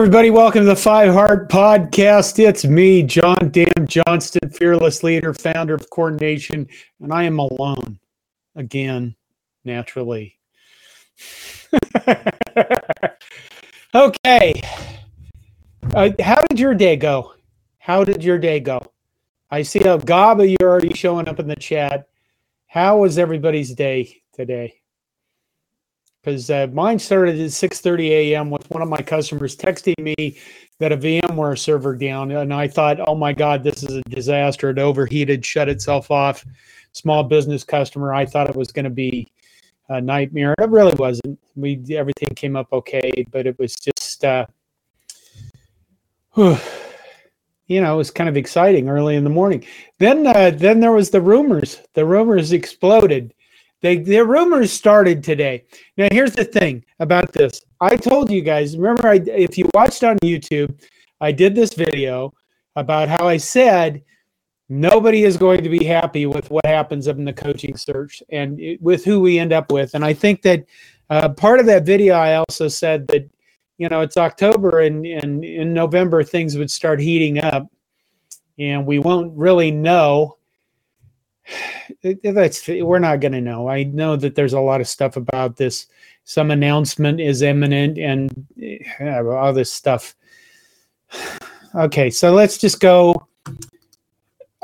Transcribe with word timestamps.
Everybody. 0.00 0.30
Welcome 0.30 0.62
to 0.62 0.66
the 0.66 0.74
Five 0.74 1.12
Heart 1.12 1.50
Podcast. 1.50 2.38
It's 2.38 2.64
me, 2.64 3.02
John 3.02 3.50
Dan 3.50 3.86
Johnston, 3.86 4.48
fearless 4.48 5.02
leader, 5.02 5.34
founder 5.34 5.74
of 5.74 5.90
Coordination, 5.90 6.66
and 7.02 7.12
I 7.12 7.24
am 7.24 7.38
alone 7.38 8.00
again, 8.56 9.14
naturally. 9.62 10.38
okay. 13.94 14.62
Uh, 15.94 16.08
how 16.18 16.40
did 16.48 16.58
your 16.58 16.74
day 16.74 16.96
go? 16.96 17.34
How 17.76 18.02
did 18.02 18.24
your 18.24 18.38
day 18.38 18.58
go? 18.58 18.80
I 19.50 19.60
see 19.60 19.80
a 19.80 19.98
gob 19.98 20.40
of 20.40 20.48
you 20.48 20.56
already 20.62 20.94
showing 20.94 21.28
up 21.28 21.40
in 21.40 21.46
the 21.46 21.56
chat. 21.56 22.08
How 22.68 22.96
was 22.96 23.18
everybody's 23.18 23.74
day 23.74 24.22
today? 24.32 24.79
Because 26.22 26.50
uh, 26.50 26.66
mine 26.72 26.98
started 26.98 27.40
at 27.40 27.50
6:30 27.50 28.10
a.m. 28.10 28.50
with 28.50 28.68
one 28.70 28.82
of 28.82 28.88
my 28.88 29.00
customers 29.00 29.56
texting 29.56 29.98
me 29.98 30.38
that 30.78 30.92
a 30.92 30.96
VMware 30.96 31.58
server 31.58 31.94
down, 31.94 32.30
and 32.30 32.52
I 32.52 32.68
thought, 32.68 32.98
"Oh 33.06 33.14
my 33.14 33.32
God, 33.32 33.62
this 33.62 33.82
is 33.82 33.96
a 33.96 34.02
disaster! 34.02 34.70
It 34.70 34.78
overheated, 34.78 35.44
shut 35.44 35.68
itself 35.68 36.10
off." 36.10 36.44
Small 36.92 37.22
business 37.22 37.62
customer. 37.62 38.12
I 38.12 38.26
thought 38.26 38.50
it 38.50 38.56
was 38.56 38.72
going 38.72 38.84
to 38.84 38.90
be 38.90 39.30
a 39.88 40.00
nightmare. 40.00 40.54
It 40.58 40.70
really 40.70 40.94
wasn't. 40.98 41.38
We 41.56 41.82
everything 41.90 42.30
came 42.34 42.56
up 42.56 42.72
okay, 42.72 43.24
but 43.30 43.46
it 43.46 43.58
was 43.58 43.74
just, 43.76 44.24
uh, 44.24 44.46
you 46.36 47.80
know, 47.80 47.94
it 47.94 47.96
was 47.96 48.10
kind 48.10 48.28
of 48.28 48.36
exciting 48.36 48.88
early 48.88 49.16
in 49.16 49.24
the 49.24 49.30
morning. 49.30 49.64
Then, 49.98 50.26
uh, 50.26 50.50
then 50.50 50.80
there 50.80 50.92
was 50.92 51.10
the 51.10 51.20
rumors. 51.20 51.80
The 51.94 52.04
rumors 52.04 52.52
exploded 52.52 53.34
they 53.80 53.98
the 53.98 54.24
rumors 54.24 54.72
started 54.72 55.22
today. 55.24 55.64
Now 55.96 56.08
here's 56.12 56.34
the 56.34 56.44
thing 56.44 56.84
about 56.98 57.32
this. 57.32 57.62
I 57.80 57.96
told 57.96 58.30
you 58.30 58.42
guys, 58.42 58.76
remember 58.76 59.08
I 59.08 59.20
if 59.26 59.56
you 59.56 59.68
watched 59.74 60.04
on 60.04 60.18
YouTube, 60.18 60.74
I 61.20 61.32
did 61.32 61.54
this 61.54 61.74
video 61.74 62.32
about 62.76 63.08
how 63.08 63.26
I 63.26 63.36
said 63.36 64.02
nobody 64.68 65.24
is 65.24 65.36
going 65.36 65.62
to 65.62 65.68
be 65.68 65.84
happy 65.84 66.26
with 66.26 66.50
what 66.50 66.64
happens 66.64 67.08
in 67.08 67.24
the 67.24 67.32
coaching 67.32 67.76
search 67.76 68.22
and 68.30 68.60
it, 68.60 68.80
with 68.80 69.04
who 69.04 69.20
we 69.20 69.38
end 69.38 69.52
up 69.52 69.72
with. 69.72 69.94
And 69.94 70.04
I 70.04 70.12
think 70.12 70.42
that 70.42 70.64
uh, 71.10 71.28
part 71.30 71.58
of 71.58 71.66
that 71.66 71.84
video, 71.84 72.14
I 72.14 72.36
also 72.36 72.68
said 72.68 73.06
that 73.08 73.28
you 73.78 73.88
know 73.88 74.00
it's 74.00 74.16
October 74.16 74.80
and, 74.80 75.04
and 75.06 75.44
in 75.44 75.72
November 75.72 76.22
things 76.22 76.56
would 76.56 76.70
start 76.70 77.00
heating 77.00 77.42
up, 77.42 77.66
and 78.58 78.86
we 78.86 78.98
won't 78.98 79.36
really 79.36 79.70
know 79.70 80.36
that's 82.22 82.66
we're 82.68 82.98
not 82.98 83.20
going 83.20 83.32
to 83.32 83.40
know. 83.40 83.68
I 83.68 83.84
know 83.84 84.16
that 84.16 84.34
there's 84.34 84.52
a 84.52 84.60
lot 84.60 84.80
of 84.80 84.88
stuff 84.88 85.16
about 85.16 85.56
this. 85.56 85.86
Some 86.24 86.50
announcement 86.50 87.20
is 87.20 87.42
imminent, 87.42 87.98
and 87.98 88.46
uh, 89.00 89.26
all 89.28 89.52
this 89.52 89.72
stuff. 89.72 90.14
Okay, 91.72 92.10
so 92.10 92.32
let's 92.32 92.58
just 92.58 92.80
go. 92.80 93.28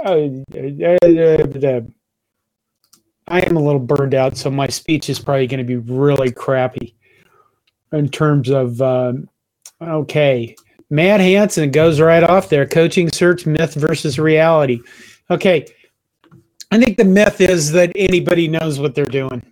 Uh, 0.05 0.27
I 3.28 3.41
am 3.41 3.56
a 3.56 3.62
little 3.62 3.78
burned 3.78 4.12
out, 4.12 4.37
so 4.37 4.50
my 4.50 4.67
speech 4.67 5.09
is 5.09 5.21
probably 5.21 5.47
going 5.47 5.59
to 5.59 5.65
be 5.65 5.77
really 5.77 6.33
crappy 6.33 6.97
in 7.93 8.09
terms 8.09 8.50
of. 8.50 8.82
Um, 8.82 9.28
okay, 9.81 10.56
Matt 10.91 11.21
Hanson 11.21 11.71
goes 11.71 12.00
right 12.00 12.25
off 12.25 12.49
there. 12.49 12.66
Coaching 12.66 13.09
search 13.11 13.47
myth 13.47 13.75
versus 13.75 14.19
reality. 14.19 14.81
Okay, 15.31 15.66
I 16.71 16.78
think 16.78 16.97
the 16.97 17.04
myth 17.04 17.41
is 17.41 17.72
that 17.72 17.93
anybody 17.94 18.49
knows 18.49 18.78
what 18.78 18.94
they're 18.94 19.04
doing. 19.04 19.43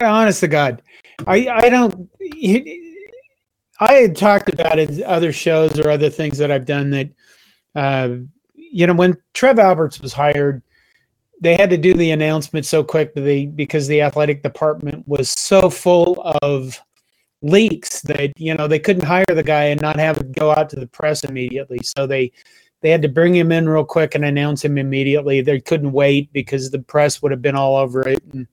Honest 0.00 0.40
to 0.40 0.48
God, 0.48 0.82
I 1.26 1.48
I 1.48 1.68
don't. 1.68 2.08
I 3.80 3.94
had 3.94 4.16
talked 4.16 4.52
about 4.52 4.78
it 4.78 4.90
in 4.90 5.02
other 5.02 5.32
shows 5.32 5.78
or 5.78 5.90
other 5.90 6.08
things 6.08 6.38
that 6.38 6.52
I've 6.52 6.66
done 6.66 6.90
that, 6.90 7.10
uh, 7.74 8.10
you 8.54 8.86
know, 8.86 8.94
when 8.94 9.16
Trev 9.34 9.58
Alberts 9.58 10.00
was 10.00 10.12
hired, 10.12 10.62
they 11.40 11.56
had 11.56 11.70
to 11.70 11.76
do 11.76 11.92
the 11.94 12.12
announcement 12.12 12.64
so 12.64 12.84
quickly 12.84 13.46
because 13.46 13.88
the 13.88 14.00
athletic 14.00 14.44
department 14.44 15.06
was 15.08 15.30
so 15.30 15.68
full 15.68 16.22
of 16.42 16.80
leaks 17.42 18.00
that 18.02 18.32
you 18.36 18.54
know 18.54 18.68
they 18.68 18.78
couldn't 18.78 19.04
hire 19.04 19.24
the 19.28 19.42
guy 19.42 19.64
and 19.64 19.80
not 19.80 19.98
have 19.98 20.16
it 20.18 20.30
go 20.30 20.52
out 20.52 20.70
to 20.70 20.76
the 20.76 20.86
press 20.86 21.24
immediately. 21.24 21.80
So 21.82 22.06
they 22.06 22.30
they 22.82 22.90
had 22.90 23.02
to 23.02 23.08
bring 23.08 23.34
him 23.34 23.52
in 23.52 23.68
real 23.68 23.84
quick 23.84 24.14
and 24.14 24.24
announce 24.24 24.64
him 24.64 24.76
immediately. 24.76 25.40
They 25.40 25.60
couldn't 25.60 25.92
wait 25.92 26.32
because 26.32 26.70
the 26.70 26.80
press 26.80 27.22
would 27.22 27.30
have 27.30 27.40
been 27.40 27.56
all 27.56 27.76
over 27.76 28.06
it. 28.06 28.22
And, 28.32 28.46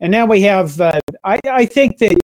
and 0.00 0.12
now 0.12 0.26
we 0.26 0.42
have, 0.42 0.78
uh, 0.80 1.00
I, 1.24 1.40
I 1.46 1.66
think 1.66 1.98
that 1.98 2.16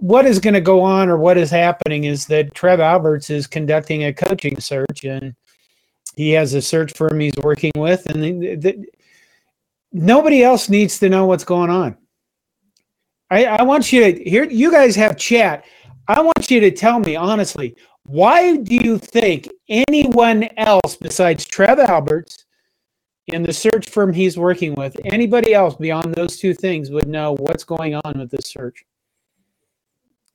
what 0.00 0.26
is 0.26 0.40
going 0.40 0.54
to 0.54 0.60
go 0.60 0.80
on 0.80 1.08
or 1.08 1.16
what 1.16 1.38
is 1.38 1.48
happening 1.48 2.04
is 2.04 2.26
that 2.26 2.52
Trev 2.54 2.80
Alberts 2.80 3.30
is 3.30 3.46
conducting 3.46 4.04
a 4.04 4.12
coaching 4.12 4.58
search 4.58 5.04
and 5.04 5.32
he 6.16 6.32
has 6.32 6.54
a 6.54 6.60
search 6.60 6.92
firm 6.92 7.20
he's 7.20 7.36
working 7.40 7.70
with. 7.76 8.04
And 8.06 8.22
the, 8.22 8.56
the, 8.56 8.84
nobody 9.92 10.42
else 10.42 10.68
needs 10.68 10.98
to 10.98 11.08
know 11.08 11.26
what's 11.26 11.44
going 11.44 11.70
on. 11.70 11.96
I, 13.30 13.44
I 13.44 13.62
want 13.62 13.92
you 13.92 14.12
to 14.12 14.24
here, 14.28 14.44
you 14.44 14.72
guys 14.72 14.96
have 14.96 15.16
chat. 15.16 15.64
I 16.08 16.20
want 16.20 16.50
you 16.50 16.58
to 16.60 16.72
tell 16.72 16.98
me 16.98 17.14
honestly, 17.14 17.76
why 18.04 18.56
do 18.56 18.76
you 18.76 18.98
think 18.98 19.48
anyone 19.68 20.48
else 20.56 20.96
besides 20.96 21.44
Trev 21.44 21.78
Alberts 21.78 22.44
and 23.32 23.44
the 23.44 23.52
search 23.52 23.88
firm 23.88 24.12
he's 24.12 24.36
working 24.36 24.74
with, 24.74 24.96
anybody 25.04 25.54
else 25.54 25.76
beyond 25.76 26.14
those 26.14 26.36
two 26.36 26.54
things 26.54 26.90
would 26.90 27.08
know 27.08 27.36
what's 27.36 27.64
going 27.64 27.94
on 27.94 28.18
with 28.18 28.30
this 28.30 28.50
search? 28.50 28.84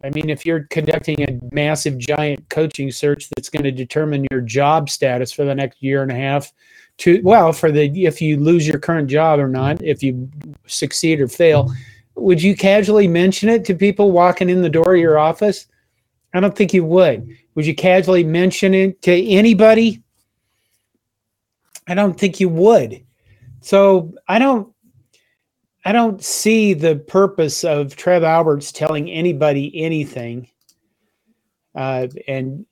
I 0.03 0.11
mean, 0.11 0.29
if 0.29 0.45
you're 0.45 0.67
conducting 0.69 1.23
a 1.23 1.39
massive, 1.51 1.97
giant 1.97 2.47
coaching 2.49 2.91
search 2.91 3.29
that's 3.31 3.49
going 3.49 3.63
to 3.63 3.71
determine 3.71 4.27
your 4.29 4.41
job 4.41 4.89
status 4.89 5.31
for 5.31 5.43
the 5.43 5.55
next 5.55 5.81
year 5.81 6.03
and 6.03 6.11
a 6.11 6.15
half, 6.15 6.53
to 6.99 7.21
well, 7.23 7.51
for 7.51 7.71
the 7.71 8.05
if 8.05 8.21
you 8.21 8.37
lose 8.37 8.67
your 8.67 8.79
current 8.79 9.09
job 9.09 9.39
or 9.39 9.47
not, 9.47 9.81
if 9.83 10.03
you 10.03 10.29
succeed 10.67 11.19
or 11.19 11.27
fail, 11.27 11.71
would 12.15 12.41
you 12.41 12.55
casually 12.55 13.07
mention 13.07 13.49
it 13.49 13.65
to 13.65 13.75
people 13.75 14.11
walking 14.11 14.49
in 14.49 14.61
the 14.61 14.69
door 14.69 14.93
of 14.93 15.01
your 15.01 15.17
office? 15.17 15.67
I 16.33 16.39
don't 16.39 16.55
think 16.55 16.73
you 16.73 16.85
would. 16.85 17.27
Would 17.55 17.65
you 17.65 17.75
casually 17.75 18.23
mention 18.23 18.73
it 18.73 19.01
to 19.03 19.27
anybody? 19.27 20.03
I 21.87 21.93
don't 21.93 22.19
think 22.19 22.39
you 22.39 22.49
would. 22.49 23.03
So 23.61 24.13
I 24.27 24.39
don't 24.39 24.73
I 25.85 25.93
don't 25.93 26.21
see 26.21 26.73
the 26.73 26.97
purpose 26.97 27.63
of 27.63 27.95
Trev 27.95 28.23
Alberts 28.23 28.73
telling 28.73 29.09
anybody 29.09 29.71
anything. 29.81 30.49
Uh, 31.73 32.07
and 32.27 32.65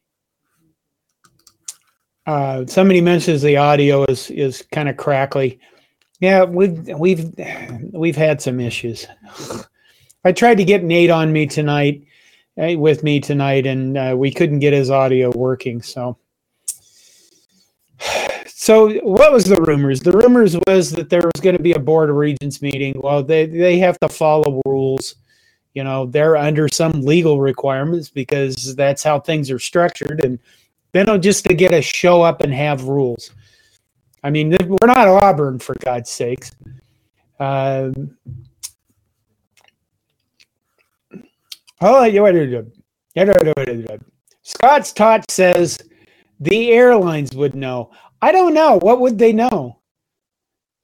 uh, 2.26 2.66
somebody 2.66 3.00
mentions 3.00 3.42
the 3.42 3.56
audio 3.56 4.04
is 4.06 4.30
is 4.32 4.64
kind 4.72 4.90
of 4.90 4.98
crackly. 4.98 5.60
Yeah, 6.20 6.44
we've 6.44 6.88
we've 6.98 7.34
we've 7.94 8.16
had 8.18 8.42
some 8.42 8.60
issues. 8.60 9.08
I 10.26 10.32
tried 10.32 10.56
to 10.56 10.66
get 10.66 10.84
Nate 10.84 11.10
on 11.10 11.32
me 11.32 11.46
tonight 11.46 12.06
with 12.56 13.04
me 13.04 13.20
tonight, 13.20 13.66
and 13.66 13.98
uh, 13.98 14.16
we 14.18 14.32
couldn't 14.32 14.60
get 14.60 14.74
his 14.74 14.90
audio 14.90 15.32
working. 15.32 15.82
So, 15.82 16.18
so 18.48 18.94
what 19.00 19.32
was 19.32 19.46
the 19.46 19.62
rumors? 19.62 20.00
The 20.00 20.12
rumors 20.12 20.56
was 20.68 20.91
that 20.91 21.09
there 21.09 21.22
was 21.22 21.41
going 21.41 21.58
to 21.58 21.64
be 21.64 21.74
a 21.74 21.79
board 21.79 22.09
of 22.09 22.16
regents 22.16 22.62
meeting. 22.62 23.00
Well, 23.03 23.24
they 23.24 23.46
they 23.46 23.78
have 23.79 24.00
to 24.00 24.09
follow 24.09 24.62
rules. 24.66 25.16
You 25.74 25.84
know, 25.84 26.06
they're 26.06 26.38
under 26.38 26.70
some 26.70 27.02
legal 27.02 27.41
requirements 27.41 28.09
because 28.09 28.76
that's 28.76 29.03
how 29.03 29.20
things 29.20 29.52
are 29.52 29.59
structured, 29.59 30.24
and 30.24 30.40
they 30.94 31.03
don't 31.03 31.22
just 31.22 31.46
to 31.46 31.53
get 31.53 31.74
a 31.74 31.82
show 31.82 32.22
up 32.22 32.41
and 32.41 32.53
have 32.53 32.85
rules. 32.85 33.32
I 34.24 34.29
mean, 34.29 34.56
we're 34.59 34.88
not 34.88 35.08
Auburn 35.08 35.59
for 35.59 35.76
God's 35.84 36.09
sakes. 36.09 36.52
Um, 37.40 38.18
Oh, 41.12 41.72
Scott's 44.41 44.91
Tot 44.91 45.29
says 45.29 45.78
the 46.40 46.72
airlines 46.72 47.35
would 47.35 47.53
know. 47.53 47.91
I 48.23 48.32
don't 48.32 48.55
know. 48.55 48.79
What 48.79 49.02
would 49.02 49.20
they 49.20 49.32
know? 49.32 49.82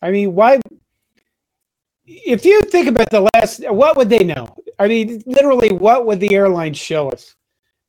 I 0.02 0.12
mean, 0.12 0.36
why? 0.36 0.60
If 2.06 2.46
you 2.46 2.62
think 2.62 2.88
about 2.88 3.10
the 3.10 3.28
last, 3.34 3.68
what 3.72 3.98
would 3.98 4.10
they 4.10 4.24
know? 4.24 4.56
I 4.78 4.88
mean, 4.88 5.24
literally, 5.26 5.70
what 5.72 6.06
would 6.06 6.20
the 6.20 6.36
airlines 6.36 6.78
show 6.78 7.10
us? 7.10 7.36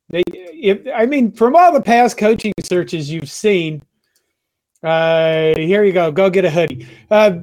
They, 0.09 0.23
if 0.27 0.87
I 0.93 1.05
mean, 1.05 1.31
from 1.31 1.55
all 1.55 1.71
the 1.71 1.81
past 1.81 2.17
coaching 2.17 2.53
searches 2.61 3.11
you've 3.11 3.29
seen, 3.29 3.83
uh, 4.81 5.53
here 5.55 5.83
you 5.83 5.93
go. 5.93 6.11
Go 6.11 6.29
get 6.29 6.45
a 6.45 6.49
hoodie. 6.49 6.87
Uh, 7.11 7.41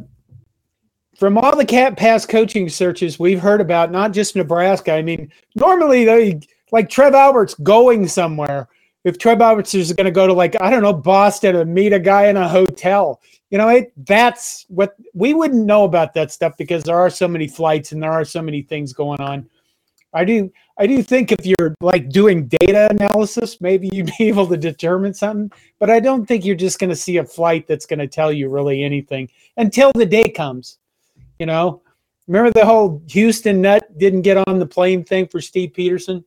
from 1.20 1.36
all 1.36 1.54
the 1.54 1.66
cat 1.66 1.98
pass 1.98 2.24
coaching 2.24 2.66
searches 2.70 3.18
we've 3.18 3.42
heard 3.42 3.60
about, 3.60 3.92
not 3.92 4.12
just 4.12 4.34
Nebraska. 4.34 4.94
I 4.94 5.02
mean, 5.02 5.30
normally 5.54 6.06
they 6.06 6.40
like 6.72 6.88
Trev 6.88 7.12
Alberts 7.12 7.52
going 7.56 8.08
somewhere. 8.08 8.68
If 9.04 9.18
Trev 9.18 9.42
Alberts 9.42 9.74
is 9.74 9.92
going 9.92 10.06
to 10.06 10.10
go 10.10 10.26
to 10.26 10.32
like 10.32 10.56
I 10.62 10.70
don't 10.70 10.82
know 10.82 10.94
Boston 10.94 11.56
and 11.56 11.74
meet 11.74 11.92
a 11.92 12.00
guy 12.00 12.28
in 12.28 12.38
a 12.38 12.48
hotel, 12.48 13.20
you 13.50 13.58
know, 13.58 13.68
it, 13.68 13.92
that's 14.06 14.64
what 14.68 14.96
we 15.12 15.34
wouldn't 15.34 15.66
know 15.66 15.84
about 15.84 16.14
that 16.14 16.32
stuff 16.32 16.56
because 16.56 16.84
there 16.84 16.98
are 16.98 17.10
so 17.10 17.28
many 17.28 17.46
flights 17.46 17.92
and 17.92 18.02
there 18.02 18.12
are 18.12 18.24
so 18.24 18.40
many 18.40 18.62
things 18.62 18.94
going 18.94 19.20
on. 19.20 19.46
I 20.14 20.24
do. 20.24 20.50
I 20.78 20.86
do 20.86 21.02
think 21.02 21.32
if 21.32 21.44
you're 21.44 21.74
like 21.82 22.08
doing 22.08 22.46
data 22.46 22.88
analysis, 22.90 23.60
maybe 23.60 23.90
you'd 23.92 24.10
be 24.18 24.24
able 24.28 24.46
to 24.46 24.56
determine 24.56 25.12
something. 25.12 25.52
But 25.78 25.90
I 25.90 26.00
don't 26.00 26.24
think 26.24 26.46
you're 26.46 26.56
just 26.56 26.78
going 26.78 26.90
to 26.90 26.96
see 26.96 27.18
a 27.18 27.24
flight 27.24 27.66
that's 27.68 27.84
going 27.84 27.98
to 27.98 28.08
tell 28.08 28.32
you 28.32 28.48
really 28.48 28.82
anything 28.82 29.28
until 29.58 29.92
the 29.94 30.06
day 30.06 30.30
comes. 30.30 30.78
You 31.40 31.46
know, 31.46 31.80
remember 32.28 32.50
the 32.52 32.66
whole 32.66 33.02
Houston 33.08 33.62
Nutt 33.62 33.96
didn't 33.96 34.20
get 34.22 34.36
on 34.46 34.58
the 34.58 34.66
plane 34.66 35.02
thing 35.04 35.26
for 35.26 35.40
Steve 35.40 35.72
Pederson? 35.72 36.22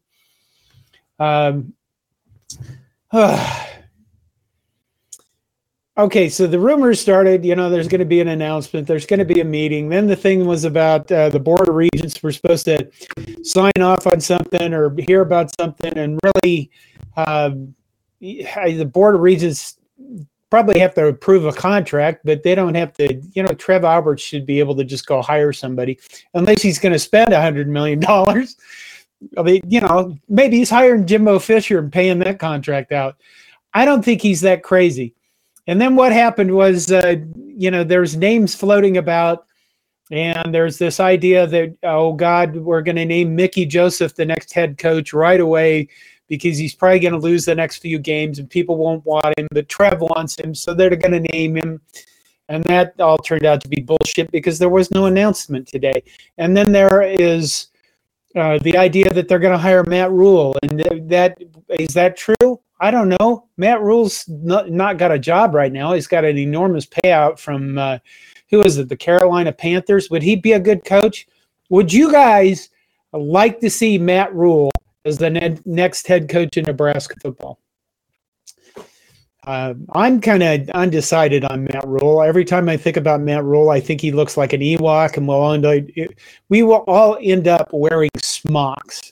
Um, 1.20 1.76
okay, 5.96 6.30
so 6.30 6.48
the 6.48 6.58
rumors 6.58 7.00
started. 7.00 7.46
You 7.46 7.56
know, 7.56 7.70
there's 7.70 7.88
going 7.88 8.00
to 8.00 8.06
be 8.06 8.22
an 8.22 8.30
announcement. 8.30 8.88
There's 8.88 9.06
going 9.06 9.20
to 9.20 9.26
be 9.26 9.40
a 9.40 9.46
meeting. 9.46 9.88
Then 9.88 10.08
the 10.08 10.16
thing 10.16 10.48
was 10.48 10.66
about 10.66 11.12
uh, 11.12 11.30
the 11.30 11.40
board 11.40 11.70
of 11.70 11.76
regents 11.76 12.24
were 12.24 12.32
supposed 12.32 12.66
to 12.66 12.90
sign 13.44 13.80
off 13.80 14.08
on 14.08 14.20
something 14.20 14.74
or 14.74 14.96
hear 14.98 15.22
about 15.22 15.52
something, 15.62 15.96
and 15.96 16.20
really, 16.24 16.72
uh, 17.16 17.52
the 18.20 18.90
board 18.92 19.14
of 19.14 19.22
regents 19.22 19.78
probably 20.54 20.78
have 20.80 20.94
to 20.94 21.08
approve 21.08 21.46
a 21.46 21.52
contract, 21.52 22.22
but 22.24 22.44
they 22.44 22.54
don't 22.54 22.76
have 22.76 22.94
to. 22.94 23.20
You 23.34 23.42
know, 23.42 23.56
Trev 23.56 23.84
Alberts 23.84 24.22
should 24.22 24.46
be 24.46 24.60
able 24.60 24.76
to 24.76 24.84
just 24.84 25.08
go 25.08 25.20
hire 25.20 25.52
somebody, 25.52 26.00
unless 26.36 26.62
he's 26.62 26.78
going 26.78 26.94
to 26.94 27.00
spend 27.00 27.34
a 27.34 27.42
hundred 27.42 27.68
million 27.68 28.00
dollars. 28.00 28.56
I 29.36 29.42
mean, 29.42 29.62
you 29.68 29.82
know, 29.82 30.16
maybe 30.30 30.58
he's 30.58 30.70
hiring 30.70 31.08
Jimbo 31.08 31.40
Fisher 31.40 31.80
and 31.80 31.92
paying 31.92 32.20
that 32.20 32.38
contract 32.38 32.92
out. 32.92 33.16
I 33.74 33.84
don't 33.84 34.06
think 34.06 34.22
he's 34.22 34.42
that 34.42 34.62
crazy. 34.62 35.16
And 35.66 35.82
then 35.82 35.96
what 35.96 36.12
happened 36.12 36.54
was, 36.54 36.92
uh, 36.92 37.16
you 37.48 37.72
know, 37.72 37.84
there's 37.84 38.16
names 38.16 38.54
floating 38.54 38.98
about, 38.98 39.48
and 40.12 40.54
there's 40.54 40.78
this 40.78 41.00
idea 41.00 41.48
that, 41.48 41.76
oh 41.82 42.14
God, 42.14 42.58
we're 42.58 42.84
going 42.84 42.98
to 42.98 43.06
name 43.06 43.36
Mickey 43.36 43.66
Joseph 43.66 44.14
the 44.14 44.26
next 44.26 44.54
head 44.54 44.78
coach 44.78 45.14
right 45.14 45.40
away 45.40 45.90
because 46.38 46.58
he's 46.58 46.74
probably 46.74 47.00
going 47.00 47.14
to 47.14 47.20
lose 47.20 47.46
the 47.46 47.56
next 47.56 47.78
few 47.78 48.00
games 48.00 48.40
and 48.40 48.50
people 48.50 48.78
won't 48.78 49.06
want 49.06 49.38
him. 49.38 49.48
But 49.52 49.70
Trev 49.70 50.02
wants 50.02 50.40
him, 50.40 50.56
so 50.56 50.74
they're 50.74 50.96
going 50.96 51.24
to 51.24 51.32
name 51.32 51.56
him. 51.56 51.82
And 52.50 52.64
that 52.66 53.00
all 53.00 53.18
turned 53.18 53.46
out 53.46 53.62
to 53.62 53.68
be 53.68 53.82
bullshit 53.82 54.32
because 54.32 54.60
there 54.60 54.70
was 54.70 54.92
no 54.92 55.06
announcement 55.06 55.68
today. 55.68 56.04
And 56.38 56.56
then 56.58 56.72
there 56.72 57.02
is 57.02 57.68
uh, 58.36 58.58
the 58.64 58.78
idea 58.78 59.12
that 59.14 59.28
they're 59.28 59.40
going 59.40 59.54
to 59.54 59.58
hire 59.58 59.84
Matt 59.84 60.12
Rhule, 60.12 60.56
and 60.64 60.80
that 61.10 61.38
is 61.70 61.94
that 61.94 62.18
true? 62.18 62.60
I 62.80 62.92
don't 62.92 63.16
know. 63.20 63.48
Matt 63.58 63.82
Rhule's 63.82 64.26
not, 64.28 64.72
not 64.72 64.98
got 64.98 65.12
a 65.12 65.20
job 65.20 65.54
right 65.54 65.72
now. 65.72 65.94
He's 65.94 66.08
got 66.08 66.26
an 66.26 66.38
enormous 66.38 66.86
payout 66.86 67.40
from 67.40 67.78
uh, 67.78 68.00
who 68.50 68.62
is 68.62 68.78
it? 68.78 68.90
The 68.90 68.98
Carolina 68.98 69.54
Panthers. 69.54 70.10
Would 70.10 70.24
he 70.24 70.36
be 70.36 70.54
a 70.54 70.60
good 70.60 70.84
coach? 70.84 71.28
Would 71.70 71.94
you 71.94 72.12
guys 72.12 72.70
like 73.14 73.60
to 73.60 73.70
see 73.70 73.98
Matt 73.98 74.34
Rhule 74.34 74.72
as 75.06 75.18
the 75.18 75.30
ne- 75.30 75.58
next 75.66 76.08
head 76.08 76.30
coach 76.30 76.58
in 76.58 76.66
Nebraska 76.66 77.16
football? 77.22 77.60
Uh, 79.46 79.74
I'm 79.94 80.22
kind 80.22 80.42
of 80.42 80.70
undecided 80.70 81.44
on 81.46 81.66
Matt 81.66 81.86
Rhule. 81.86 82.22
Every 82.22 82.46
time 82.46 82.70
I 82.70 82.78
think 82.78 82.96
about 82.96 83.20
Matt 83.20 83.44
Rhule, 83.44 83.72
I 83.72 83.82
think 83.82 84.00
he 84.00 84.14
looks 84.14 84.38
like 84.38 84.54
an 84.54 84.62
Ewok, 84.62 85.18
and 85.18 85.28
we'll 85.28 85.52
end 85.52 85.66
up, 85.66 85.84
we 86.48 86.64
will 86.64 86.86
all 86.88 87.18
end 87.22 87.50
up 87.50 87.68
wearing 87.74 88.10
smocks. 88.18 89.12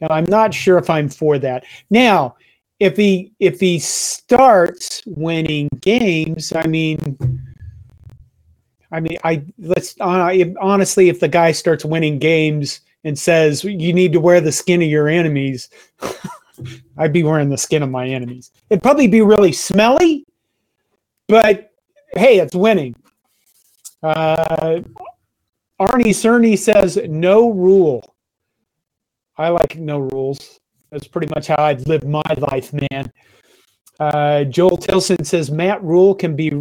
Now, 0.00 0.08
I'm 0.10 0.26
not 0.28 0.52
sure 0.52 0.78
if 0.78 0.90
I'm 0.90 1.08
for 1.08 1.38
that. 1.38 1.64
Now, 1.90 2.36
if 2.80 2.96
he 2.96 3.32
if 3.40 3.58
he 3.58 3.78
starts 3.78 5.02
winning 5.06 5.68
games, 5.80 6.52
I 6.52 6.66
mean, 6.66 7.18
I 8.92 9.00
mean, 9.00 9.18
I 9.24 9.42
let's 9.58 9.96
uh, 10.00 10.32
honestly, 10.60 11.08
if 11.08 11.18
the 11.20 11.28
guy 11.28 11.52
starts 11.52 11.84
winning 11.84 12.18
games 12.18 12.80
and 13.04 13.18
says 13.18 13.64
you 13.64 13.92
need 13.92 14.12
to 14.12 14.20
wear 14.20 14.40
the 14.40 14.52
skin 14.52 14.82
of 14.82 14.88
your 14.88 15.08
enemies. 15.08 15.68
I'd 16.96 17.12
be 17.12 17.22
wearing 17.22 17.48
the 17.48 17.58
skin 17.58 17.82
of 17.82 17.90
my 17.90 18.06
enemies. 18.08 18.50
It'd 18.70 18.82
probably 18.82 19.06
be 19.06 19.22
really 19.22 19.52
smelly, 19.52 20.24
but 21.28 21.70
hey, 22.14 22.38
it's 22.38 22.54
winning. 22.54 22.94
Uh, 24.02 24.80
Arnie 25.80 26.10
Cerny 26.10 26.58
says 26.58 26.98
no 27.08 27.50
rule. 27.50 28.14
I 29.36 29.48
like 29.50 29.76
no 29.76 29.98
rules. 29.98 30.58
That's 30.90 31.06
pretty 31.06 31.28
much 31.34 31.46
how 31.46 31.62
I've 31.62 31.86
lived 31.86 32.06
my 32.08 32.22
life, 32.50 32.72
man. 32.72 33.12
Uh, 34.00 34.44
Joel 34.44 34.76
Tilson 34.76 35.24
says 35.24 35.50
Matt 35.50 35.82
Rhule 35.82 36.14
can 36.14 36.36
be 36.36 36.52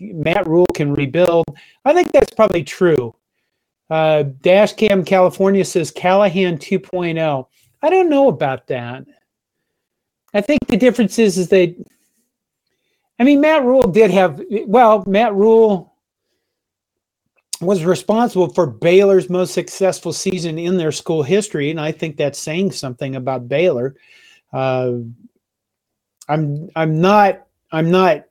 Matt 0.00 0.46
Rhule 0.46 0.66
can 0.74 0.92
rebuild. 0.94 1.44
I 1.84 1.92
think 1.92 2.10
that's 2.12 2.32
probably 2.32 2.64
true. 2.64 3.14
Uh, 3.88 4.24
Dashcam 4.40 5.06
California 5.06 5.64
says 5.64 5.90
Callahan 5.90 6.58
2.0. 6.58 7.46
I 7.82 7.90
don't 7.90 8.10
know 8.10 8.28
about 8.28 8.66
that. 8.66 9.04
I 10.34 10.40
think 10.40 10.66
the 10.66 10.76
difference 10.76 11.18
is 11.18 11.38
is 11.38 11.48
they. 11.48 11.76
I 13.18 13.24
mean, 13.24 13.40
Matt 13.40 13.64
Rhule 13.64 13.90
did 13.90 14.10
have 14.10 14.42
well. 14.66 15.04
Matt 15.06 15.34
Rhule 15.34 15.94
was 17.60 17.84
responsible 17.84 18.52
for 18.52 18.66
Baylor's 18.66 19.30
most 19.30 19.54
successful 19.54 20.12
season 20.12 20.58
in 20.58 20.76
their 20.76 20.92
school 20.92 21.22
history, 21.22 21.70
and 21.70 21.80
I 21.80 21.92
think 21.92 22.16
that's 22.16 22.38
saying 22.38 22.72
something 22.72 23.16
about 23.16 23.48
Baylor. 23.48 23.96
Uh, 24.52 24.98
I'm 26.28 26.68
I'm 26.76 27.00
not 27.00 27.46
I'm 27.72 27.90
not 27.90 28.24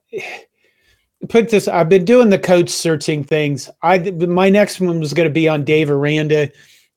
put 1.27 1.49
this. 1.49 1.67
I've 1.67 1.89
been 1.89 2.05
doing 2.05 2.29
the 2.29 2.39
coach 2.39 2.69
searching 2.69 3.23
things. 3.23 3.69
I 3.81 3.97
my 4.11 4.49
next 4.49 4.79
one 4.79 4.99
was 4.99 5.13
going 5.13 5.27
to 5.27 5.33
be 5.33 5.47
on 5.47 5.63
Dave 5.63 5.89
Aranda, 5.89 6.49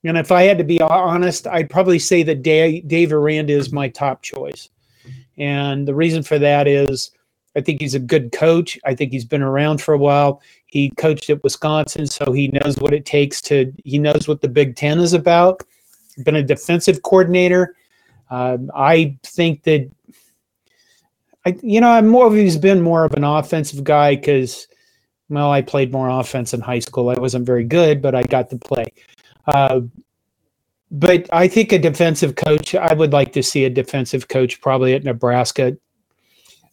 and 0.05 0.17
if 0.17 0.31
I 0.31 0.43
had 0.43 0.59
to 0.59 0.65
be 0.65 0.81
honest, 0.81 1.47
I'd 1.47 1.71
probably 1.71 1.99
say 1.99 2.23
that 2.23 2.43
Dave, 2.43 3.13
Aranda 3.13 3.53
is 3.53 3.73
my 3.73 3.89
top 3.89 4.23
choice. 4.23 4.69
And 5.37 5.87
the 5.87 5.95
reason 5.95 6.23
for 6.23 6.39
that 6.39 6.67
is 6.67 7.11
I 7.57 7.61
think 7.61 7.81
he's 7.81 7.95
a 7.95 8.01
good 8.01 8.33
coach. 8.33 8.79
I 8.85 8.95
think 8.95 9.13
he's 9.13 9.25
been 9.25 9.43
around 9.43 9.81
for 9.83 9.95
a 9.95 9.99
while. 9.99 10.41
He 10.67 10.91
coached 10.91 11.31
at 11.31 11.43
Wisconsin, 11.43 12.07
so 12.07 12.33
he 12.33 12.49
knows 12.49 12.79
what 12.79 12.93
it 12.93 13.05
takes 13.07 13.41
to, 13.43 13.73
he 13.85 13.99
knows 13.99 14.29
what 14.29 14.41
the 14.41 14.49
Big 14.49 14.77
Ten 14.77 14.99
is 15.01 15.13
about. 15.13 15.63
Been 16.25 16.37
a 16.37 16.43
defensive 16.43 17.03
coordinator. 17.03 17.75
Um, 18.31 18.71
I 18.75 19.17
think 19.25 19.63
that, 19.65 19.91
I, 21.49 21.57
you 21.63 21.81
know, 21.81 21.89
I'm 21.89 22.09
more 22.09 22.27
of, 22.27 22.35
he's 22.35 22.59
been 22.59 22.83
more 22.83 23.07
of 23.07 23.15
an 23.15 23.25
offensive 23.25 23.83
guy 23.83 24.17
because, 24.17 24.69
well, 25.31 25.51
I 25.51 25.63
played 25.63 25.93
more 25.93 26.11
offense 26.11 26.53
in 26.53 26.61
high 26.61 26.81
school. 26.81 27.09
I 27.09 27.19
wasn't 27.19 27.47
very 27.47 27.65
good, 27.65 28.03
but 28.03 28.15
I 28.15 28.23
got 28.23 28.51
to 28.51 28.59
play. 28.59 28.85
Uh, 29.47 29.81
but 30.91 31.27
I 31.33 31.49
think 31.49 31.73
a 31.73 31.79
defensive 31.79 32.35
coach, 32.35 32.75
I 32.75 32.93
would 32.93 33.15
like 33.15 33.33
to 33.33 33.43
see 33.43 33.65
a 33.65 33.71
defensive 33.71 34.29
coach 34.29 34.61
probably 34.61 34.93
at 34.93 35.05
Nebraska. 35.05 35.79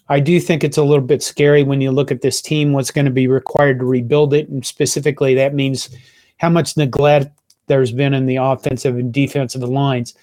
I 0.09 0.19
do 0.19 0.41
think 0.41 0.63
it's 0.63 0.77
a 0.77 0.83
little 0.83 1.05
bit 1.05 1.23
scary 1.23 1.63
when 1.63 1.79
you 1.79 1.91
look 1.91 2.11
at 2.11 2.21
this 2.21 2.41
team, 2.41 2.73
what's 2.73 2.91
going 2.91 3.05
to 3.05 3.11
be 3.11 3.27
required 3.27 3.79
to 3.79 3.85
rebuild 3.85 4.33
it. 4.33 4.49
And 4.49 4.65
specifically, 4.65 5.35
that 5.35 5.53
means 5.53 5.89
how 6.37 6.49
much 6.49 6.75
neglect 6.75 7.31
there's 7.67 7.93
been 7.93 8.13
in 8.13 8.25
the 8.25 8.35
offensive 8.35 8.97
and 8.97 9.13
defensive 9.13 9.63
lines. 9.63 10.13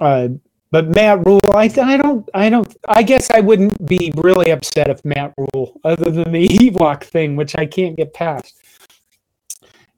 Uh, 0.00 0.28
but 0.70 0.94
Matt 0.94 1.24
Rhule, 1.26 1.40
I, 1.54 1.70
I 1.80 1.96
don't, 1.96 2.28
I 2.34 2.50
don't, 2.50 2.76
I 2.88 3.02
guess 3.02 3.30
I 3.30 3.40
wouldn't 3.40 3.86
be 3.86 4.12
really 4.16 4.50
upset 4.50 4.88
if 4.88 5.04
Matt 5.04 5.34
Rhule, 5.36 5.80
other 5.84 6.10
than 6.10 6.32
the 6.32 6.48
Ewok 6.48 7.04
thing, 7.04 7.36
which 7.36 7.56
I 7.56 7.66
can't 7.66 7.96
get 7.96 8.12
past 8.12 8.54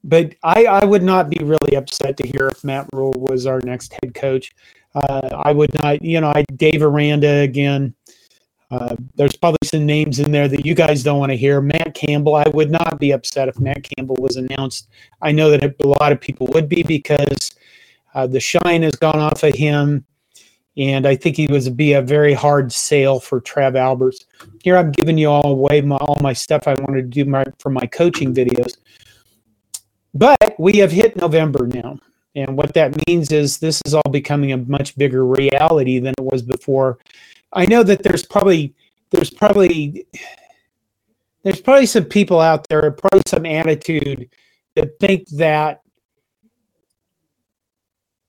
but 0.04 0.34
I, 0.42 0.64
I 0.64 0.84
would 0.84 1.02
not 1.02 1.28
be 1.28 1.42
really 1.44 1.76
upset 1.76 2.16
to 2.18 2.26
hear 2.26 2.48
if 2.48 2.64
Matt 2.64 2.88
Rhule 2.92 3.12
was 3.16 3.46
our 3.46 3.60
next 3.64 3.92
head 3.92 4.14
coach. 4.14 4.52
Uh, 4.94 5.28
I 5.44 5.52
would 5.52 5.70
not, 5.82 6.02
you 6.02 6.20
know, 6.20 6.32
I 6.34 6.44
Dave 6.56 6.82
Aranda 6.82 7.40
again. 7.40 7.94
Uh, 8.70 8.94
there's 9.16 9.36
probably 9.36 9.58
some 9.64 9.84
names 9.84 10.20
in 10.20 10.30
there 10.30 10.46
that 10.48 10.64
you 10.64 10.74
guys 10.74 11.02
don't 11.02 11.18
want 11.18 11.30
to 11.30 11.36
hear. 11.36 11.60
Matt 11.60 11.94
Campbell, 11.94 12.36
I 12.36 12.48
would 12.54 12.70
not 12.70 12.98
be 13.00 13.10
upset 13.10 13.48
if 13.48 13.58
Matt 13.58 13.82
Campbell 13.82 14.16
was 14.20 14.36
announced. 14.36 14.88
I 15.20 15.32
know 15.32 15.50
that 15.50 15.64
a 15.64 15.86
lot 15.86 16.12
of 16.12 16.20
people 16.20 16.46
would 16.52 16.68
be 16.68 16.84
because 16.84 17.52
uh, 18.14 18.28
the 18.28 18.40
shine 18.40 18.82
has 18.82 18.94
gone 18.94 19.18
off 19.18 19.42
of 19.42 19.54
him, 19.54 20.04
and 20.80 21.06
I 21.06 21.14
think 21.14 21.36
he 21.36 21.46
was 21.46 21.68
be 21.68 21.92
a 21.92 22.00
very 22.00 22.32
hard 22.32 22.72
sale 22.72 23.20
for 23.20 23.38
Trev 23.38 23.76
Alberts. 23.76 24.24
Here, 24.64 24.78
I'm 24.78 24.92
giving 24.92 25.18
you 25.18 25.28
all 25.28 25.52
away 25.52 25.82
my, 25.82 25.96
all 25.96 26.16
my 26.22 26.32
stuff 26.32 26.66
I 26.66 26.72
wanted 26.72 27.02
to 27.02 27.24
do 27.24 27.26
my, 27.26 27.44
for 27.58 27.68
my 27.68 27.84
coaching 27.84 28.32
videos. 28.32 28.78
But 30.14 30.54
we 30.58 30.78
have 30.78 30.90
hit 30.90 31.16
November 31.16 31.66
now. 31.66 31.98
And 32.34 32.56
what 32.56 32.72
that 32.72 32.96
means 33.06 33.30
is 33.30 33.58
this 33.58 33.82
is 33.84 33.92
all 33.92 34.10
becoming 34.10 34.52
a 34.52 34.56
much 34.56 34.96
bigger 34.96 35.26
reality 35.26 35.98
than 35.98 36.14
it 36.16 36.24
was 36.24 36.40
before. 36.40 36.98
I 37.52 37.66
know 37.66 37.82
that 37.82 38.02
there's 38.02 38.24
probably 38.24 38.74
there's 39.10 39.30
probably 39.30 40.06
there's 41.42 41.60
probably 41.60 41.86
some 41.86 42.04
people 42.04 42.40
out 42.40 42.66
there, 42.68 42.90
probably 42.90 43.22
some 43.26 43.44
attitude 43.44 44.30
that 44.76 44.98
think 44.98 45.28
that 45.30 45.82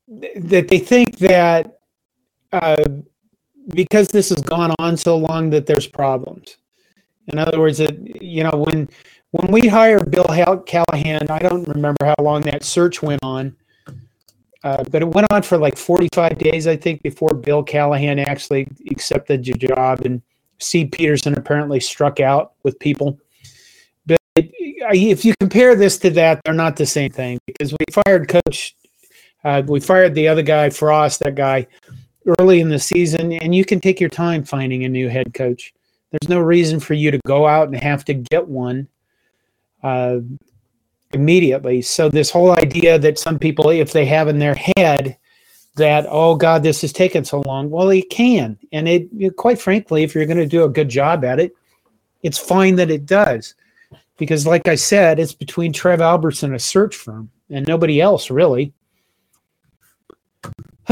that 0.10 0.68
they 0.68 0.80
think 0.80 1.20
that 1.20 1.78
uh, 2.52 2.84
because 3.74 4.08
this 4.10 4.30
has 4.30 4.42
gone 4.42 4.74
on 4.80 4.98
so 4.98 5.18
long 5.18 5.50
that 5.52 5.66
there's 5.66 5.88
problems. 5.88 6.58
In 7.28 7.38
other 7.40 7.60
words, 7.60 7.78
that 7.78 8.22
you 8.22 8.44
know 8.44 8.66
when 8.68 8.90
when 9.32 9.52
we 9.52 9.68
hired 9.68 10.12
Bill 10.12 10.26
Callahan, 10.66 11.28
I 11.30 11.40
don't 11.40 11.68
remember 11.68 12.06
how 12.06 12.16
long 12.22 12.42
that 12.42 12.64
search 12.64 13.02
went 13.02 13.24
on. 13.24 13.56
uh, 14.64 14.84
but 14.92 15.02
it 15.02 15.08
went 15.08 15.32
on 15.32 15.42
for 15.42 15.58
like 15.58 15.78
45 15.78 16.38
days, 16.38 16.68
I 16.68 16.76
think, 16.76 17.02
before 17.02 17.30
Bill 17.30 17.64
Callahan 17.64 18.20
actually 18.20 18.68
accepted 18.92 19.44
the 19.46 19.54
job. 19.54 20.02
And 20.02 20.22
Steve 20.60 20.88
Pederson 20.88 21.38
apparently 21.38 21.80
struck 21.80 22.20
out 22.20 22.54
with 22.64 22.78
people. 22.80 23.20
But 24.06 24.20
if 24.36 25.26
you 25.26 25.34
compare 25.40 25.76
this 25.76 25.98
to 26.00 26.10
that, 26.12 26.42
they're 26.44 26.54
not 26.54 26.76
the 26.76 26.86
same 26.86 27.12
thing 27.12 27.40
because 27.46 27.72
we 27.74 27.86
fired 28.06 28.28
Coach, 28.28 28.76
uh, 29.44 29.64
we 29.66 29.80
fired 29.80 30.14
the 30.14 30.28
other 30.28 30.44
guy, 30.44 30.70
Frost, 30.70 31.22
that 31.22 31.36
guy, 31.36 31.68
early 32.40 32.60
in 32.60 32.70
the 32.70 32.80
season, 32.80 33.34
and 33.34 33.54
you 33.54 33.66
can 33.66 33.80
take 33.80 34.00
your 34.00 34.10
time 34.10 34.44
finding 34.44 34.86
a 34.86 34.90
new 34.90 35.10
head 35.10 35.34
coach. 35.34 35.74
There's 36.12 36.30
no 36.30 36.40
reason 36.40 36.80
for 36.80 36.94
you 36.94 37.12
to 37.12 37.20
go 37.26 37.48
out 37.48 37.68
and 37.68 37.78
have 37.78 38.06
to 38.06 38.14
get 38.14 38.48
one. 38.48 38.88
Uh, 39.82 40.20
immediately. 41.14 41.82
So 41.82 42.10
this 42.10 42.30
whole 42.30 42.52
idea 42.52 42.98
that 43.00 43.20
some 43.20 43.40
people, 43.40 43.70
if 43.70 43.92
they 43.92 44.06
have 44.06 44.28
in 44.28 44.40
their 44.40 44.56
head 44.56 45.18
that 45.76 46.06
oh 46.10 46.36
God, 46.36 46.64
this 46.64 46.84
is 46.84 46.92
taking 46.92 47.24
so 47.24 47.42
long, 47.42 47.70
well, 47.70 47.90
it 47.90 48.10
can, 48.10 48.58
and 48.72 48.88
it 48.88 49.10
quite 49.38 49.60
frankly, 49.60 50.04
if 50.04 50.14
you're 50.14 50.26
going 50.26 50.38
to 50.38 50.46
do 50.46 50.64
a 50.64 50.70
good 50.70 50.90
job 50.90 51.24
at 51.24 51.40
it, 51.40 51.54
it's 52.24 52.38
fine 52.38 52.76
that 52.76 52.92
it 52.92 53.06
does, 53.06 53.56
because 54.18 54.46
like 54.46 54.68
I 54.68 54.76
said, 54.76 55.20
it's 55.20 55.34
between 55.34 55.74
Trev 55.74 56.02
Alberts 56.02 56.44
and 56.44 56.54
a 56.54 56.60
search 56.60 56.96
firm, 56.96 57.32
and 57.50 57.66
nobody 57.68 58.02
else 58.02 58.30
really. 58.30 58.74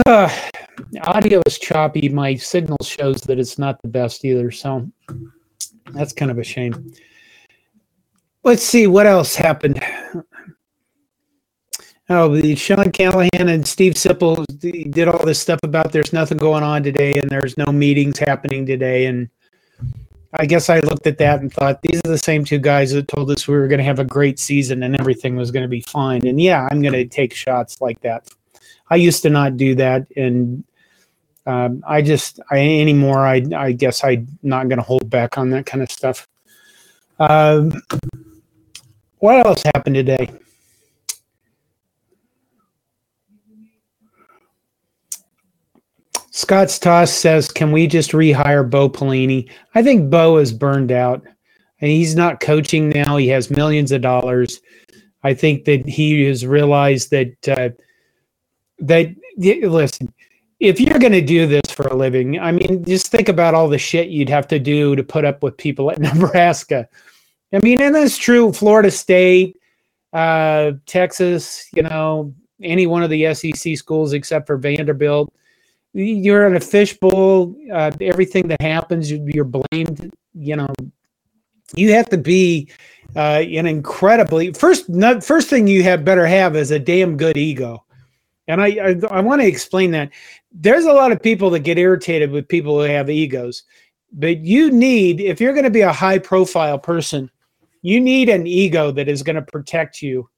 Uh, 0.05 0.29
audio 1.03 1.41
is 1.45 1.57
choppy. 1.59 2.09
My 2.09 2.35
signal 2.35 2.77
shows 2.83 3.21
that 3.21 3.39
it's 3.39 3.57
not 3.57 3.81
the 3.81 3.89
best 3.89 4.23
either, 4.25 4.51
so 4.51 4.89
that's 5.93 6.13
kind 6.13 6.31
of 6.31 6.37
a 6.37 6.43
shame 6.43 6.93
let's 8.43 8.63
see 8.63 8.87
what 8.87 9.05
else 9.05 9.35
happened. 9.35 9.83
Oh, 12.11 12.35
the 12.35 12.55
Sean 12.55 12.91
Callahan 12.91 13.49
and 13.49 13.67
Steve 13.67 13.93
Sipple 13.93 14.43
did 14.59 15.07
all 15.07 15.23
this 15.23 15.39
stuff 15.39 15.59
about 15.61 15.91
there's 15.91 16.11
nothing 16.11 16.39
going 16.39 16.63
on 16.63 16.81
today 16.81 17.13
and 17.13 17.29
there's 17.29 17.55
no 17.55 17.67
meetings 17.67 18.17
happening 18.17 18.65
today. 18.65 19.05
And 19.05 19.29
I 20.33 20.47
guess 20.47 20.71
I 20.71 20.79
looked 20.79 21.05
at 21.05 21.19
that 21.19 21.41
and 21.41 21.53
thought 21.53 21.83
these 21.83 22.01
are 22.03 22.09
the 22.09 22.17
same 22.17 22.43
two 22.43 22.57
guys 22.57 22.91
that 22.93 23.07
told 23.07 23.29
us 23.29 23.47
we 23.47 23.55
were 23.55 23.67
going 23.67 23.77
to 23.77 23.83
have 23.83 23.99
a 23.99 24.05
great 24.05 24.39
season 24.39 24.81
and 24.81 24.99
everything 24.99 25.35
was 25.35 25.51
going 25.51 25.61
to 25.61 25.69
be 25.69 25.81
fine. 25.81 26.25
And 26.25 26.41
yeah, 26.41 26.67
I'm 26.71 26.81
going 26.81 26.93
to 26.93 27.05
take 27.05 27.31
shots 27.31 27.79
like 27.79 28.01
that. 28.01 28.27
I 28.89 28.95
used 28.95 29.21
to 29.23 29.29
not 29.29 29.57
do 29.57 29.75
that, 29.75 30.07
and 30.15 30.63
um, 31.45 31.83
I 31.87 32.01
just 32.01 32.39
I 32.51 32.57
anymore. 32.57 33.25
I 33.25 33.43
I 33.55 33.71
guess 33.71 34.03
I'm 34.03 34.27
not 34.43 34.67
going 34.67 34.77
to 34.77 34.83
hold 34.83 35.09
back 35.09 35.37
on 35.37 35.49
that 35.51 35.65
kind 35.65 35.83
of 35.83 35.91
stuff. 35.91 36.27
Um, 37.19 37.81
what 39.17 39.45
else 39.45 39.63
happened 39.63 39.95
today? 39.95 40.29
Scott's 46.31 46.79
Toss 46.79 47.11
says, 47.11 47.51
"Can 47.51 47.71
we 47.71 47.85
just 47.85 48.11
rehire 48.11 48.67
Bo 48.67 48.89
Pelini?" 48.89 49.49
I 49.75 49.83
think 49.83 50.09
Bo 50.09 50.37
is 50.37 50.53
burned 50.53 50.91
out, 50.91 51.21
and 51.81 51.91
he's 51.91 52.15
not 52.15 52.39
coaching 52.39 52.89
now. 52.89 53.17
He 53.17 53.27
has 53.27 53.51
millions 53.51 53.91
of 53.91 54.01
dollars. 54.01 54.61
I 55.23 55.33
think 55.33 55.65
that 55.65 55.87
he 55.87 56.23
has 56.23 56.45
realized 56.45 57.11
that 57.11 57.47
uh, 57.49 57.69
that 58.81 59.13
listen, 59.37 60.13
if 60.59 60.79
you're 60.79 60.99
going 60.99 61.13
to 61.13 61.21
do 61.21 61.47
this 61.47 61.71
for 61.71 61.87
a 61.87 61.95
living, 61.95 62.39
I 62.39 62.51
mean, 62.51 62.83
just 62.83 63.07
think 63.07 63.29
about 63.29 63.53
all 63.53 63.69
the 63.69 63.77
shit 63.77 64.09
you'd 64.09 64.29
have 64.29 64.47
to 64.49 64.59
do 64.59 64.95
to 64.95 65.03
put 65.03 65.25
up 65.25 65.41
with 65.41 65.57
people 65.57 65.91
at 65.91 65.99
Nebraska. 65.99 66.87
I 67.53 67.59
mean, 67.63 67.81
and 67.81 67.95
that's 67.95 68.17
true. 68.17 68.51
Florida 68.53 68.91
State, 68.91 69.57
uh, 70.13 70.73
Texas, 70.85 71.67
you 71.73 71.83
know, 71.83 72.33
any 72.61 72.87
one 72.87 73.03
of 73.03 73.09
the 73.09 73.33
SEC 73.33 73.77
schools 73.77 74.13
except 74.13 74.47
for 74.47 74.57
Vanderbilt. 74.57 75.33
You're 75.93 76.45
in 76.45 76.55
a 76.55 76.59
fishbowl. 76.59 77.55
Uh, 77.73 77.91
everything 78.01 78.47
that 78.49 78.61
happens, 78.61 79.11
you're 79.11 79.45
blamed. 79.45 80.11
You 80.35 80.55
know, 80.57 80.73
you 81.75 81.93
have 81.93 82.09
to 82.09 82.17
be 82.17 82.69
uh, 83.15 83.41
an 83.41 83.65
incredibly 83.65 84.53
first. 84.53 84.89
Not, 84.89 85.23
first 85.23 85.49
thing 85.49 85.67
you 85.67 85.83
have 85.83 86.05
better 86.05 86.27
have 86.27 86.55
is 86.55 86.71
a 86.71 86.79
damn 86.79 87.17
good 87.17 87.37
ego, 87.37 87.83
and 88.49 88.61
I 88.61 88.67
I, 88.67 89.17
I 89.17 89.21
want 89.21 89.41
to 89.41 89.47
explain 89.47 89.91
that. 89.91 90.11
There's 90.51 90.85
a 90.85 90.93
lot 90.93 91.13
of 91.13 91.21
people 91.21 91.49
that 91.51 91.59
get 91.59 91.77
irritated 91.77 92.31
with 92.31 92.47
people 92.47 92.77
who 92.77 92.91
have 92.91 93.09
egos, 93.09 93.63
but 94.11 94.39
you 94.39 94.69
need 94.69 95.21
if 95.21 95.39
you're 95.39 95.53
going 95.53 95.63
to 95.63 95.69
be 95.69 95.81
a 95.81 95.93
high 95.93 96.19
profile 96.19 96.77
person 96.77 97.31
you 97.81 97.99
need 97.99 98.29
an 98.29 98.45
ego 98.45 98.91
that 98.91 99.07
is 99.07 99.23
going 99.23 99.35
to 99.35 99.41
protect 99.41 100.01
you 100.01 100.29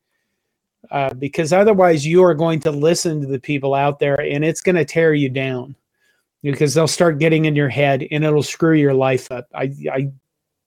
uh, 0.92 1.14
because 1.16 1.54
otherwise 1.54 2.06
you 2.06 2.24
are 2.24 2.34
going 2.34 2.60
to 2.60 2.72
listen 2.72 3.22
to 3.22 3.28
the 3.28 3.40
people 3.40 3.74
out 3.74 4.00
there 4.00 4.20
and 4.20 4.44
it's 4.44 4.62
going 4.62 4.76
to 4.76 4.86
tear 4.86 5.14
you 5.14 5.30
down 5.30 5.76
because 6.44 6.74
they'll 6.74 6.88
start 6.88 7.20
getting 7.20 7.46
in 7.46 7.56
your 7.56 7.70
head 7.70 8.08
and 8.12 8.24
it'll 8.24 8.44
screw 8.44 8.74
your 8.74 8.94
life 8.94 9.32
up. 9.32 9.48
I, 9.54 9.74
I 9.92 10.12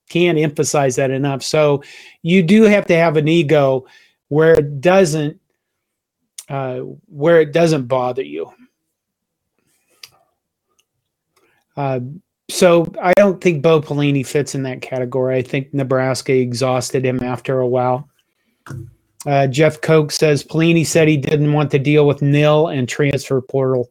can't 0.08 0.38
emphasize 0.38 0.96
that 0.96 1.10
enough. 1.10 1.42
So 1.42 1.82
you 2.22 2.42
do 2.42 2.62
have 2.64 2.86
to 2.86 2.96
have 2.96 3.16
an 3.16 3.28
ego 3.28 3.86
where 4.28 4.54
it 4.54 4.80
doesn't 4.80 5.38
uh, 6.48 6.78
where 7.06 7.40
it 7.40 7.52
doesn't 7.52 7.86
bother 7.86 8.22
you. 8.22 8.52
Uh, 11.76 12.00
so 12.50 12.92
I 13.02 13.12
don't 13.16 13.40
think 13.40 13.62
Bo 13.62 13.80
Pelini 13.80 14.26
fits 14.26 14.54
in 14.54 14.62
that 14.64 14.82
category. 14.82 15.36
I 15.36 15.42
think 15.42 15.72
Nebraska 15.72 16.32
exhausted 16.32 17.04
him 17.04 17.22
after 17.22 17.60
a 17.60 17.66
while. 17.66 18.08
Uh, 19.26 19.46
Jeff 19.46 19.80
Koch 19.80 20.12
says 20.12 20.44
Pelini 20.44 20.86
said 20.86 21.08
he 21.08 21.16
didn't 21.16 21.52
want 21.52 21.70
to 21.70 21.78
deal 21.78 22.06
with 22.06 22.20
nil 22.20 22.68
and 22.68 22.88
transfer 22.88 23.40
portal. 23.40 23.90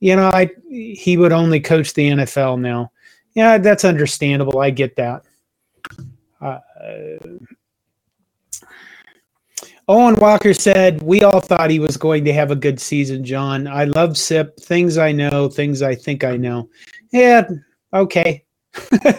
You 0.00 0.16
know, 0.16 0.28
I 0.28 0.50
he 0.68 1.16
would 1.16 1.32
only 1.32 1.60
coach 1.60 1.94
the 1.94 2.10
NFL 2.10 2.60
now. 2.60 2.90
Yeah, 3.34 3.58
that's 3.58 3.84
understandable. 3.84 4.58
I 4.58 4.70
get 4.70 4.96
that. 4.96 5.24
Uh, 6.40 6.58
Owen 9.92 10.14
Walker 10.14 10.54
said, 10.54 11.02
We 11.02 11.20
all 11.20 11.40
thought 11.40 11.68
he 11.68 11.78
was 11.78 11.98
going 11.98 12.24
to 12.24 12.32
have 12.32 12.50
a 12.50 12.56
good 12.56 12.80
season, 12.80 13.24
John. 13.24 13.66
I 13.66 13.84
love 13.84 14.16
SIP. 14.16 14.58
Things 14.58 14.96
I 14.96 15.12
know, 15.12 15.50
things 15.50 15.82
I 15.82 15.94
think 15.94 16.24
I 16.24 16.38
know. 16.38 16.70
Yeah, 17.12 17.46
okay. 17.92 18.42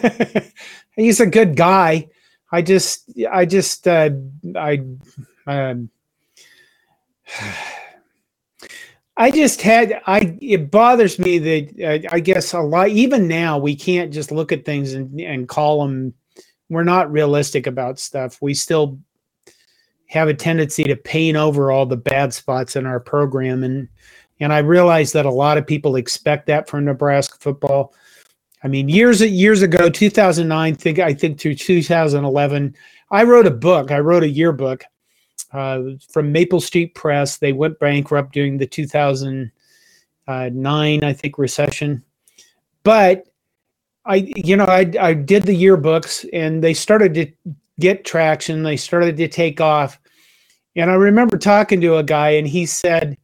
He's 0.96 1.20
a 1.20 1.26
good 1.26 1.54
guy. 1.54 2.08
I 2.50 2.60
just, 2.60 3.08
I 3.30 3.44
just, 3.44 3.86
uh, 3.86 4.10
I, 4.56 4.82
um, 5.46 5.90
I 9.16 9.30
just 9.30 9.62
had, 9.62 10.02
I, 10.08 10.36
it 10.40 10.72
bothers 10.72 11.20
me 11.20 11.38
that 11.38 12.04
uh, 12.04 12.08
I 12.10 12.18
guess 12.18 12.52
a 12.52 12.58
lot, 12.58 12.88
even 12.88 13.28
now, 13.28 13.58
we 13.58 13.76
can't 13.76 14.12
just 14.12 14.32
look 14.32 14.50
at 14.50 14.64
things 14.64 14.92
and, 14.94 15.20
and 15.20 15.48
call 15.48 15.86
them, 15.86 16.14
we're 16.68 16.82
not 16.82 17.12
realistic 17.12 17.68
about 17.68 18.00
stuff. 18.00 18.42
We 18.42 18.54
still 18.54 18.98
have 20.14 20.28
a 20.28 20.34
tendency 20.34 20.84
to 20.84 20.94
paint 20.94 21.36
over 21.36 21.72
all 21.72 21.86
the 21.86 21.96
bad 21.96 22.32
spots 22.32 22.76
in 22.76 22.86
our 22.86 23.00
program. 23.00 23.64
And, 23.64 23.88
and 24.38 24.52
I 24.52 24.58
realize 24.58 25.10
that 25.12 25.26
a 25.26 25.30
lot 25.30 25.58
of 25.58 25.66
people 25.66 25.96
expect 25.96 26.46
that 26.46 26.68
from 26.68 26.84
Nebraska 26.84 27.36
football. 27.40 27.92
I 28.62 28.68
mean, 28.68 28.88
years 28.88 29.20
years 29.20 29.62
ago, 29.62 29.90
2009, 29.90 30.76
think 30.76 31.00
I 31.00 31.12
think 31.12 31.40
through 31.40 31.56
2011, 31.56 32.76
I 33.10 33.24
wrote 33.24 33.46
a 33.46 33.50
book. 33.50 33.90
I 33.90 33.98
wrote 33.98 34.22
a 34.22 34.28
yearbook 34.28 34.84
uh, 35.52 35.82
from 36.08 36.32
Maple 36.32 36.60
Street 36.60 36.94
Press. 36.94 37.38
They 37.38 37.52
went 37.52 37.80
bankrupt 37.80 38.32
during 38.32 38.56
the 38.56 38.66
2009, 38.66 41.04
I 41.04 41.12
think, 41.12 41.38
recession. 41.38 42.04
But 42.84 43.26
I, 44.06 44.32
you 44.36 44.56
know, 44.56 44.64
I 44.64 44.90
I 45.00 45.12
did 45.12 45.42
the 45.42 45.60
yearbooks, 45.60 46.26
and 46.32 46.62
they 46.62 46.72
started 46.72 47.14
to 47.14 47.26
get 47.80 48.04
traction. 48.04 48.62
They 48.62 48.76
started 48.76 49.16
to 49.16 49.28
take 49.28 49.60
off. 49.60 49.98
And 50.76 50.90
I 50.90 50.94
remember 50.94 51.38
talking 51.38 51.80
to 51.80 51.98
a 51.98 52.02
guy, 52.02 52.30
and 52.30 52.46
he 52.46 52.66
said, 52.66 53.16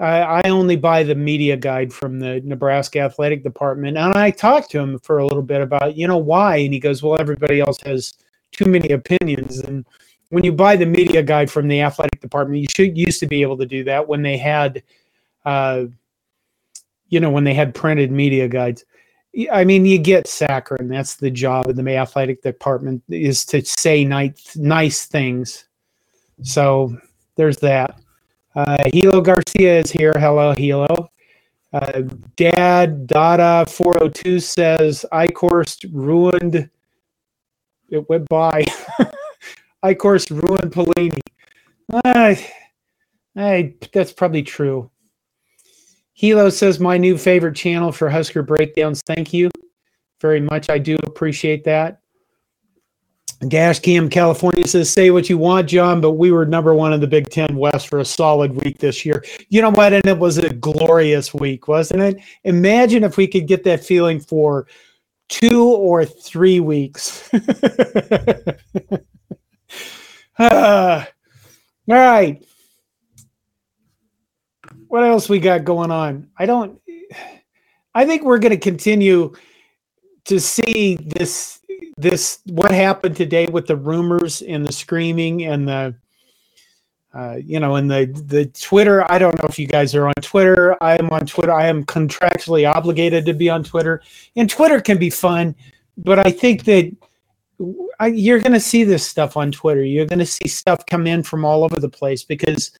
I, 0.00 0.20
I 0.20 0.42
only 0.48 0.76
buy 0.76 1.02
the 1.02 1.14
media 1.14 1.56
guide 1.56 1.92
from 1.92 2.18
the 2.18 2.40
Nebraska 2.40 3.00
Athletic 3.00 3.42
Department. 3.44 3.96
And 3.96 4.14
I 4.14 4.30
talked 4.30 4.70
to 4.72 4.80
him 4.80 4.98
for 4.98 5.18
a 5.18 5.26
little 5.26 5.42
bit 5.42 5.60
about, 5.60 5.96
you 5.96 6.08
know, 6.08 6.16
why? 6.16 6.56
And 6.56 6.74
he 6.74 6.80
goes, 6.80 7.02
well, 7.02 7.20
everybody 7.20 7.60
else 7.60 7.78
has 7.84 8.14
too 8.52 8.64
many 8.64 8.90
opinions. 8.90 9.60
And 9.60 9.84
when 10.30 10.44
you 10.44 10.52
buy 10.52 10.76
the 10.76 10.86
media 10.86 11.22
guide 11.22 11.50
from 11.50 11.68
the 11.68 11.80
athletic 11.80 12.20
department, 12.20 12.60
you 12.60 12.66
should 12.74 12.98
used 12.98 13.20
to 13.20 13.26
be 13.26 13.42
able 13.42 13.56
to 13.58 13.66
do 13.66 13.84
that 13.84 14.08
when 14.08 14.22
they 14.22 14.36
had, 14.36 14.82
uh, 15.44 15.84
you 17.08 17.20
know, 17.20 17.30
when 17.30 17.44
they 17.44 17.54
had 17.54 17.74
printed 17.74 18.10
media 18.10 18.48
guides. 18.48 18.84
I 19.52 19.64
mean, 19.64 19.84
you 19.84 19.98
get 19.98 20.26
saccharin. 20.26 20.88
That's 20.88 21.16
the 21.16 21.30
job 21.30 21.68
of 21.68 21.76
the 21.76 21.96
athletic 21.96 22.42
department 22.42 23.02
is 23.08 23.44
to 23.46 23.64
say 23.64 24.04
nice, 24.04 24.56
nice 24.56 25.06
things. 25.06 25.66
So 26.42 26.96
there's 27.36 27.58
that. 27.58 28.00
Uh, 28.54 28.84
Hilo 28.92 29.20
Garcia 29.20 29.80
is 29.80 29.90
here. 29.90 30.14
Hello, 30.16 30.52
Hilo. 30.56 31.10
Uh, 31.72 32.02
Dad 32.36 33.06
Dada 33.06 33.64
402 33.68 34.38
says 34.38 35.04
iCourse 35.12 35.84
ruined. 35.92 36.70
It 37.90 38.08
went 38.08 38.28
by. 38.28 38.64
iCourse 39.84 40.30
ruined 40.30 40.72
Pelini. 40.72 41.18
Uh, 41.92 42.34
I, 43.36 43.74
that's 43.92 44.12
probably 44.12 44.42
true. 44.42 44.90
Hilo 46.12 46.48
says 46.48 46.78
my 46.78 46.96
new 46.96 47.18
favorite 47.18 47.56
channel 47.56 47.90
for 47.90 48.08
Husker 48.08 48.42
breakdowns. 48.42 49.02
Thank 49.04 49.32
you 49.32 49.50
very 50.20 50.40
much. 50.40 50.70
I 50.70 50.78
do 50.78 50.96
appreciate 51.02 51.64
that. 51.64 52.00
Dash 53.48 53.78
Cam 53.78 54.08
California 54.08 54.66
says, 54.66 54.90
say 54.90 55.10
what 55.10 55.28
you 55.28 55.38
want, 55.38 55.68
John, 55.68 56.00
but 56.00 56.12
we 56.12 56.30
were 56.30 56.46
number 56.46 56.74
one 56.74 56.92
in 56.92 57.00
the 57.00 57.06
Big 57.06 57.28
Ten 57.30 57.56
West 57.56 57.88
for 57.88 57.98
a 57.98 58.04
solid 58.04 58.64
week 58.64 58.78
this 58.78 59.04
year. 59.04 59.24
You 59.48 59.62
know 59.62 59.70
what? 59.70 59.92
And 59.92 60.06
it 60.06 60.18
was 60.18 60.38
a 60.38 60.52
glorious 60.52 61.32
week, 61.34 61.68
wasn't 61.68 62.02
it? 62.02 62.18
Imagine 62.44 63.04
if 63.04 63.16
we 63.16 63.26
could 63.26 63.46
get 63.46 63.64
that 63.64 63.84
feeling 63.84 64.20
for 64.20 64.66
two 65.28 65.64
or 65.64 66.04
three 66.04 66.60
weeks. 66.60 67.32
uh, 67.32 67.38
all 70.38 71.04
right. 71.88 72.44
What 74.88 75.04
else 75.04 75.28
we 75.28 75.40
got 75.40 75.64
going 75.64 75.90
on? 75.90 76.28
I 76.36 76.46
don't, 76.46 76.80
I 77.94 78.06
think 78.06 78.22
we're 78.22 78.38
going 78.38 78.50
to 78.50 78.58
continue 78.58 79.34
to 80.26 80.40
see 80.40 80.96
this 80.96 81.60
this 81.96 82.40
what 82.46 82.70
happened 82.70 83.16
today 83.16 83.46
with 83.46 83.66
the 83.66 83.76
rumors 83.76 84.42
and 84.42 84.66
the 84.66 84.72
screaming 84.72 85.44
and 85.44 85.68
the 85.68 85.94
uh, 87.14 87.36
you 87.44 87.60
know, 87.60 87.76
and 87.76 87.88
the 87.88 88.06
the 88.26 88.46
Twitter. 88.46 89.10
I 89.10 89.18
don't 89.18 89.36
know 89.38 89.48
if 89.48 89.58
you 89.58 89.68
guys 89.68 89.94
are 89.94 90.08
on 90.08 90.14
Twitter. 90.20 90.76
I 90.82 90.96
am 90.96 91.10
on 91.10 91.26
Twitter. 91.26 91.52
I 91.52 91.66
am 91.66 91.84
contractually 91.84 92.70
obligated 92.70 93.24
to 93.26 93.34
be 93.34 93.48
on 93.48 93.62
Twitter, 93.62 94.02
and 94.34 94.50
Twitter 94.50 94.80
can 94.80 94.98
be 94.98 95.10
fun, 95.10 95.54
but 95.96 96.18
I 96.18 96.32
think 96.32 96.64
that 96.64 96.90
I, 98.00 98.08
you're 98.08 98.40
going 98.40 98.52
to 98.52 98.60
see 98.60 98.82
this 98.82 99.06
stuff 99.06 99.36
on 99.36 99.52
Twitter. 99.52 99.84
You're 99.84 100.06
going 100.06 100.18
to 100.18 100.26
see 100.26 100.48
stuff 100.48 100.84
come 100.86 101.06
in 101.06 101.22
from 101.22 101.44
all 101.44 101.62
over 101.62 101.78
the 101.78 101.88
place 101.88 102.24
because 102.24 102.72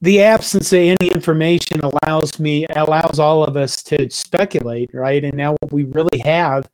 the 0.00 0.22
absence 0.22 0.72
of 0.72 0.78
any 0.78 1.10
information 1.10 1.80
allows 1.80 2.40
me 2.40 2.64
allows 2.76 3.18
all 3.18 3.44
of 3.44 3.58
us 3.58 3.82
to 3.82 4.08
speculate, 4.08 4.88
right? 4.94 5.22
And 5.22 5.36
now 5.36 5.54
what 5.60 5.70
we 5.70 5.84
really 5.84 6.18
have 6.18 6.66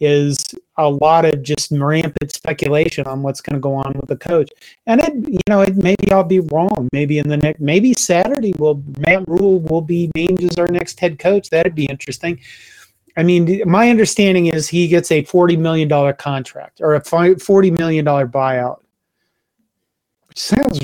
is 0.00 0.44
a 0.76 0.88
lot 0.88 1.24
of 1.24 1.42
just 1.42 1.70
rampant 1.70 2.32
speculation 2.32 3.06
on 3.06 3.22
what's 3.22 3.40
going 3.40 3.54
to 3.54 3.60
go 3.60 3.74
on 3.74 3.92
with 3.94 4.08
the 4.08 4.16
coach. 4.16 4.50
And 4.86 5.00
it, 5.00 5.14
you 5.28 5.38
know, 5.48 5.60
it 5.60 5.76
maybe 5.76 6.10
I'll 6.10 6.24
be 6.24 6.40
wrong. 6.40 6.88
Maybe 6.92 7.18
in 7.18 7.28
the 7.28 7.36
next, 7.36 7.60
maybe 7.60 7.94
Saturday 7.94 8.52
will 8.58 8.82
Matt 8.98 9.26
Rhule 9.28 9.60
will 9.60 9.80
be 9.80 10.10
named 10.14 10.42
as 10.42 10.58
our 10.58 10.68
next 10.68 10.98
head 11.00 11.18
coach. 11.18 11.50
That'd 11.50 11.74
be 11.74 11.86
interesting. 11.86 12.40
I 13.16 13.22
mean, 13.22 13.62
my 13.66 13.90
understanding 13.90 14.46
is 14.46 14.68
he 14.68 14.88
gets 14.88 15.12
a 15.12 15.22
forty 15.24 15.56
million 15.56 15.88
dollar 15.88 16.12
contract 16.12 16.80
or 16.80 16.94
a 16.94 17.04
forty 17.38 17.70
million 17.70 18.04
dollar 18.04 18.26
buyout. 18.26 18.80
Which 20.26 20.40
sounds, 20.40 20.80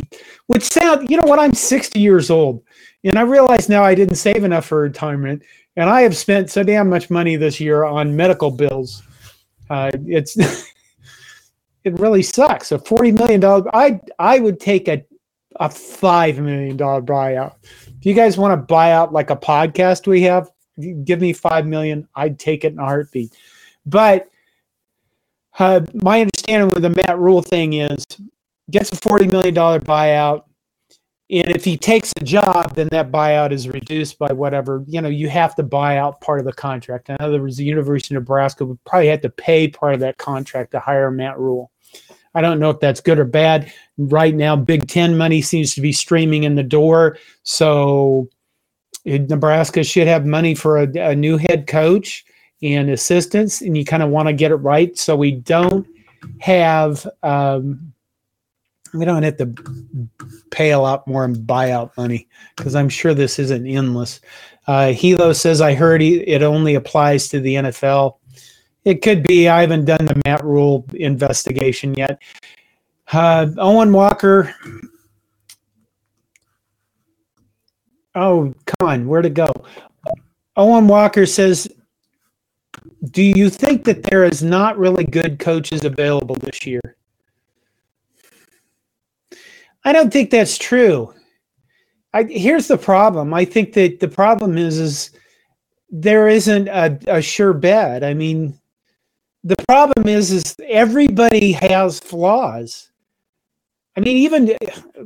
which 0.47 0.63
sound, 0.63 1.11
you 1.11 1.17
know 1.17 1.27
what? 1.27 1.41
I'm 1.41 1.55
sixty 1.55 1.99
years 1.99 2.31
old, 2.31 2.63
and 3.03 3.19
I 3.19 3.23
realize 3.23 3.69
now 3.69 3.83
I 3.83 3.97
didn't 3.97 4.15
save 4.15 4.45
enough 4.45 4.67
for 4.67 4.83
retirement 4.83 5.43
and 5.81 5.89
I 5.89 6.03
have 6.03 6.15
spent 6.15 6.51
so 6.51 6.63
damn 6.63 6.91
much 6.91 7.09
money 7.09 7.37
this 7.37 7.59
year 7.59 7.85
on 7.85 8.15
medical 8.15 8.51
bills. 8.51 9.03
Uh, 9.71 9.91
it's 10.07 10.37
it 11.85 11.99
really 11.99 12.23
sucks. 12.23 12.71
A 12.71 12.79
forty 12.79 13.13
million 13.13 13.41
dollar, 13.41 13.75
I 13.75 13.99
I 14.19 14.41
would 14.41 14.61
take 14.61 14.89
a 14.89 15.03
a 15.57 15.71
five 15.71 16.39
million 16.39 16.77
dollar 16.77 17.01
buyout. 17.01 17.55
If 17.65 18.05
you 18.05 18.13
guys 18.13 18.37
want 18.37 18.53
to 18.53 18.59
buy 18.59 18.93
out 18.93 19.15
like 19.15 19.31
a 19.31 19.37
podcast 19.37 20.07
we 20.07 20.21
have, 20.23 20.51
give 21.05 21.19
me 21.19 21.33
five 21.33 21.67
million. 21.67 22.07
I'd 22.15 22.39
take 22.39 22.67
it 22.67 22.75
in 22.75 22.79
a 22.79 22.85
heartbeat. 22.85 23.33
But 23.87 24.29
uh, 25.59 25.81
my 25.95 26.21
understanding 26.21 26.69
with 26.75 26.83
the 26.83 27.03
Matt 27.07 27.19
Rhule 27.19 27.41
thing 27.41 27.73
is 27.73 28.05
gets 28.71 28.93
a 28.93 28.97
forty 28.97 29.27
million 29.27 29.55
dollar 29.55 29.81
buyout 29.81 30.45
and 31.31 31.51
if 31.51 31.65
he 31.65 31.77
takes 31.77 32.13
a 32.21 32.25
job, 32.25 32.75
then 32.75 32.89
that 32.89 33.13
buyout 33.13 33.53
is 33.53 33.69
reduced 33.69 34.19
by 34.19 34.33
whatever, 34.33 34.85
you 34.87 35.01
know, 35.01 35.09
you 35.09 35.29
have 35.29 35.55
to 35.55 35.63
buy 35.63 35.97
out 35.97 36.21
part 36.21 36.41
of 36.41 36.45
the 36.45 36.53
contract. 36.53 37.09
In 37.09 37.17
other 37.21 37.41
words, 37.41 37.57
the 37.57 37.65
University 37.65 38.15
of 38.15 38.23
Nebraska 38.23 38.65
would 38.65 38.83
probably 38.85 39.09
have 39.09 39.21
to 39.21 39.31
pay 39.31 39.69
part 39.69 39.95
of 39.95 40.01
that 40.01 40.19
contract 40.19 40.73
to 40.73 40.81
hire 40.81 41.11
Matt 41.11 41.39
Rhule 41.39 41.71
I 42.35 42.41
don't 42.41 42.61
know 42.61 42.71
if 42.71 42.81
that's 42.81 43.01
good 43.01 43.19
or 43.19 43.25
bad. 43.25 43.73
Right 43.99 44.35
now, 44.35 44.57
Big 44.57 44.89
Ten 44.89 45.17
money 45.17 45.43
seems 45.43 45.75
to 45.75 45.81
be 45.81 45.93
streaming 45.93 46.45
in 46.45 46.55
the 46.55 46.63
door. 46.63 47.19
So 47.43 48.29
Nebraska 49.05 49.83
should 49.83 50.07
have 50.07 50.27
money 50.27 50.55
for 50.55 50.79
a, 50.79 51.11
a 51.11 51.17
new 51.17 51.37
head 51.37 51.67
coach 51.67 52.25
and 52.63 52.91
assistants, 52.91 53.63
and 53.63 53.77
you 53.77 53.85
kind 53.85 54.03
of 54.03 54.11
want 54.11 54.29
to 54.29 54.33
get 54.33 54.53
it 54.53 54.57
right 54.57 54.97
so 54.97 55.17
we 55.17 55.33
don't 55.33 55.87
have 56.41 57.07
um, 57.23 57.93
we 58.93 59.05
don't 59.05 59.23
have 59.23 59.37
to 59.39 59.55
pay 60.51 60.73
a 60.73 60.79
lot 60.79 61.07
more 61.07 61.25
in 61.25 61.35
buyout 61.35 61.97
money 61.97 62.29
because 62.57 62.75
I'm 62.75 62.89
sure 62.89 63.15
this 63.15 63.39
isn't 63.39 63.67
endless. 63.67 64.21
Uh, 64.67 64.93
Hilo 64.93 65.33
says, 65.33 65.61
I 65.61 65.75
heard 65.75 66.01
he, 66.01 66.21
it 66.21 66.43
only 66.43 66.75
applies 66.75 67.29
to 67.29 67.41
the 67.41 67.55
NFL. 67.55 68.17
It 68.85 69.03
could 69.03 69.23
be. 69.23 69.49
I 69.49 69.61
haven't 69.61 69.85
done 69.85 70.07
the 70.07 70.21
Matt 70.25 70.45
Rhule 70.45 70.87
investigation 70.95 71.95
yet. 71.95 72.21
Uh, 73.13 73.49
Owen 73.59 73.93
Walker. 73.93 74.55
Oh, 78.15 78.55
come 78.67 78.89
on. 78.89 79.09
Where 79.09 79.23
to 79.23 79.31
go? 79.31 79.53
Owen 80.57 80.89
Walker 80.89 81.27
says, 81.27 81.69
Do 83.11 83.23
you 83.23 83.51
think 83.51 83.85
that 83.85 84.03
there 84.05 84.25
is 84.25 84.43
not 84.43 84.79
really 84.79 85.05
good 85.05 85.39
coaches 85.39 85.85
available 85.85 86.37
this 86.37 86.67
year? 86.67 86.81
I 89.85 89.93
don't 89.93 90.13
think 90.13 90.31
that's 90.31 90.59
true. 90.59 91.15
I, 92.13 92.25
here's 92.25 92.69
the 92.69 92.79
problem. 92.79 93.33
I 93.33 93.45
think 93.45 93.73
that 93.75 94.01
the 94.01 94.09
problem 94.09 94.59
is 94.59 94.79
is 94.79 95.11
there 95.91 96.29
isn't 96.29 96.69
a, 96.69 96.99
a 97.07 97.23
sure 97.23 97.53
bet. 97.53 98.05
I 98.05 98.15
mean, 98.15 98.59
the 99.45 99.57
problem 99.69 100.07
is 100.07 100.31
is 100.31 100.55
everybody 100.67 101.53
has 101.53 102.01
flaws. 102.01 102.91
I 103.97 104.01
mean, 104.01 104.17
even 104.19 104.57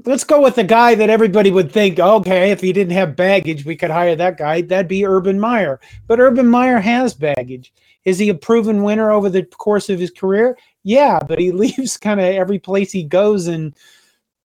let's 0.04 0.24
go 0.24 0.42
with 0.42 0.56
the 0.56 0.64
guy 0.64 0.94
that 0.94 1.08
everybody 1.08 1.50
would 1.50 1.72
think, 1.72 1.98
okay, 1.98 2.50
if 2.50 2.60
he 2.60 2.72
didn't 2.72 2.92
have 2.92 3.16
baggage, 3.16 3.64
we 3.64 3.76
could 3.76 3.90
hire 3.90 4.14
that 4.14 4.36
guy. 4.36 4.60
That'd 4.60 4.88
be 4.88 5.06
Urban 5.06 5.40
Meyer. 5.40 5.80
But 6.06 6.20
Urban 6.20 6.46
Meyer 6.46 6.78
has 6.78 7.14
baggage. 7.14 7.72
Is 8.04 8.18
he 8.18 8.28
a 8.28 8.34
proven 8.34 8.82
winner 8.82 9.10
over 9.10 9.30
the 9.30 9.42
course 9.42 9.88
of 9.88 9.98
his 9.98 10.10
career? 10.10 10.58
Yeah, 10.82 11.18
but 11.18 11.38
he 11.38 11.50
leaves 11.52 11.96
kind 11.96 12.20
of 12.20 12.26
every 12.26 12.58
place 12.58 12.92
he 12.92 13.04
goes 13.04 13.46
and 13.46 13.74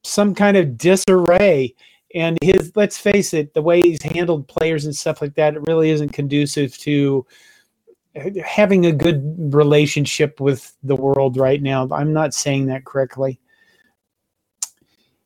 some 0.03 0.33
kind 0.33 0.57
of 0.57 0.77
disarray. 0.77 1.73
And 2.15 2.37
his, 2.41 2.71
let's 2.75 2.97
face 2.97 3.33
it, 3.33 3.53
the 3.53 3.61
way 3.61 3.81
he's 3.81 4.01
handled 4.01 4.47
players 4.47 4.85
and 4.85 4.95
stuff 4.95 5.21
like 5.21 5.35
that, 5.35 5.55
it 5.55 5.67
really 5.67 5.91
isn't 5.91 6.13
conducive 6.13 6.75
to 6.79 7.25
having 8.43 8.85
a 8.85 8.91
good 8.91 9.53
relationship 9.53 10.39
with 10.39 10.75
the 10.83 10.95
world 10.95 11.37
right 11.37 11.61
now. 11.61 11.87
I'm 11.91 12.13
not 12.13 12.33
saying 12.33 12.65
that 12.65 12.85
correctly. 12.85 13.39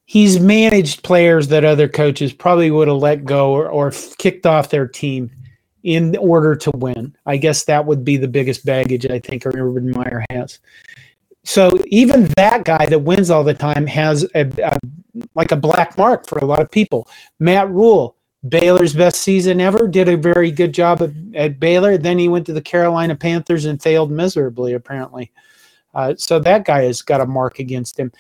He's 0.06 0.40
managed 0.40 1.04
players 1.04 1.48
that 1.48 1.64
other 1.64 1.88
coaches 1.88 2.34
probably 2.34 2.70
would 2.70 2.90
have 2.90 2.98
let 2.98 3.24
go 3.24 3.54
or, 3.54 3.70
or 3.70 3.92
kicked 4.18 4.46
off 4.46 4.70
their 4.70 4.88
team 4.88 5.32
in 5.84 6.16
order 6.18 6.56
to 6.56 6.72
win. 6.76 7.16
I 7.26 7.38
guess 7.38 7.64
that 7.66 7.86
would 7.86 8.04
be 8.04 8.18
the 8.18 8.28
biggest 8.28 8.66
baggage 8.66 9.06
I 9.10 9.20
think 9.20 9.46
Urban 9.46 9.92
Meyer 9.92 10.26
has. 10.30 10.60
So 11.44 11.72
even 11.88 12.26
that 12.38 12.64
guy 12.64 12.86
that 12.86 13.00
wins 13.00 13.30
all 13.30 13.44
the 13.44 13.54
time 13.54 13.86
has 13.88 14.24
a, 14.34 14.50
a, 14.64 14.78
like 15.36 15.52
a 15.52 15.58
black 15.58 15.98
mark 15.98 16.28
for 16.28 16.38
a 16.40 16.46
lot 16.46 16.62
of 16.62 16.72
people. 16.72 17.08
Matt 17.40 17.70
Rhule, 17.70 18.16
Baylor's 18.48 18.94
best 18.94 19.22
season 19.22 19.60
ever, 19.60 19.88
did 19.88 20.08
a 20.08 20.18
very 20.18 20.52
good 20.52 20.74
job 20.74 21.02
at, 21.02 21.12
at 21.36 21.60
Baylor. 21.60 21.98
Then 21.98 22.18
he 22.18 22.30
went 22.30 22.46
to 22.46 22.54
the 22.54 22.62
Carolina 22.62 23.16
Panthers 23.16 23.66
and 23.66 23.82
failed 23.82 24.12
miserably, 24.12 24.74
apparently. 24.74 25.32
Uh, 25.94 26.16
so 26.18 26.40
that 26.40 26.66
guy 26.66 26.84
has 26.84 27.02
got 27.02 27.22
a 27.22 27.26
mark 27.26 27.60
against 27.60 28.00
him. 28.00 28.12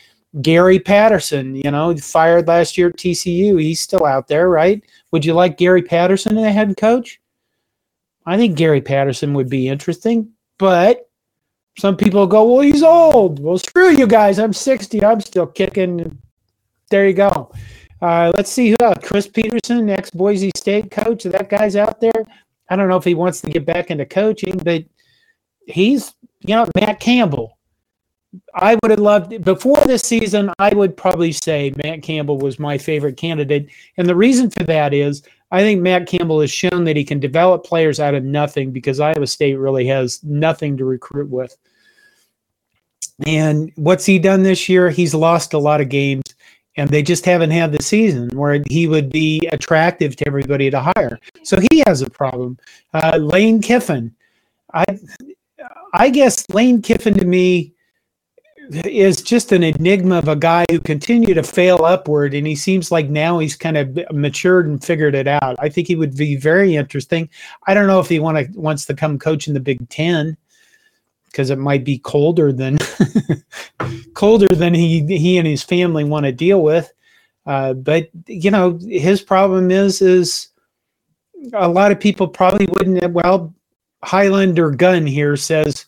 Gary 0.41 0.79
Patterson, 0.79 1.55
you 1.55 1.69
know, 1.71 1.95
fired 1.97 2.47
last 2.47 2.77
year 2.77 2.87
at 2.87 2.97
TCU. 2.97 3.61
He's 3.61 3.81
still 3.81 4.05
out 4.05 4.27
there, 4.27 4.49
right? 4.49 4.83
Would 5.11 5.25
you 5.25 5.33
like 5.33 5.57
Gary 5.57 5.83
Patterson 5.83 6.37
as 6.37 6.45
a 6.45 6.51
head 6.51 6.75
coach? 6.75 7.21
I 8.25 8.37
think 8.37 8.57
Gary 8.57 8.81
Patterson 8.81 9.33
would 9.33 9.49
be 9.49 9.67
interesting, 9.67 10.29
but 10.57 11.09
some 11.77 11.97
people 11.97 12.27
go, 12.27 12.51
well, 12.51 12.61
he's 12.61 12.83
old. 12.83 13.39
Well, 13.39 13.57
screw 13.57 13.89
you 13.89 14.07
guys. 14.07 14.39
I'm 14.39 14.53
60. 14.53 15.03
I'm 15.03 15.21
still 15.21 15.47
kicking. 15.47 16.17
There 16.89 17.07
you 17.07 17.13
go. 17.13 17.51
Uh, 18.01 18.31
let's 18.35 18.51
see 18.51 18.69
who 18.69 18.75
else. 18.81 18.97
Chris 19.01 19.27
Petersen, 19.27 19.89
ex 19.89 20.11
Boise 20.11 20.51
State 20.55 20.91
coach. 20.91 21.23
That 21.23 21.49
guy's 21.49 21.75
out 21.75 21.99
there. 22.01 22.25
I 22.69 22.75
don't 22.75 22.89
know 22.89 22.97
if 22.97 23.03
he 23.03 23.15
wants 23.15 23.41
to 23.41 23.49
get 23.49 23.65
back 23.65 23.91
into 23.91 24.05
coaching, 24.05 24.57
but 24.57 24.83
he's, 25.67 26.13
you 26.41 26.55
know, 26.55 26.67
Matt 26.75 26.99
Campbell. 26.99 27.57
I 28.55 28.77
would 28.81 28.91
have 28.91 28.99
loved 28.99 29.43
before 29.43 29.77
this 29.85 30.01
season. 30.01 30.51
I 30.59 30.73
would 30.73 30.97
probably 30.97 31.31
say 31.31 31.73
Matt 31.83 32.01
Campbell 32.01 32.37
was 32.37 32.57
my 32.59 32.77
favorite 32.77 33.17
candidate, 33.17 33.69
and 33.97 34.07
the 34.07 34.15
reason 34.15 34.49
for 34.49 34.63
that 34.63 34.93
is 34.93 35.23
I 35.51 35.61
think 35.61 35.81
Matt 35.81 36.07
Campbell 36.07 36.41
has 36.41 36.49
shown 36.49 36.83
that 36.85 36.95
he 36.95 37.03
can 37.03 37.19
develop 37.19 37.63
players 37.63 37.99
out 37.99 38.15
of 38.15 38.23
nothing 38.23 38.71
because 38.71 38.99
Iowa 38.99 39.27
State 39.27 39.55
really 39.55 39.85
has 39.85 40.23
nothing 40.23 40.77
to 40.77 40.85
recruit 40.85 41.29
with. 41.29 41.55
And 43.27 43.71
what's 43.75 44.05
he 44.05 44.17
done 44.17 44.41
this 44.41 44.67
year? 44.67 44.89
He's 44.89 45.13
lost 45.13 45.53
a 45.53 45.59
lot 45.59 45.79
of 45.79 45.89
games. 45.89 46.23
and 46.75 46.89
they 46.89 47.03
just 47.03 47.25
haven't 47.25 47.51
had 47.51 47.71
the 47.71 47.81
season 47.83 48.29
where 48.29 48.61
he 48.69 48.87
would 48.87 49.11
be 49.11 49.47
attractive 49.51 50.15
to 50.15 50.27
everybody 50.27 50.71
to 50.71 50.79
hire. 50.95 51.19
So 51.43 51.59
he 51.71 51.83
has 51.85 52.01
a 52.01 52.09
problem. 52.09 52.57
Uh, 52.93 53.17
Lane 53.17 53.61
Kiffin, 53.61 54.15
I, 54.73 54.85
I 55.93 56.09
guess 56.09 56.49
Lane 56.49 56.81
Kiffin 56.81 57.13
to 57.15 57.25
me 57.25 57.73
is 58.69 59.21
just 59.21 59.51
an 59.51 59.63
enigma 59.63 60.17
of 60.17 60.27
a 60.27 60.35
guy 60.35 60.65
who 60.69 60.79
continued 60.79 61.35
to 61.35 61.43
fail 61.43 61.83
upward, 61.85 62.33
and 62.33 62.47
he 62.47 62.55
seems 62.55 62.91
like 62.91 63.09
now 63.09 63.39
he's 63.39 63.55
kind 63.55 63.77
of 63.77 63.99
matured 64.11 64.67
and 64.67 64.83
figured 64.83 65.15
it 65.15 65.27
out. 65.27 65.55
I 65.59 65.69
think 65.69 65.87
he 65.87 65.95
would 65.95 66.15
be 66.15 66.35
very 66.35 66.75
interesting. 66.75 67.29
I 67.67 67.73
don't 67.73 67.87
know 67.87 67.99
if 67.99 68.07
he 68.07 68.19
want 68.19 68.37
to 68.37 68.59
wants 68.59 68.85
to 68.85 68.93
come 68.93 69.19
coach 69.19 69.47
in 69.47 69.53
the 69.53 69.59
Big 69.59 69.89
Ten 69.89 70.37
because 71.25 71.49
it 71.49 71.57
might 71.57 71.83
be 71.83 71.97
colder 71.97 72.53
than 72.53 72.77
colder 74.13 74.53
than 74.53 74.73
he 74.73 75.05
he 75.17 75.37
and 75.37 75.47
his 75.47 75.63
family 75.63 76.03
want 76.03 76.25
to 76.25 76.31
deal 76.31 76.61
with. 76.61 76.91
Uh, 77.45 77.73
but 77.73 78.09
you 78.27 78.51
know, 78.51 78.79
his 78.87 79.21
problem 79.21 79.71
is 79.71 80.01
is 80.01 80.49
a 81.53 81.67
lot 81.67 81.91
of 81.91 81.99
people 81.99 82.27
probably 82.27 82.67
wouldn't. 82.67 83.11
Well, 83.11 83.53
Highlander 84.03 84.69
Gun 84.71 85.05
here 85.05 85.35
says 85.35 85.85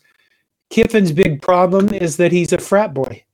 Kiffin's 0.70 1.12
big 1.12 1.42
problem 1.42 1.94
is 1.94 2.16
that 2.16 2.32
he's 2.32 2.52
a 2.52 2.58
frat 2.58 2.92
boy, 2.92 3.24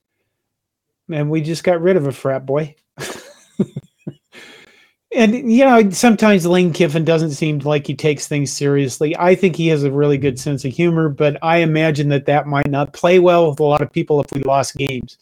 and 1.10 1.30
we 1.30 1.40
just 1.40 1.64
got 1.64 1.80
rid 1.80 1.96
of 1.96 2.06
a 2.06 2.12
frat 2.12 2.44
boy. 2.46 2.74
and 5.14 5.50
you 5.52 5.64
know 5.64 5.90
sometimes 5.90 6.46
lane 6.46 6.72
kiffin 6.72 7.04
doesn't 7.04 7.32
seem 7.32 7.58
like 7.60 7.86
he 7.86 7.94
takes 7.94 8.26
things 8.26 8.52
seriously. 8.52 9.16
I 9.18 9.34
think 9.34 9.56
he 9.56 9.68
has 9.68 9.84
a 9.84 9.90
really 9.90 10.18
good 10.18 10.38
sense 10.38 10.64
of 10.64 10.72
humor 10.72 11.08
but 11.08 11.36
i 11.42 11.58
imagine 11.58 12.08
that 12.10 12.26
that 12.26 12.46
might 12.46 12.70
not 12.70 12.92
play 12.92 13.18
well 13.18 13.50
with 13.50 13.60
a 13.60 13.64
lot 13.64 13.82
of 13.82 13.92
people 13.92 14.20
if 14.20 14.26
we 14.32 14.42
lost 14.42 14.76
games. 14.76 15.18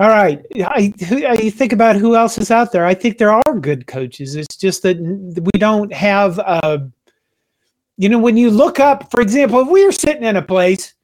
All 0.00 0.08
right. 0.08 0.44
I, 0.56 0.92
I 1.28 1.50
think 1.50 1.72
about 1.72 1.94
who 1.94 2.16
else 2.16 2.36
is 2.36 2.50
out 2.50 2.72
there. 2.72 2.84
I 2.84 2.94
think 2.94 3.18
there 3.18 3.32
are 3.32 3.58
good 3.60 3.86
coaches. 3.86 4.34
It's 4.34 4.56
just 4.56 4.82
that 4.82 4.98
we 4.98 5.58
don't 5.60 5.92
have 5.92 6.40
uh, 6.40 6.78
you 7.96 8.08
know 8.08 8.18
when 8.18 8.36
you 8.36 8.50
look 8.50 8.80
up 8.80 9.10
for 9.10 9.20
example 9.20 9.60
if 9.60 9.68
we 9.68 9.84
were 9.84 9.92
sitting 9.92 10.24
in 10.24 10.36
a 10.36 10.42
place 10.42 10.94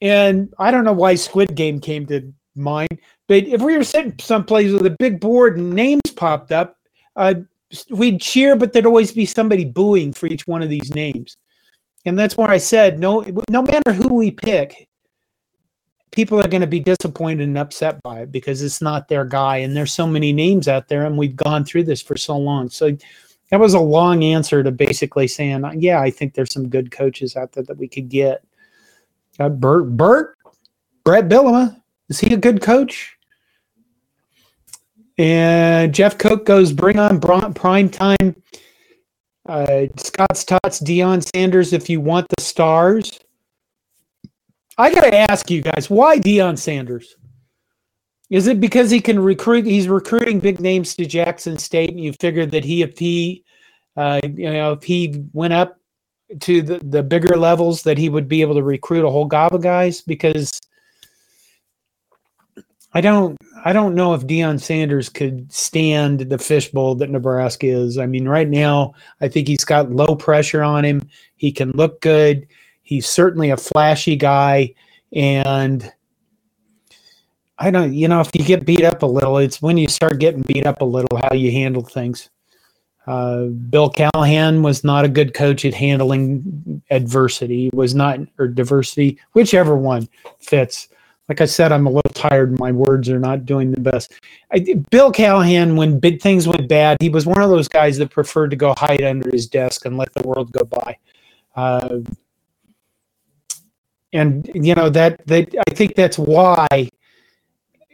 and 0.00 0.52
i 0.58 0.70
don't 0.70 0.84
know 0.84 0.92
why 0.92 1.14
squid 1.14 1.54
game 1.54 1.80
came 1.80 2.06
to 2.06 2.32
mind 2.54 2.98
but 3.28 3.44
if 3.44 3.60
we 3.60 3.76
were 3.76 3.84
sitting 3.84 4.14
someplace 4.20 4.72
with 4.72 4.86
a 4.86 4.96
big 4.98 5.20
board 5.20 5.58
and 5.58 5.72
names 5.72 6.02
popped 6.14 6.52
up, 6.52 6.76
uh, 7.16 7.34
we'd 7.90 8.20
cheer, 8.20 8.56
but 8.56 8.72
there'd 8.72 8.86
always 8.86 9.12
be 9.12 9.26
somebody 9.26 9.64
booing 9.64 10.12
for 10.12 10.26
each 10.26 10.46
one 10.46 10.62
of 10.62 10.68
these 10.68 10.94
names. 10.94 11.36
And 12.04 12.16
that's 12.16 12.36
why 12.36 12.46
I 12.46 12.58
said, 12.58 13.00
no, 13.00 13.26
no 13.50 13.62
matter 13.62 13.92
who 13.92 14.14
we 14.14 14.30
pick, 14.30 14.88
people 16.12 16.38
are 16.40 16.46
going 16.46 16.60
to 16.60 16.68
be 16.68 16.78
disappointed 16.78 17.48
and 17.48 17.58
upset 17.58 18.00
by 18.02 18.20
it 18.20 18.30
because 18.30 18.62
it's 18.62 18.80
not 18.80 19.08
their 19.08 19.24
guy. 19.24 19.58
And 19.58 19.76
there's 19.76 19.92
so 19.92 20.06
many 20.06 20.32
names 20.32 20.68
out 20.68 20.86
there, 20.86 21.04
and 21.04 21.18
we've 21.18 21.34
gone 21.34 21.64
through 21.64 21.84
this 21.84 22.00
for 22.00 22.16
so 22.16 22.38
long. 22.38 22.70
So 22.70 22.96
that 23.50 23.60
was 23.60 23.74
a 23.74 23.80
long 23.80 24.24
answer 24.24 24.62
to 24.62 24.70
basically 24.70 25.28
saying, 25.28 25.64
yeah, 25.78 26.00
I 26.00 26.10
think 26.10 26.34
there's 26.34 26.52
some 26.52 26.68
good 26.68 26.90
coaches 26.90 27.36
out 27.36 27.52
there 27.52 27.64
that 27.64 27.78
we 27.78 27.88
could 27.88 28.08
get. 28.08 28.44
Uh, 29.38 29.48
Bert, 29.48 29.96
Bert, 29.96 30.36
Bret 31.04 31.28
Bielema, 31.28 31.80
is 32.08 32.18
he 32.18 32.34
a 32.34 32.38
good 32.38 32.60
coach? 32.60 33.16
And 35.18 35.94
Jeff 35.94 36.18
Cook 36.18 36.44
goes, 36.44 36.72
bring 36.72 36.98
on 36.98 37.20
prime 37.20 37.88
time. 37.88 38.36
Uh, 39.48 39.86
Scott's 39.96 40.44
Tots, 40.44 40.80
Deion 40.80 41.24
Sanders, 41.34 41.72
if 41.72 41.88
you 41.88 42.00
want 42.00 42.26
the 42.36 42.42
stars. 42.42 43.20
I 44.76 44.92
got 44.92 45.02
to 45.02 45.16
ask 45.16 45.50
you 45.50 45.62
guys, 45.62 45.88
why 45.88 46.18
Deion 46.18 46.58
Sanders? 46.58 47.16
Is 48.28 48.46
it 48.48 48.60
because 48.60 48.90
he 48.90 49.00
can 49.00 49.20
recruit? 49.20 49.66
He's 49.66 49.88
recruiting 49.88 50.40
big 50.40 50.60
names 50.60 50.94
to 50.96 51.06
Jackson 51.06 51.58
State, 51.58 51.90
and 51.90 52.00
you 52.00 52.12
figured 52.12 52.50
that 52.50 52.64
he, 52.64 52.82
if 52.82 52.98
he, 52.98 53.44
uh, 53.96 54.20
you 54.24 54.52
know, 54.52 54.72
if 54.72 54.82
he 54.82 55.24
went 55.32 55.52
up 55.52 55.78
to 56.40 56.60
the, 56.60 56.80
the 56.82 57.04
bigger 57.04 57.36
levels, 57.36 57.82
that 57.82 57.98
he 57.98 58.08
would 58.08 58.28
be 58.28 58.40
able 58.40 58.54
to 58.56 58.62
recruit 58.62 59.06
a 59.06 59.10
whole 59.10 59.26
gob 59.26 59.54
of 59.54 59.62
guys? 59.62 60.00
Because 60.00 60.60
I 62.92 63.00
don't 63.00 63.36
I 63.64 63.72
don't 63.72 63.94
know 63.94 64.14
if 64.14 64.26
Deion 64.26 64.60
Sanders 64.60 65.08
could 65.08 65.52
stand 65.52 66.20
the 66.20 66.38
fishbowl 66.38 66.94
that 66.96 67.10
Nebraska 67.10 67.66
is. 67.66 67.98
I 67.98 68.06
mean, 68.06 68.26
right 68.26 68.48
now 68.48 68.94
I 69.20 69.28
think 69.28 69.48
he's 69.48 69.64
got 69.64 69.92
low 69.92 70.16
pressure 70.16 70.62
on 70.62 70.84
him. 70.84 71.08
He 71.36 71.52
can 71.52 71.72
look 71.72 72.00
good. 72.00 72.46
He's 72.82 73.06
certainly 73.06 73.50
a 73.50 73.56
flashy 73.56 74.16
guy, 74.16 74.74
and 75.12 75.92
I 77.58 77.70
don't. 77.70 77.94
You 77.94 78.08
know, 78.08 78.20
if 78.20 78.30
you 78.34 78.44
get 78.44 78.66
beat 78.66 78.84
up 78.84 79.02
a 79.02 79.06
little, 79.06 79.38
it's 79.38 79.62
when 79.62 79.78
you 79.78 79.88
start 79.88 80.18
getting 80.18 80.42
beat 80.42 80.66
up 80.66 80.80
a 80.80 80.84
little 80.84 81.16
how 81.16 81.34
you 81.34 81.50
handle 81.52 81.82
things. 81.82 82.30
Uh, 83.06 83.44
Bill 83.44 83.88
Callahan 83.88 84.62
was 84.62 84.82
not 84.82 85.04
a 85.04 85.08
good 85.08 85.32
coach 85.32 85.64
at 85.64 85.74
handling 85.74 86.82
adversity. 86.90 87.70
Was 87.72 87.94
not 87.94 88.18
or 88.38 88.48
diversity, 88.48 89.18
whichever 89.32 89.76
one 89.76 90.08
fits 90.40 90.88
like 91.28 91.40
I 91.40 91.44
said, 91.44 91.72
I'm 91.72 91.86
a 91.86 91.90
little 91.90 92.12
tired. 92.14 92.58
My 92.60 92.70
words 92.70 93.08
are 93.08 93.18
not 93.18 93.46
doing 93.46 93.72
the 93.72 93.80
best. 93.80 94.12
I, 94.52 94.60
Bill 94.90 95.10
Callahan, 95.10 95.76
when 95.76 95.98
big 95.98 96.22
things 96.22 96.46
went 96.46 96.68
bad, 96.68 96.98
he 97.00 97.08
was 97.08 97.26
one 97.26 97.42
of 97.42 97.50
those 97.50 97.68
guys 97.68 97.98
that 97.98 98.10
preferred 98.10 98.50
to 98.50 98.56
go 98.56 98.74
hide 98.76 99.02
under 99.02 99.28
his 99.30 99.48
desk 99.48 99.86
and 99.86 99.96
let 99.96 100.12
the 100.14 100.26
world 100.26 100.52
go 100.52 100.64
by. 100.64 100.98
Uh, 101.56 101.98
and 104.12 104.48
you 104.54 104.74
know 104.74 104.88
that 104.88 105.26
that 105.26 105.52
I 105.68 105.74
think 105.74 105.96
that's 105.96 106.18
why 106.18 106.88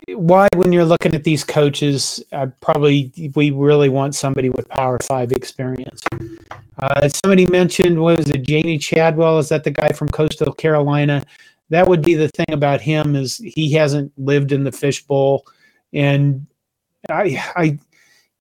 why 0.09 0.49
when 0.55 0.73
you're 0.73 0.85
looking 0.85 1.15
at 1.15 1.25
these 1.25 1.45
coaches, 1.45 2.23
uh, 2.33 2.47
probably 2.61 3.12
we 3.35 3.51
really 3.51 3.88
want 3.88 4.15
somebody 4.15 4.51
with 4.51 4.69
Power 4.69 4.99
Five 5.03 5.33
experience. 5.33 6.03
Uh, 6.79 7.09
somebody 7.09 7.47
mentioned 7.47 8.01
what 8.01 8.19
was 8.19 8.29
it, 8.31 8.45
Jamey 8.45 8.81
Chadwell? 8.81 9.38
Is 9.38 9.49
that 9.51 9.65
the 9.65 9.71
guy 9.71 9.91
from 9.91 10.09
Coastal 10.09 10.53
Carolina? 10.53 11.25
that 11.73 11.88
would 11.88 12.03
be 12.03 12.15
the 12.15 12.29
thing 12.29 12.51
about 12.51 12.83
him 12.83 13.17
is 13.17 13.38
he 13.38 13.73
hasn't 13.73 14.12
lived 14.19 14.53
in 14.53 14.62
the 14.62 14.71
fishbowl, 14.71 15.47
and 15.95 16.47
I, 17.09 17.43
I, 17.57 17.79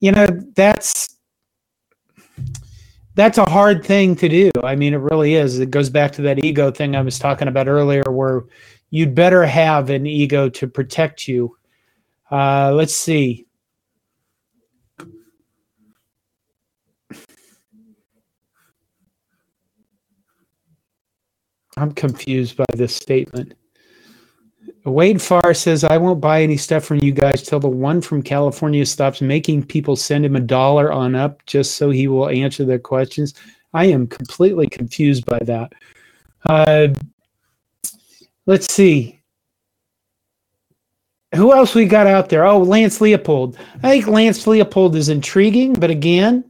you 0.02 0.12
know, 0.12 0.28
that's 0.54 1.11
that's 3.15 3.38
a 3.38 3.50
hard 3.50 3.86
thing 3.86 4.15
to 4.17 4.30
do. 4.30 4.52
I 4.63 4.76
mean, 4.76 4.93
it 4.93 4.97
really 4.97 5.36
is. 5.36 5.60
It 5.60 5.71
goes 5.71 5.89
back 5.89 6.12
to 6.13 6.21
that 6.24 6.43
ego 6.43 6.71
thing 6.71 6.95
I 6.95 7.02
was 7.02 7.19
talking 7.19 7.47
about 7.47 7.67
earlier, 7.67 8.04
where 8.10 8.43
you'd 8.89 9.15
better 9.15 9.45
have 9.45 9.89
an 9.89 10.06
ego 10.06 10.50
to 10.50 10.67
protect 10.67 11.28
you. 11.28 11.58
Uh, 12.30 12.71
let's 12.74 12.95
see. 12.95 13.45
I'm 21.78 21.93
confused 21.93 22.58
by 22.58 22.65
this 22.76 22.95
statement. 22.95 23.54
Wade 24.84 25.22
Farr 25.22 25.54
says, 25.54 25.84
I 25.84 25.98
won't 25.98 26.22
buy 26.22 26.41
any 26.41 26.58
stuff 26.58 26.84
from 26.84 26.98
you 27.04 27.12
guys 27.12 27.44
till 27.44 27.60
the 27.60 27.70
one 27.70 28.02
from 28.02 28.24
California 28.24 28.86
stops 28.86 29.22
making 29.22 29.65
people 29.65 29.96
send 29.96 30.26
him 30.26 30.36
a 30.36 30.39
dollar 30.39 30.91
on 30.91 31.13
up 31.15 31.46
just 31.46 31.76
so 31.76 31.91
he 31.91 32.08
will 32.08 32.30
answer 32.30 32.65
their 32.65 32.80
questions. 32.80 33.36
I 33.74 33.86
am 33.86 34.08
completely 34.08 34.67
confused 34.67 35.26
by 35.26 35.39
that. 35.44 35.74
Uh, 36.46 36.88
let's 38.46 38.74
see. 38.74 39.20
Who 41.36 41.54
else 41.54 41.76
we 41.76 41.86
got 41.86 42.08
out 42.08 42.30
there? 42.30 42.46
Oh, 42.46 42.60
Lance 42.60 43.00
Leipold. 43.00 43.58
I 43.84 43.91
think 43.91 44.08
Lance 44.08 44.46
Leipold 44.46 44.96
is 44.96 45.08
intriguing, 45.10 45.74
but 45.74 45.89
again, 45.89 46.44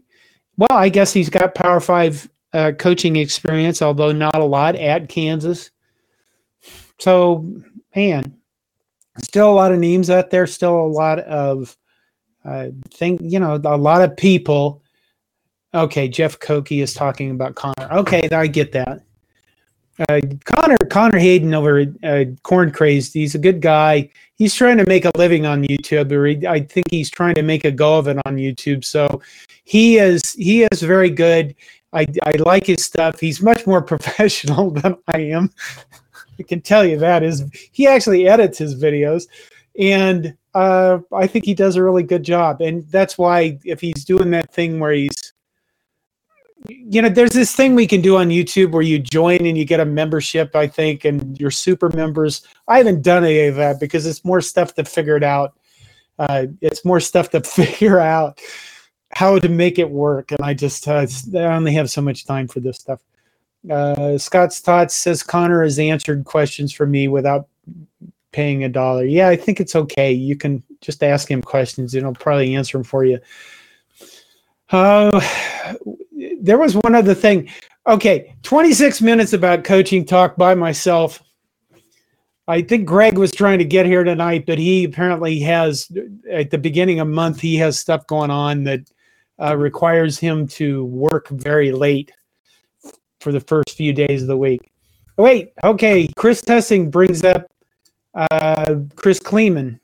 well, 0.57 0.71
I 0.71 0.89
guess 0.89 1.13
he's 1.13 1.29
got 1.29 1.53
Power 1.53 1.79
Five 1.79 2.27
uh, 2.53 2.71
coaching 2.77 3.15
experience, 3.17 3.81
although 3.81 4.11
not 4.11 4.35
a 4.35 4.43
lot 4.43 4.75
at 4.75 5.09
Kansas. 5.09 5.69
So, 6.99 7.45
man, 7.95 8.37
still 9.21 9.49
a 9.49 9.53
lot 9.53 9.71
of 9.71 9.79
names 9.79 10.09
out 10.09 10.29
there. 10.29 10.47
Still 10.47 10.79
a 10.79 10.87
lot 10.87 11.19
of 11.19 11.75
uh, 12.45 12.67
think 12.89 13.21
you 13.23 13.39
know 13.39 13.59
a 13.63 13.77
lot 13.77 14.01
of 14.01 14.15
people. 14.17 14.81
Okay, 15.73 16.07
Jeff 16.09 16.39
Koke 16.39 16.81
is 16.81 16.93
talking 16.93 17.31
about 17.31 17.55
Connor. 17.55 17.87
Okay, 17.91 18.27
I 18.31 18.47
get 18.47 18.71
that. 18.73 19.03
Uh, 20.09 20.19
Connor 20.45 20.77
Connor 20.89 21.19
Hayden 21.19 21.53
over 21.53 21.85
uh, 22.03 22.25
Corn 22.43 22.71
Crazed. 22.71 23.13
He's 23.13 23.35
a 23.35 23.39
good 23.39 23.61
guy. 23.61 24.09
He's 24.35 24.55
trying 24.55 24.77
to 24.77 24.85
make 24.87 25.05
a 25.05 25.11
living 25.15 25.45
on 25.45 25.63
YouTube, 25.63 26.11
or 26.11 26.25
he, 26.25 26.47
I 26.47 26.61
think 26.61 26.87
he's 26.89 27.09
trying 27.09 27.35
to 27.35 27.43
make 27.43 27.65
a 27.65 27.71
go 27.71 27.97
of 27.97 28.07
it 28.07 28.17
on 28.25 28.37
YouTube. 28.37 28.83
So 28.83 29.21
he 29.63 29.97
is 29.97 30.33
he 30.33 30.63
is 30.63 30.81
very 30.81 31.09
good. 31.09 31.55
I, 31.93 32.07
I 32.25 32.31
like 32.45 32.65
his 32.65 32.83
stuff. 32.83 33.19
He's 33.19 33.41
much 33.41 33.67
more 33.67 33.81
professional 33.93 34.71
than 34.71 34.97
I 35.07 35.19
am. 35.19 35.51
Can 36.43 36.61
tell 36.61 36.85
you 36.85 36.97
that 36.97 37.23
is 37.23 37.43
he 37.71 37.87
actually 37.87 38.27
edits 38.27 38.57
his 38.57 38.81
videos, 38.81 39.27
and 39.79 40.35
uh, 40.53 40.99
I 41.13 41.27
think 41.27 41.45
he 41.45 41.53
does 41.53 41.75
a 41.75 41.83
really 41.83 42.03
good 42.03 42.23
job. 42.23 42.61
And 42.61 42.87
that's 42.89 43.17
why 43.17 43.59
if 43.63 43.79
he's 43.81 44.03
doing 44.05 44.31
that 44.31 44.53
thing 44.53 44.79
where 44.79 44.91
he's 44.91 45.33
you 46.67 47.01
know, 47.01 47.09
there's 47.09 47.31
this 47.31 47.55
thing 47.55 47.75
we 47.75 47.87
can 47.87 48.01
do 48.01 48.17
on 48.17 48.29
YouTube 48.29 48.71
where 48.71 48.81
you 48.81 48.99
join 48.99 49.45
and 49.45 49.57
you 49.57 49.65
get 49.65 49.79
a 49.79 49.85
membership, 49.85 50.55
I 50.55 50.67
think, 50.67 51.05
and 51.05 51.39
you're 51.39 51.51
super 51.51 51.89
members. 51.89 52.45
I 52.67 52.77
haven't 52.77 53.01
done 53.01 53.23
any 53.23 53.47
of 53.47 53.55
that 53.55 53.79
because 53.79 54.05
it's 54.05 54.23
more 54.23 54.41
stuff 54.41 54.75
to 54.75 54.85
figure 54.85 55.17
it 55.17 55.23
out. 55.23 55.57
Uh, 56.19 56.47
it's 56.61 56.85
more 56.85 56.99
stuff 56.99 57.31
to 57.31 57.41
figure 57.41 57.99
out 57.99 58.39
how 59.13 59.39
to 59.39 59.49
make 59.49 59.79
it 59.79 59.89
work. 59.89 60.31
And 60.31 60.41
I 60.41 60.53
just, 60.53 60.87
uh, 60.87 61.07
I 61.33 61.43
only 61.45 61.73
have 61.73 61.89
so 61.89 62.01
much 62.01 62.25
time 62.25 62.47
for 62.47 62.59
this 62.59 62.77
stuff. 62.77 62.99
Uh, 63.69 64.17
Scott's 64.17 64.59
Thoughts 64.59 64.95
says 64.95 65.23
Connor 65.23 65.63
has 65.63 65.77
answered 65.77 66.25
questions 66.25 66.71
for 66.71 66.85
me 66.85 67.07
without 67.07 67.47
paying 68.31 68.63
a 68.63 68.69
dollar. 68.69 69.05
Yeah, 69.05 69.27
I 69.27 69.35
think 69.35 69.59
it's 69.59 69.75
okay. 69.75 70.11
You 70.11 70.35
can 70.35 70.63
just 70.81 71.03
ask 71.03 71.29
him 71.29 71.41
questions 71.41 71.93
and 71.93 72.03
he'll 72.03 72.13
probably 72.13 72.55
answer 72.55 72.77
them 72.77 72.83
for 72.83 73.05
you. 73.05 73.19
Uh, 74.71 75.21
there 76.41 76.57
was 76.57 76.75
one 76.75 76.95
other 76.95 77.13
thing. 77.13 77.49
Okay, 77.87 78.35
26 78.43 79.01
minutes 79.01 79.33
about 79.33 79.63
coaching 79.63 80.05
talk 80.05 80.37
by 80.37 80.55
myself. 80.55 81.21
I 82.47 82.61
think 82.61 82.85
Greg 82.85 83.17
was 83.17 83.31
trying 83.31 83.59
to 83.59 83.65
get 83.65 83.85
here 83.85 84.03
tonight, 84.03 84.45
but 84.45 84.57
he 84.57 84.83
apparently 84.83 85.39
has, 85.41 85.91
at 86.29 86.49
the 86.49 86.57
beginning 86.57 86.99
of 86.99 87.07
month, 87.07 87.39
he 87.39 87.55
has 87.57 87.79
stuff 87.79 88.05
going 88.07 88.31
on 88.31 88.63
that 88.63 88.81
uh, 89.41 89.55
requires 89.55 90.17
him 90.17 90.47
to 90.47 90.85
work 90.85 91.27
very 91.29 91.71
late 91.71 92.11
for 93.21 93.31
the 93.31 93.39
first 93.39 93.77
few 93.77 93.93
days 93.93 94.23
of 94.23 94.27
the 94.27 94.37
week. 94.37 94.71
Wait, 95.17 95.53
okay. 95.63 96.09
Chris 96.15 96.41
Tessing 96.41 96.89
brings 96.89 97.23
up 97.23 97.45
uh, 98.15 98.75
Chris 98.95 99.19
Klieman. 99.19 99.79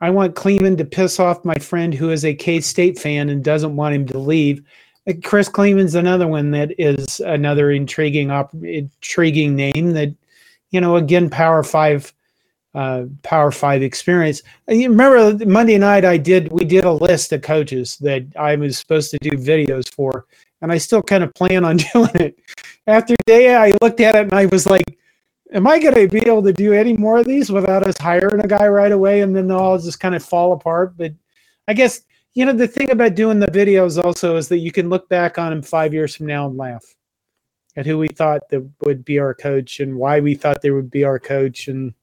I 0.00 0.10
want 0.10 0.34
Klieman 0.34 0.78
to 0.78 0.84
piss 0.84 1.20
off 1.20 1.44
my 1.44 1.54
friend 1.56 1.92
who 1.92 2.10
is 2.10 2.24
a 2.24 2.34
K 2.34 2.60
State 2.60 2.98
fan 2.98 3.28
and 3.28 3.44
doesn't 3.44 3.76
want 3.76 3.94
him 3.94 4.06
to 4.08 4.18
leave. 4.18 4.62
Uh, 5.08 5.12
Chris 5.22 5.48
Klieman's 5.48 5.94
another 5.94 6.28
one 6.28 6.50
that 6.52 6.72
is 6.78 7.20
another 7.20 7.70
intriguing, 7.70 8.30
op- 8.30 8.54
intriguing 8.62 9.56
name 9.56 9.92
that, 9.92 10.14
you 10.70 10.80
know, 10.80 10.96
again, 10.96 11.28
Power 11.28 11.62
Five, 11.62 12.12
uh, 12.74 13.04
Power 13.22 13.50
Five 13.50 13.82
experience. 13.82 14.42
You 14.68 14.90
remember 14.90 15.44
Monday 15.44 15.78
night 15.78 16.04
I 16.04 16.16
did 16.16 16.50
we 16.52 16.64
did 16.64 16.84
a 16.84 16.92
list 16.92 17.32
of 17.32 17.42
coaches 17.42 17.96
that 18.00 18.24
I 18.38 18.56
was 18.56 18.78
supposed 18.78 19.10
to 19.10 19.18
do 19.18 19.30
videos 19.30 19.92
for, 19.92 20.26
and 20.62 20.72
I 20.72 20.78
still 20.78 21.02
kind 21.02 21.24
of 21.24 21.34
plan 21.34 21.64
on 21.64 21.76
doing 21.92 22.10
it. 22.14 22.38
After 22.86 23.14
day, 23.26 23.54
I 23.54 23.72
looked 23.82 24.00
at 24.00 24.14
it 24.14 24.22
and 24.22 24.32
I 24.32 24.46
was 24.46 24.66
like, 24.66 24.98
"Am 25.52 25.66
I 25.66 25.78
going 25.78 25.94
to 25.94 26.08
be 26.08 26.26
able 26.26 26.42
to 26.42 26.52
do 26.52 26.72
any 26.72 26.96
more 26.96 27.18
of 27.18 27.26
these 27.26 27.50
without 27.50 27.86
us 27.86 27.98
hiring 27.98 28.40
a 28.40 28.48
guy 28.48 28.66
right 28.66 28.92
away?" 28.92 29.20
And 29.20 29.34
then 29.34 29.48
they'll 29.48 29.58
all 29.58 29.78
just 29.78 30.00
kind 30.00 30.14
of 30.14 30.24
fall 30.24 30.52
apart. 30.52 30.96
But 30.96 31.12
I 31.68 31.74
guess 31.74 32.02
you 32.34 32.44
know 32.44 32.52
the 32.52 32.68
thing 32.68 32.90
about 32.90 33.14
doing 33.14 33.40
the 33.40 33.46
videos 33.46 34.02
also 34.02 34.36
is 34.36 34.48
that 34.48 34.58
you 34.58 34.72
can 34.72 34.88
look 34.88 35.08
back 35.08 35.38
on 35.38 35.50
them 35.50 35.62
five 35.62 35.92
years 35.92 36.16
from 36.16 36.26
now 36.26 36.46
and 36.46 36.56
laugh 36.56 36.84
at 37.76 37.86
who 37.86 37.98
we 37.98 38.08
thought 38.08 38.48
that 38.50 38.68
would 38.82 39.04
be 39.04 39.18
our 39.18 39.34
coach 39.34 39.80
and 39.80 39.96
why 39.96 40.20
we 40.20 40.34
thought 40.34 40.62
they 40.62 40.70
would 40.70 40.90
be 40.90 41.04
our 41.04 41.18
coach 41.18 41.68
and 41.68 41.94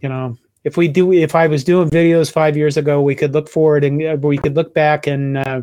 you 0.00 0.08
know 0.08 0.36
if 0.64 0.76
we 0.76 0.88
do 0.88 1.12
if 1.12 1.34
i 1.34 1.46
was 1.46 1.64
doing 1.64 1.88
videos 1.90 2.30
five 2.30 2.56
years 2.56 2.76
ago 2.76 3.00
we 3.00 3.14
could 3.14 3.32
look 3.32 3.48
forward 3.48 3.84
and 3.84 4.02
uh, 4.02 4.16
we 4.20 4.38
could 4.38 4.56
look 4.56 4.74
back 4.74 5.06
and 5.06 5.38
uh, 5.38 5.62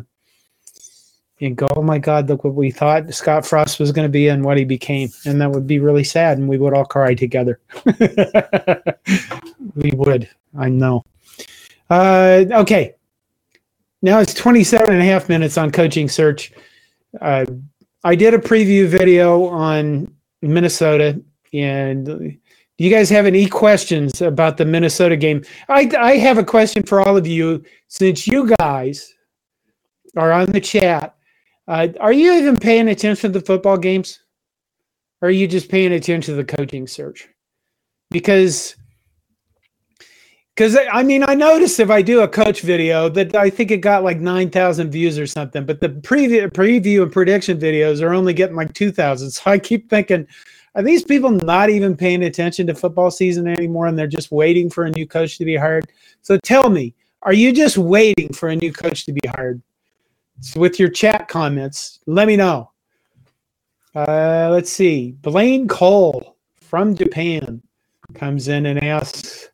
and 1.44 1.56
go, 1.56 1.66
oh 1.76 1.82
my 1.82 1.98
God, 1.98 2.28
look 2.28 2.44
what 2.44 2.54
we 2.54 2.70
thought 2.70 3.12
Scott 3.12 3.46
Frost 3.46 3.78
was 3.78 3.92
going 3.92 4.06
to 4.06 4.12
be 4.12 4.28
and 4.28 4.44
what 4.44 4.56
he 4.56 4.64
became. 4.64 5.10
And 5.26 5.40
that 5.40 5.50
would 5.50 5.66
be 5.66 5.78
really 5.78 6.04
sad. 6.04 6.38
And 6.38 6.48
we 6.48 6.58
would 6.58 6.74
all 6.74 6.84
cry 6.84 7.14
together. 7.14 7.60
we 9.74 9.90
would. 9.94 10.28
I 10.56 10.68
know. 10.68 11.04
Uh, 11.90 12.44
okay. 12.50 12.94
Now 14.02 14.20
it's 14.20 14.34
27 14.34 14.92
and 14.92 15.02
a 15.02 15.04
half 15.04 15.28
minutes 15.28 15.58
on 15.58 15.70
coaching 15.70 16.08
search. 16.08 16.52
Uh, 17.20 17.44
I 18.04 18.14
did 18.14 18.34
a 18.34 18.38
preview 18.38 18.86
video 18.86 19.46
on 19.46 20.14
Minnesota. 20.42 21.20
And 21.52 22.06
do 22.06 22.84
you 22.84 22.90
guys 22.90 23.08
have 23.10 23.26
any 23.26 23.46
questions 23.46 24.20
about 24.20 24.56
the 24.56 24.64
Minnesota 24.64 25.16
game? 25.16 25.42
I, 25.68 25.90
I 25.98 26.16
have 26.16 26.38
a 26.38 26.44
question 26.44 26.82
for 26.82 27.00
all 27.00 27.16
of 27.16 27.26
you. 27.26 27.64
Since 27.88 28.26
you 28.26 28.52
guys 28.58 29.14
are 30.16 30.32
on 30.32 30.46
the 30.46 30.60
chat, 30.60 31.14
uh, 31.66 31.88
are 32.00 32.12
you 32.12 32.34
even 32.34 32.56
paying 32.56 32.88
attention 32.88 33.32
to 33.32 33.38
the 33.38 33.44
football 33.44 33.76
games? 33.76 34.20
Or 35.22 35.28
are 35.28 35.32
you 35.32 35.48
just 35.48 35.70
paying 35.70 35.92
attention 35.92 36.34
to 36.34 36.42
the 36.42 36.56
coaching 36.56 36.86
search? 36.86 37.28
Because 38.10 38.76
because 40.54 40.76
I 40.92 41.02
mean, 41.02 41.24
I 41.26 41.34
noticed 41.34 41.80
if 41.80 41.90
I 41.90 42.00
do 42.00 42.20
a 42.20 42.28
coach 42.28 42.60
video 42.60 43.08
that 43.08 43.34
I 43.34 43.50
think 43.50 43.72
it 43.72 43.78
got 43.78 44.04
like 44.04 44.20
nine 44.20 44.50
thousand 44.50 44.90
views 44.90 45.18
or 45.18 45.26
something, 45.26 45.66
but 45.66 45.80
the 45.80 45.88
preview, 45.88 46.48
preview 46.50 47.02
and 47.02 47.10
prediction 47.10 47.58
videos 47.58 48.02
are 48.02 48.14
only 48.14 48.34
getting 48.34 48.56
like 48.56 48.72
two 48.74 48.92
thousand. 48.92 49.30
So 49.32 49.50
I 49.50 49.58
keep 49.58 49.90
thinking, 49.90 50.26
are 50.76 50.82
these 50.82 51.02
people 51.02 51.30
not 51.30 51.70
even 51.70 51.96
paying 51.96 52.22
attention 52.22 52.66
to 52.68 52.74
football 52.74 53.10
season 53.10 53.48
anymore, 53.48 53.86
and 53.86 53.98
they're 53.98 54.06
just 54.06 54.30
waiting 54.30 54.70
for 54.70 54.84
a 54.84 54.90
new 54.90 55.06
coach 55.06 55.38
to 55.38 55.44
be 55.44 55.56
hired? 55.56 55.90
So 56.22 56.38
tell 56.44 56.68
me, 56.70 56.94
are 57.22 57.32
you 57.32 57.52
just 57.52 57.76
waiting 57.76 58.32
for 58.32 58.48
a 58.50 58.56
new 58.56 58.72
coach 58.72 59.06
to 59.06 59.12
be 59.12 59.26
hired? 59.28 59.60
So 60.40 60.60
with 60.60 60.78
your 60.78 60.88
chat 60.88 61.28
comments. 61.28 62.00
Let 62.06 62.26
me 62.26 62.36
know. 62.36 62.70
Uh, 63.94 64.48
let's 64.50 64.72
see. 64.72 65.12
Blaine 65.20 65.68
Cole 65.68 66.36
from 66.60 66.96
Japan 66.96 67.62
comes 68.14 68.48
in 68.48 68.66
and 68.66 68.82
asks 68.82 69.48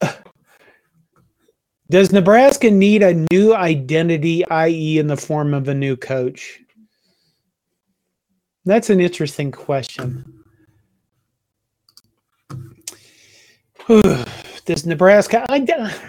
Does 1.90 2.12
Nebraska 2.12 2.70
need 2.70 3.02
a 3.02 3.24
new 3.32 3.54
identity, 3.54 4.46
i.e., 4.48 4.98
in 4.98 5.06
the 5.06 5.16
form 5.16 5.54
of 5.54 5.68
a 5.68 5.74
new 5.74 5.96
coach? 5.96 6.60
That's 8.64 8.90
an 8.90 9.00
interesting 9.00 9.50
question. 9.50 10.44
Does 14.66 14.84
Nebraska? 14.84 15.46
I, 15.48 16.04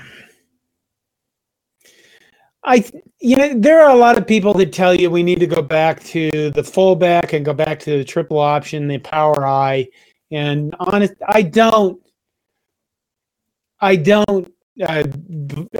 I, 2.63 2.83
you 3.19 3.35
know, 3.35 3.53
there 3.53 3.81
are 3.81 3.91
a 3.91 3.95
lot 3.95 4.17
of 4.17 4.27
people 4.27 4.53
that 4.55 4.73
tell 4.73 4.93
you 4.93 5.09
we 5.09 5.23
need 5.23 5.39
to 5.39 5.47
go 5.47 5.61
back 5.61 6.03
to 6.05 6.51
the 6.51 6.63
fullback 6.63 7.33
and 7.33 7.45
go 7.45 7.53
back 7.53 7.79
to 7.79 7.97
the 7.97 8.03
triple 8.03 8.39
option, 8.39 8.87
the 8.87 8.97
power 8.97 9.45
I. 9.45 9.87
And 10.31 10.75
honest, 10.79 11.13
I 11.27 11.41
don't, 11.41 12.01
I 13.79 13.95
don't, 13.95 14.53
uh, 14.85 15.03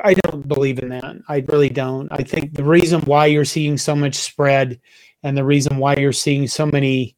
I 0.04 0.13
don't 0.13 0.48
believe 0.48 0.80
in 0.80 0.89
that. 0.89 1.18
I 1.28 1.44
really 1.48 1.70
don't. 1.70 2.08
I 2.12 2.24
think 2.24 2.54
the 2.54 2.63
reason 2.63 3.02
why 3.02 3.28
you're 3.28 3.46
seeing 3.46 3.78
so 3.78 3.96
much 3.96 4.15
spread, 4.15 4.80
and 5.22 5.38
the 5.38 5.44
reason 5.44 5.78
why 5.78 5.96
you're 5.98 6.13
seeing 6.13 6.48
so 6.48 6.65
many, 6.65 7.15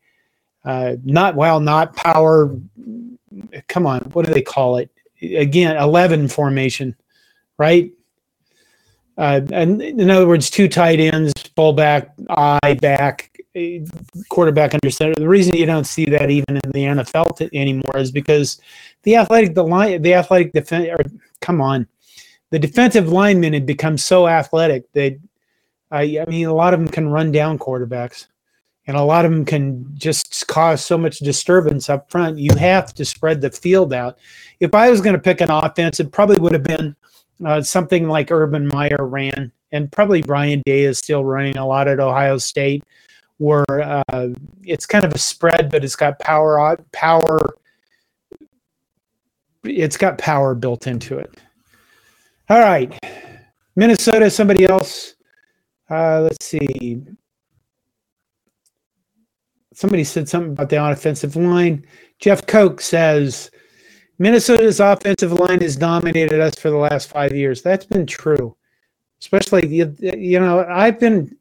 uh, 0.66 0.96
not 1.04 1.36
well, 1.36 1.60
not 1.60 1.96
power. 1.96 2.56
Come 3.68 3.86
on, 3.88 4.02
what 4.14 4.26
do 4.26 4.34
they 4.34 4.42
call 4.42 4.78
it? 4.78 4.90
Again, 5.22 5.78
eleven 5.78 6.28
formation, 6.28 6.96
right? 7.58 7.92
Uh, 9.18 9.42
and 9.52 9.82
in 9.82 10.10
other 10.10 10.28
words, 10.28 10.50
two 10.50 10.68
tight 10.68 11.00
ends, 11.00 11.34
fullback, 11.56 12.14
I 12.30 12.74
back, 12.82 13.32
quarterback 14.30 14.74
under 14.74 14.90
center. 14.90 15.14
The 15.16 15.28
reason 15.28 15.56
you 15.56 15.66
don't 15.66 15.86
see 15.86 16.06
that 16.06 16.30
even 16.30 16.60
in 16.64 16.72
the 16.72 16.84
NFL 16.84 17.38
t- 17.38 17.50
anymore 17.54 17.98
is 17.98 18.12
because 18.12 18.60
the 19.04 19.18
athletic, 19.18 19.54
the 19.54 19.64
line, 19.64 20.02
the 20.02 20.14
athletic 20.14 20.54
defense. 20.54 20.90
Come 21.42 21.60
on, 21.60 21.88
the 22.52 22.60
defensive 22.60 23.10
linemen 23.10 23.54
had 23.54 23.66
become 23.66 23.98
so 23.98 24.28
athletic 24.28 24.92
that 24.94 25.20
I, 25.92 26.20
I 26.22 26.26
mean, 26.30 26.48
a 26.48 26.54
lot 26.54 26.74
of 26.74 26.80
them 26.80 26.90
can 26.90 27.10
run 27.10 27.32
down 27.32 27.60
quarterbacks, 27.60 28.28
and 28.88 28.96
a 28.96 29.04
lot 29.04 29.26
of 29.26 29.32
them 29.32 29.44
can 29.44 29.86
just 29.94 30.48
cause 30.48 30.84
so 30.84 30.98
much 30.98 31.20
disturbance 31.20 31.90
up 31.90 32.10
front. 32.10 32.38
You 32.38 32.56
have 32.56 32.94
to 32.96 33.04
spread 33.04 33.42
the 33.42 33.52
field 33.52 33.94
out. 33.94 34.18
If 34.62 34.74
I 34.74 34.90
was 34.90 35.02
going 35.02 35.16
to 35.16 35.22
pick 35.22 35.42
an 35.42 35.52
offense, 35.52 36.00
it 36.00 36.12
probably 36.12 36.38
would 36.40 36.54
have 36.54 36.64
been 36.64 36.96
uh, 37.46 37.62
something 37.62 38.08
like 38.08 38.32
Urban 38.32 38.68
Meyer 38.68 39.06
ran, 39.06 39.52
and 39.72 39.92
probably 39.92 40.22
Ryan 40.24 40.62
Day 40.66 40.84
is 40.84 40.98
still 40.98 41.24
running 41.24 41.58
a 41.58 41.66
lot 41.66 41.88
at 41.88 42.00
Ohio 42.00 42.38
State, 42.38 42.84
where 43.38 43.66
uh, 43.70 44.30
it's 44.64 44.86
kind 44.86 45.04
of 45.04 45.14
a 45.14 45.18
spread, 45.18 45.70
but 45.72 45.84
it's 45.84 45.96
got 45.96 46.20
power 46.20 46.78
power. 46.92 47.40
It's 49.64 49.98
got 49.98 50.18
power 50.18 50.56
built 50.56 50.88
into 50.88 51.18
it. 51.18 51.40
All 52.50 52.60
right, 52.60 52.98
Minnesota. 53.76 54.30
Somebody 54.30 54.66
else. 54.66 55.16
Uh, 55.90 56.22
let's 56.22 56.46
see. 56.46 57.04
Somebody 59.74 60.04
said 60.04 60.30
something 60.30 60.52
about 60.52 60.70
the 60.70 60.84
offensive 60.84 61.36
line. 61.36 61.86
Jeff 62.20 62.46
Koch 62.46 62.82
says 62.82 63.50
Minnesota's 64.22 64.80
offensive 64.80 65.34
line 65.34 65.62
has 65.62 65.76
dominated 65.76 66.40
us 66.40 66.54
for 66.54 66.70
the 66.70 66.78
last 66.78 67.10
five 67.10 67.34
years. 67.34 67.64
That's 67.64 67.86
been 67.86 68.06
true. 68.06 68.56
Especially, 69.20 69.68
you, 69.68 69.96
you 70.00 70.40
know, 70.40 70.64
I've 70.70 71.00
been, 71.00 71.36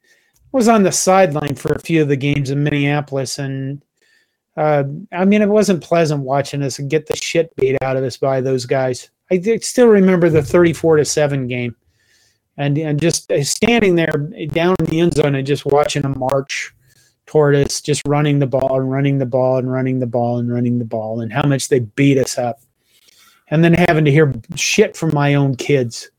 was 0.53 0.67
on 0.67 0.83
the 0.83 0.91
sideline 0.91 1.57
for 1.57 1.73
a 1.73 1.79
few 1.79 2.01
of 2.01 2.09
the 2.09 2.17
games 2.17 2.51
in 2.51 2.65
Minneapolis, 2.65 3.39
and 3.39 3.85
uh, 4.57 4.85
I 5.13 5.27
mean, 5.27 5.43
it 5.43 5.51
wasn't 5.51 5.85
pleasant 5.85 6.23
watching 6.23 6.63
us 6.63 6.79
get 6.79 7.07
the 7.07 7.17
shit 7.17 7.55
beat 7.57 7.77
out 7.83 7.99
of 7.99 8.05
us 8.05 8.17
by 8.17 8.41
those 8.41 8.65
guys. 8.65 9.11
I 9.31 9.39
still 9.61 9.89
remember 9.89 10.31
the 10.31 10.43
34 10.43 10.97
to 10.97 11.05
7 11.05 11.49
game. 11.49 11.77
and 12.57 12.79
and 12.79 12.99
just 12.99 13.31
standing 13.43 13.95
there 13.95 14.29
down 14.53 14.75
in 14.79 14.87
the 14.87 15.01
end 15.01 15.15
zone 15.15 15.35
and 15.35 15.47
just 15.47 15.67
watching 15.67 16.01
them 16.01 16.19
march 16.19 16.75
toward 17.27 17.57
us, 17.57 17.83
just 17.83 18.01
running 18.09 18.39
the 18.39 18.47
ball 18.47 18.81
and 18.81 18.91
running 18.91 19.19
the 19.19 19.27
ball 19.27 19.59
and 19.59 19.71
running 19.71 19.99
the 19.99 20.07
ball 20.07 20.39
and 20.39 20.51
running 20.51 20.79
the 20.79 20.85
ball, 20.87 21.21
and 21.21 21.31
how 21.31 21.47
much 21.47 21.69
they 21.69 21.81
beat 21.81 22.17
us 22.17 22.39
up, 22.39 22.59
and 23.51 23.63
then 23.65 23.75
having 23.75 24.05
to 24.05 24.11
hear 24.11 24.33
shit 24.55 24.97
from 24.97 25.13
my 25.13 25.35
own 25.35 25.57
kids. 25.57 26.11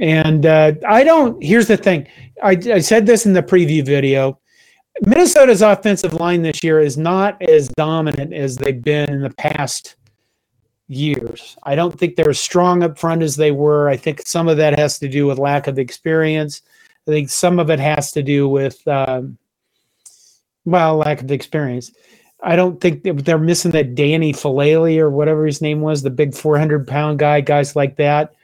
And 0.00 0.46
uh, 0.46 0.72
I 0.86 1.04
don't. 1.04 1.42
Here's 1.42 1.68
the 1.68 1.76
thing. 1.76 2.06
I, 2.42 2.50
I 2.72 2.78
said 2.78 3.06
this 3.06 3.26
in 3.26 3.32
the 3.32 3.42
preview 3.42 3.84
video. 3.84 4.38
Minnesota's 5.06 5.62
offensive 5.62 6.14
line 6.14 6.42
this 6.42 6.62
year 6.64 6.80
is 6.80 6.96
not 6.96 7.40
as 7.42 7.68
dominant 7.68 8.32
as 8.32 8.56
they've 8.56 8.82
been 8.82 9.10
in 9.10 9.22
the 9.22 9.30
past 9.30 9.96
years. 10.88 11.56
I 11.62 11.74
don't 11.74 11.96
think 11.96 12.16
they're 12.16 12.30
as 12.30 12.40
strong 12.40 12.82
up 12.82 12.98
front 12.98 13.22
as 13.22 13.36
they 13.36 13.50
were. 13.50 13.88
I 13.88 13.96
think 13.96 14.26
some 14.26 14.48
of 14.48 14.56
that 14.56 14.78
has 14.78 14.98
to 15.00 15.08
do 15.08 15.26
with 15.26 15.38
lack 15.38 15.66
of 15.66 15.78
experience. 15.78 16.62
I 17.06 17.10
think 17.10 17.28
some 17.28 17.58
of 17.58 17.70
it 17.70 17.78
has 17.78 18.10
to 18.12 18.22
do 18.22 18.48
with, 18.48 18.86
um, 18.88 19.38
well, 20.64 20.96
lack 20.96 21.22
of 21.22 21.30
experience. 21.30 21.92
I 22.40 22.56
don't 22.56 22.80
think 22.80 23.02
they're 23.02 23.38
missing 23.38 23.72
that 23.72 23.94
Danny 23.94 24.32
Faalele 24.32 24.98
or 24.98 25.10
whatever 25.10 25.44
his 25.44 25.60
name 25.60 25.80
was, 25.80 26.02
the 26.02 26.10
big 26.10 26.34
400 26.34 26.86
pound 26.86 27.18
guy, 27.18 27.40
guys 27.40 27.74
like 27.74 27.96
that 27.96 28.34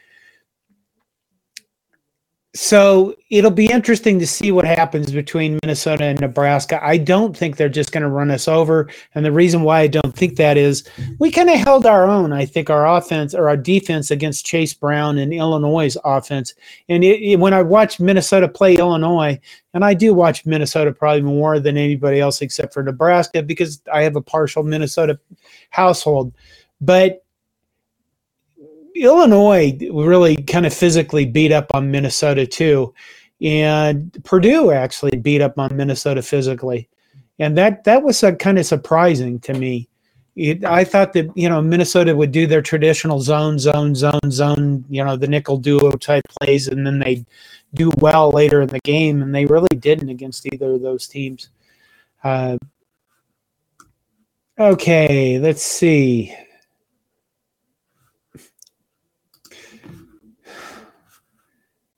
so 2.54 3.16
it'll 3.30 3.50
be 3.50 3.66
interesting 3.66 4.20
to 4.20 4.28
see 4.28 4.52
what 4.52 4.64
happens 4.64 5.10
between 5.10 5.58
Minnesota 5.62 6.04
and 6.04 6.20
Nebraska. 6.20 6.78
I 6.84 6.98
don't 6.98 7.36
think 7.36 7.56
they're 7.56 7.68
just 7.68 7.90
going 7.90 8.04
to 8.04 8.08
run 8.08 8.30
us 8.30 8.46
over. 8.46 8.88
And 9.16 9.24
the 9.24 9.32
reason 9.32 9.62
why 9.62 9.80
I 9.80 9.86
don't 9.88 10.14
think 10.14 10.36
that 10.36 10.56
is 10.56 10.88
we 11.18 11.32
kind 11.32 11.50
of 11.50 11.58
held 11.58 11.84
our 11.84 12.06
own, 12.06 12.32
I 12.32 12.46
think, 12.46 12.70
our 12.70 12.86
offense 12.86 13.34
or 13.34 13.48
our 13.48 13.56
defense 13.56 14.12
against 14.12 14.46
Chase 14.46 14.72
Brown 14.72 15.18
and 15.18 15.34
Illinois' 15.34 15.96
offense. 16.04 16.54
And 16.88 17.02
it, 17.02 17.20
it, 17.22 17.40
when 17.40 17.52
I 17.52 17.62
watch 17.62 17.98
Minnesota 17.98 18.46
play 18.46 18.76
Illinois, 18.76 19.40
and 19.72 19.84
I 19.84 19.92
do 19.92 20.14
watch 20.14 20.46
Minnesota 20.46 20.92
probably 20.92 21.22
more 21.22 21.58
than 21.58 21.76
anybody 21.76 22.20
else 22.20 22.40
except 22.40 22.72
for 22.72 22.84
Nebraska 22.84 23.42
because 23.42 23.82
I 23.92 24.02
have 24.02 24.14
a 24.14 24.22
partial 24.22 24.62
Minnesota 24.62 25.18
household. 25.70 26.32
But 26.80 27.23
Illinois 28.94 29.76
really 29.92 30.36
kind 30.36 30.66
of 30.66 30.72
physically 30.72 31.26
beat 31.26 31.52
up 31.52 31.66
on 31.74 31.90
Minnesota 31.90 32.46
too, 32.46 32.94
and 33.40 34.16
Purdue 34.24 34.70
actually 34.70 35.16
beat 35.16 35.40
up 35.40 35.58
on 35.58 35.76
Minnesota 35.76 36.22
physically, 36.22 36.88
and 37.38 37.58
that 37.58 37.84
that 37.84 38.02
was 38.02 38.22
a, 38.22 38.34
kind 38.34 38.58
of 38.58 38.66
surprising 38.66 39.40
to 39.40 39.54
me. 39.54 39.88
It, 40.36 40.64
I 40.64 40.84
thought 40.84 41.12
that 41.14 41.30
you 41.36 41.48
know 41.48 41.60
Minnesota 41.60 42.14
would 42.14 42.32
do 42.32 42.46
their 42.46 42.62
traditional 42.62 43.20
zone, 43.20 43.58
zone, 43.58 43.94
zone, 43.94 44.30
zone, 44.30 44.84
you 44.88 45.04
know 45.04 45.16
the 45.16 45.28
nickel 45.28 45.58
duo 45.58 45.90
type 45.92 46.24
plays, 46.40 46.68
and 46.68 46.86
then 46.86 47.00
they 47.00 47.24
do 47.74 47.90
well 47.98 48.30
later 48.30 48.62
in 48.62 48.68
the 48.68 48.80
game, 48.80 49.22
and 49.22 49.34
they 49.34 49.46
really 49.46 49.76
didn't 49.78 50.08
against 50.08 50.46
either 50.52 50.74
of 50.74 50.82
those 50.82 51.08
teams. 51.08 51.48
Uh, 52.22 52.56
okay, 54.58 55.38
let's 55.38 55.62
see. 55.62 56.34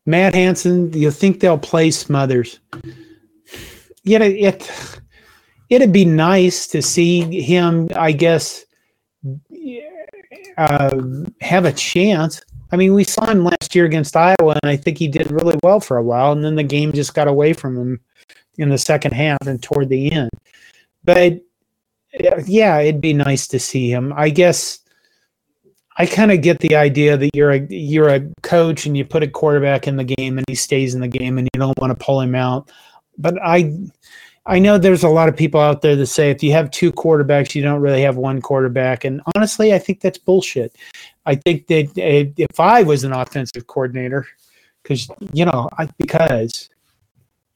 Matt 0.07 0.35
Hanson, 0.35 0.91
do 0.91 0.99
you 1.01 1.11
think 1.11 1.41
they'll 1.41 1.59
play 1.59 1.91
Smothers? 1.91 2.61
Yet 4.05 4.23
it, 4.23 4.37
it 4.37 5.01
it'd 5.69 5.93
be 5.93 6.05
nice 6.05 6.69
to 6.69 6.81
see 6.81 7.43
him, 7.43 7.89
I 7.97 8.13
guess, 8.13 8.65
uh, 10.57 11.03
have 11.41 11.65
a 11.65 11.73
chance. 11.73 12.41
I 12.73 12.77
mean, 12.77 12.95
we 12.95 13.05
saw 13.05 13.27
him 13.27 13.45
last 13.45 13.75
year 13.75 13.85
against 13.85 14.17
Iowa, 14.17 14.59
and 14.63 14.71
I 14.71 14.77
think 14.77 14.99
he 14.99 15.09
did 15.09 15.31
really 15.31 15.59
well 15.63 15.81
for 15.81 15.97
a 15.97 16.03
while, 16.03 16.33
and 16.33 16.45
then 16.45 16.55
the 16.55 16.63
game 16.63 16.93
just 16.93 17.15
got 17.15 17.29
away 17.29 17.53
from 17.53 17.77
him 17.77 18.01
in 18.59 18.71
the 18.71 18.79
second 18.79 19.13
half 19.13 19.39
and 19.47 19.63
toward 19.63 19.89
the 19.89 20.11
end. 20.13 20.31
But 21.05 21.41
yeah, 22.47 22.79
it'd 22.81 23.01
be 23.01 23.13
nice 23.13 23.47
to 23.49 23.59
see 23.59 23.91
him. 23.91 24.13
I 24.17 24.31
guess 24.31 24.81
I 25.99 26.07
kind 26.07 26.31
of 26.31 26.43
get 26.43 26.61
the 26.61 26.77
idea 26.77 27.17
that 27.17 27.31
you're 27.35 27.53
a 27.53 27.67
you're 27.71 28.09
a 28.09 28.21
coach 28.43 28.87
and 28.87 28.97
you 28.97 29.05
put 29.05 29.23
a 29.23 29.29
quarterback 29.29 29.89
in 29.89 29.97
the 29.97 30.05
game 30.05 30.39
and 30.39 30.45
he 30.49 30.55
stays 30.55 30.95
in 30.95 31.01
the 31.01 31.09
game 31.09 31.39
and 31.39 31.49
you 31.55 31.61
don't 31.61 31.79
want 31.79 31.99
to 31.99 32.05
pull 32.05 32.21
him 32.21 32.35
out. 32.35 32.71
But 33.17 33.41
I 33.43 33.73
I 34.45 34.59
know 34.59 34.79
there's 34.79 35.03
a 35.03 35.09
lot 35.09 35.29
of 35.29 35.37
people 35.37 35.61
out 35.61 35.83
there 35.83 35.97
that 35.97 36.07
say 36.07 36.31
if 36.31 36.43
you 36.43 36.53
have 36.53 36.71
two 36.71 36.93
quarterbacks, 36.93 37.55
you 37.55 37.63
don't 37.63 37.81
really 37.81 38.03
have 38.03 38.17
one 38.17 38.41
quarterback. 38.41 39.05
And 39.05 39.21
honestly, 39.35 39.75
I 39.75 39.79
think 39.79 40.01
that's 40.01 40.19
bullshit. 40.19 40.77
I 41.25 41.35
think 41.35 41.67
that 41.67 41.99
eh, 41.99 42.27
if 42.37 42.61
I 42.61 42.83
was 42.83 43.03
an 43.03 43.13
offensive 43.13 43.67
coordinator, 43.67 44.27
because 44.83 45.09
you 45.33 45.47
know, 45.47 45.69
I, 45.79 45.89
because 45.99 46.69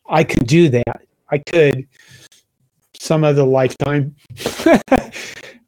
I 0.09 0.24
could 0.24 0.46
do 0.46 0.68
that, 0.70 1.03
I 1.31 1.38
could 1.38 1.87
some 3.00 3.24
other 3.24 3.44
lifetime. 3.44 4.14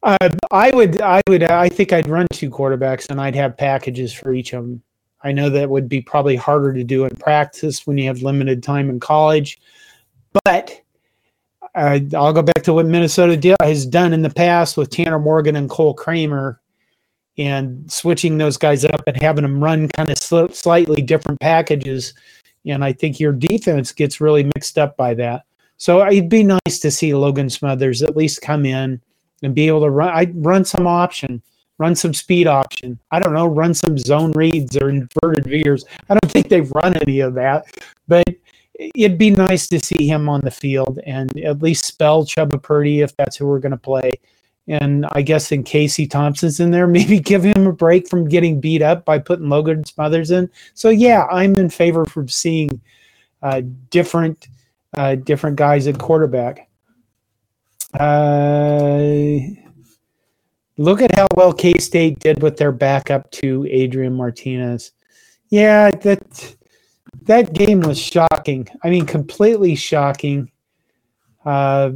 Uh, 0.04 0.30
I 0.50 0.72
would, 0.74 1.00
I 1.00 1.22
would, 1.28 1.44
I 1.44 1.68
think 1.68 1.92
I'd 1.92 2.08
run 2.08 2.26
two 2.32 2.50
quarterbacks 2.50 3.08
and 3.08 3.20
I'd 3.20 3.36
have 3.36 3.56
packages 3.56 4.12
for 4.12 4.34
each 4.34 4.52
of 4.52 4.64
them. 4.64 4.82
I 5.22 5.30
know 5.30 5.48
that 5.48 5.70
would 5.70 5.88
be 5.88 6.00
probably 6.00 6.34
harder 6.34 6.72
to 6.72 6.82
do 6.82 7.04
in 7.04 7.14
practice 7.14 7.86
when 7.86 7.96
you 7.98 8.08
have 8.08 8.20
limited 8.20 8.64
time 8.64 8.90
in 8.90 8.98
college, 8.98 9.60
but 10.44 10.82
uh, 11.76 12.00
I'll 12.16 12.32
go 12.32 12.42
back 12.42 12.64
to 12.64 12.72
what 12.72 12.86
Minnesota 12.86 13.56
has 13.62 13.86
done 13.86 14.12
in 14.12 14.22
the 14.22 14.30
past 14.30 14.76
with 14.76 14.90
Tanner 14.90 15.20
Morgan 15.20 15.54
and 15.54 15.70
Cole 15.70 15.94
Kramer 15.94 16.60
and 17.38 17.88
switching 17.88 18.38
those 18.38 18.56
guys 18.56 18.84
up 18.84 19.04
and 19.06 19.16
having 19.22 19.42
them 19.42 19.62
run 19.62 19.86
kind 19.86 20.10
of 20.10 20.18
sl- 20.18 20.48
slightly 20.48 21.00
different 21.00 21.38
packages. 21.38 22.12
And 22.66 22.84
I 22.84 22.92
think 22.92 23.20
your 23.20 23.32
defense 23.32 23.92
gets 23.92 24.20
really 24.20 24.50
mixed 24.56 24.78
up 24.78 24.96
by 24.96 25.14
that. 25.14 25.44
So 25.76 26.06
it'd 26.06 26.28
be 26.28 26.44
nice 26.44 26.78
to 26.80 26.90
see 26.90 27.14
Logan 27.14 27.50
Smothers 27.50 28.02
at 28.02 28.16
least 28.16 28.40
come 28.42 28.64
in 28.64 29.00
and 29.42 29.54
be 29.54 29.66
able 29.66 29.80
to 29.80 29.90
run. 29.90 30.08
I 30.10 30.32
run 30.34 30.64
some 30.64 30.86
option, 30.86 31.42
run 31.78 31.94
some 31.94 32.14
speed 32.14 32.46
option. 32.46 32.98
I 33.10 33.18
don't 33.18 33.34
know, 33.34 33.46
run 33.46 33.74
some 33.74 33.98
zone 33.98 34.32
reads 34.32 34.76
or 34.76 34.88
inverted 34.88 35.44
veers. 35.44 35.84
I 36.08 36.14
don't 36.14 36.32
think 36.32 36.48
they've 36.48 36.70
run 36.70 36.96
any 36.96 37.20
of 37.20 37.34
that, 37.34 37.66
but 38.06 38.24
it'd 38.94 39.18
be 39.18 39.30
nice 39.30 39.66
to 39.68 39.80
see 39.80 40.06
him 40.06 40.28
on 40.28 40.40
the 40.42 40.50
field 40.50 40.98
and 41.06 41.36
at 41.40 41.62
least 41.62 41.84
spell 41.84 42.24
Chubba 42.24 42.62
Purdy 42.62 43.00
if 43.00 43.16
that's 43.16 43.36
who 43.36 43.46
we're 43.46 43.58
going 43.58 43.72
to 43.72 43.76
play. 43.76 44.12
And 44.68 45.06
I 45.12 45.22
guess 45.22 45.50
in 45.50 45.64
Casey 45.64 46.06
Thompson's 46.06 46.60
in 46.60 46.70
there, 46.70 46.86
maybe 46.98 47.18
give 47.18 47.42
him 47.42 47.66
a 47.66 47.72
break 47.72 48.08
from 48.08 48.28
getting 48.28 48.60
beat 48.60 48.82
up 48.82 49.04
by 49.04 49.18
putting 49.18 49.48
Logan 49.48 49.84
Smothers 49.84 50.30
in. 50.30 50.50
So 50.74 50.90
yeah, 50.90 51.26
I'm 51.30 51.54
in 51.56 51.68
favor 51.68 52.04
for 52.04 52.26
seeing 52.28 52.80
uh, 53.42 53.62
different 53.90 54.48
uh, 54.96 55.14
different 55.16 55.56
guys 55.56 55.86
at 55.86 55.98
quarterback. 55.98 56.68
Uh, 57.98 59.38
look 60.78 61.02
at 61.02 61.14
how 61.14 61.26
well 61.34 61.52
K 61.52 61.74
State 61.74 62.18
did 62.18 62.42
with 62.42 62.56
their 62.56 62.72
backup 62.72 63.30
to 63.32 63.66
Adrian 63.70 64.14
Martinez. 64.14 64.92
Yeah, 65.50 65.90
that 65.90 66.56
that 67.22 67.52
game 67.52 67.80
was 67.80 67.98
shocking. 67.98 68.68
I 68.82 68.90
mean, 68.90 69.06
completely 69.06 69.74
shocking. 69.74 70.50
Uh, 71.44 71.92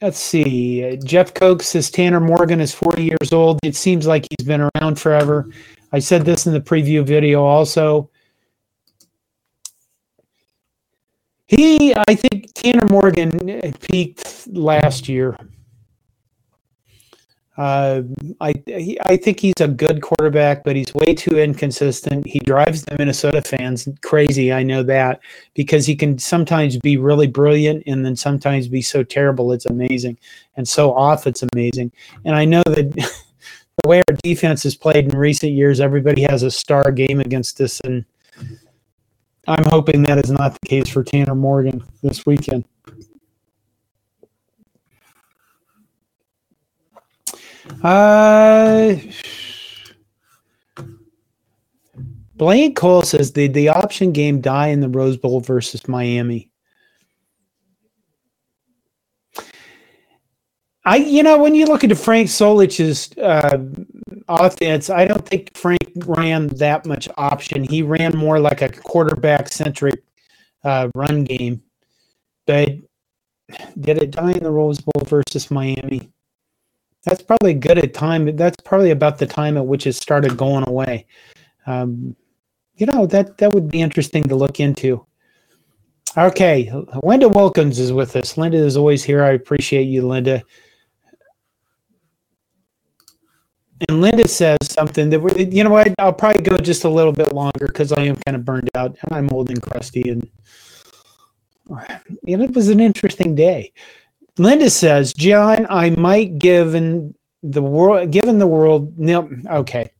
let's 0.00 0.18
see. 0.18 0.96
Jeff 1.04 1.34
Koch 1.34 1.62
says 1.62 1.90
Tanner 1.90 2.20
Morgan 2.20 2.60
is 2.60 2.74
40 2.74 3.04
years 3.04 3.32
old. 3.32 3.58
It 3.62 3.76
seems 3.76 4.06
like 4.06 4.26
he's 4.30 4.46
been 4.46 4.68
around 4.74 4.98
forever. 4.98 5.50
I 5.92 5.98
said 5.98 6.24
this 6.24 6.46
in 6.46 6.52
the 6.52 6.60
preview 6.60 7.06
video 7.06 7.44
also. 7.44 8.10
He, 11.54 11.94
I 12.08 12.14
think 12.14 12.50
Tanner 12.54 12.86
Morgan 12.88 13.30
peaked 13.80 14.46
last 14.48 15.06
year. 15.06 15.36
Uh, 17.58 18.00
I 18.40 18.54
he, 18.66 18.98
I 19.04 19.18
think 19.18 19.38
he's 19.38 19.60
a 19.60 19.68
good 19.68 20.00
quarterback, 20.00 20.64
but 20.64 20.76
he's 20.76 20.94
way 20.94 21.14
too 21.14 21.38
inconsistent. 21.38 22.26
He 22.26 22.38
drives 22.38 22.84
the 22.84 22.96
Minnesota 22.96 23.42
fans 23.42 23.86
crazy. 24.00 24.50
I 24.50 24.62
know 24.62 24.82
that 24.84 25.20
because 25.52 25.84
he 25.84 25.94
can 25.94 26.18
sometimes 26.18 26.78
be 26.78 26.96
really 26.96 27.26
brilliant 27.26 27.82
and 27.86 28.02
then 28.06 28.16
sometimes 28.16 28.68
be 28.68 28.80
so 28.80 29.02
terrible 29.02 29.52
it's 29.52 29.66
amazing, 29.66 30.16
and 30.56 30.66
so 30.66 30.94
off 30.94 31.26
it's 31.26 31.44
amazing. 31.52 31.92
And 32.24 32.34
I 32.34 32.46
know 32.46 32.62
that 32.64 32.92
the 33.82 33.88
way 33.88 33.98
our 34.08 34.16
defense 34.22 34.62
has 34.62 34.74
played 34.74 35.12
in 35.12 35.18
recent 35.18 35.52
years, 35.52 35.80
everybody 35.80 36.22
has 36.22 36.42
a 36.44 36.50
star 36.50 36.90
game 36.90 37.20
against 37.20 37.60
us, 37.60 37.78
and 37.80 38.06
I'm 39.46 39.64
hoping 39.64 40.02
that 40.04 40.18
is 40.18 40.30
not 40.30 40.52
the 40.60 40.68
case 40.68 40.88
for 40.88 41.02
Tanner 41.02 41.34
Morgan 41.34 41.82
this 42.02 42.24
weekend. 42.24 42.64
Uh, 47.82 48.94
Blaine 52.36 52.74
Cole 52.74 53.02
says 53.02 53.30
did 53.30 53.54
the 53.54 53.68
option 53.70 54.12
game 54.12 54.40
die 54.40 54.68
in 54.68 54.80
the 54.80 54.88
Rose 54.88 55.16
Bowl 55.16 55.40
versus 55.40 55.88
Miami? 55.88 56.50
I, 60.84 60.96
you 60.96 61.22
know, 61.22 61.38
when 61.38 61.54
you 61.54 61.66
look 61.66 61.84
at 61.84 61.96
Frank 61.96 62.28
Solich's 62.28 63.16
uh, 63.18 63.58
offense, 64.28 64.90
I 64.90 65.04
don't 65.06 65.26
think 65.26 65.56
Frank 65.56 65.92
ran 66.06 66.48
that 66.48 66.86
much 66.86 67.08
option. 67.16 67.64
He 67.64 67.82
ran 67.82 68.16
more 68.16 68.38
like 68.38 68.62
a 68.62 68.68
quarterback 68.68 69.48
centric 69.48 70.02
uh, 70.64 70.88
run 70.94 71.24
game. 71.24 71.62
But 72.46 72.70
did 73.80 74.02
it 74.02 74.12
die 74.12 74.32
in 74.32 74.44
the 74.44 74.50
Rose 74.50 74.80
Bowl 74.80 75.04
versus 75.04 75.50
Miami? 75.50 76.10
That's 77.04 77.22
probably 77.22 77.54
good 77.54 77.78
at 77.78 77.94
time. 77.94 78.36
That's 78.36 78.56
probably 78.64 78.90
about 78.90 79.18
the 79.18 79.26
time 79.26 79.56
at 79.56 79.66
which 79.66 79.86
it 79.86 79.94
started 79.94 80.36
going 80.36 80.66
away. 80.68 81.06
Um, 81.66 82.16
you 82.76 82.86
know 82.86 83.06
that 83.06 83.38
that 83.38 83.52
would 83.52 83.70
be 83.70 83.80
interesting 83.80 84.24
to 84.24 84.34
look 84.34 84.60
into. 84.60 85.06
Okay, 86.16 86.70
Linda 87.02 87.28
Wilkins 87.28 87.78
is 87.78 87.92
with 87.92 88.14
us. 88.16 88.36
Linda 88.36 88.58
is 88.58 88.76
always 88.76 89.02
here. 89.02 89.24
I 89.24 89.30
appreciate 89.30 89.84
you, 89.84 90.06
Linda. 90.06 90.42
And 93.88 94.00
Linda 94.00 94.28
says 94.28 94.58
something 94.62 95.10
that 95.10 95.20
we, 95.20 95.46
you 95.46 95.64
know 95.64 95.70
what? 95.70 95.92
I'll 95.98 96.12
probably 96.12 96.42
go 96.42 96.56
just 96.58 96.84
a 96.84 96.88
little 96.88 97.12
bit 97.12 97.32
longer 97.32 97.66
because 97.66 97.92
I 97.92 98.02
am 98.02 98.16
kind 98.26 98.36
of 98.36 98.44
burned 98.44 98.70
out 98.74 98.96
and 99.02 99.16
I'm 99.16 99.28
old 99.32 99.50
and 99.50 99.60
crusty, 99.60 100.08
and 100.08 100.30
know, 102.36 102.44
it 102.44 102.54
was 102.54 102.68
an 102.68 102.80
interesting 102.80 103.34
day. 103.34 103.72
Linda 104.38 104.70
says, 104.70 105.12
John, 105.12 105.66
I 105.68 105.90
might 105.90 106.38
give 106.38 106.74
in 106.74 107.14
the 107.42 107.62
world, 107.62 108.10
given 108.10 108.38
the 108.38 108.46
world, 108.46 108.98
nil, 108.98 109.28
okay, 109.50 109.90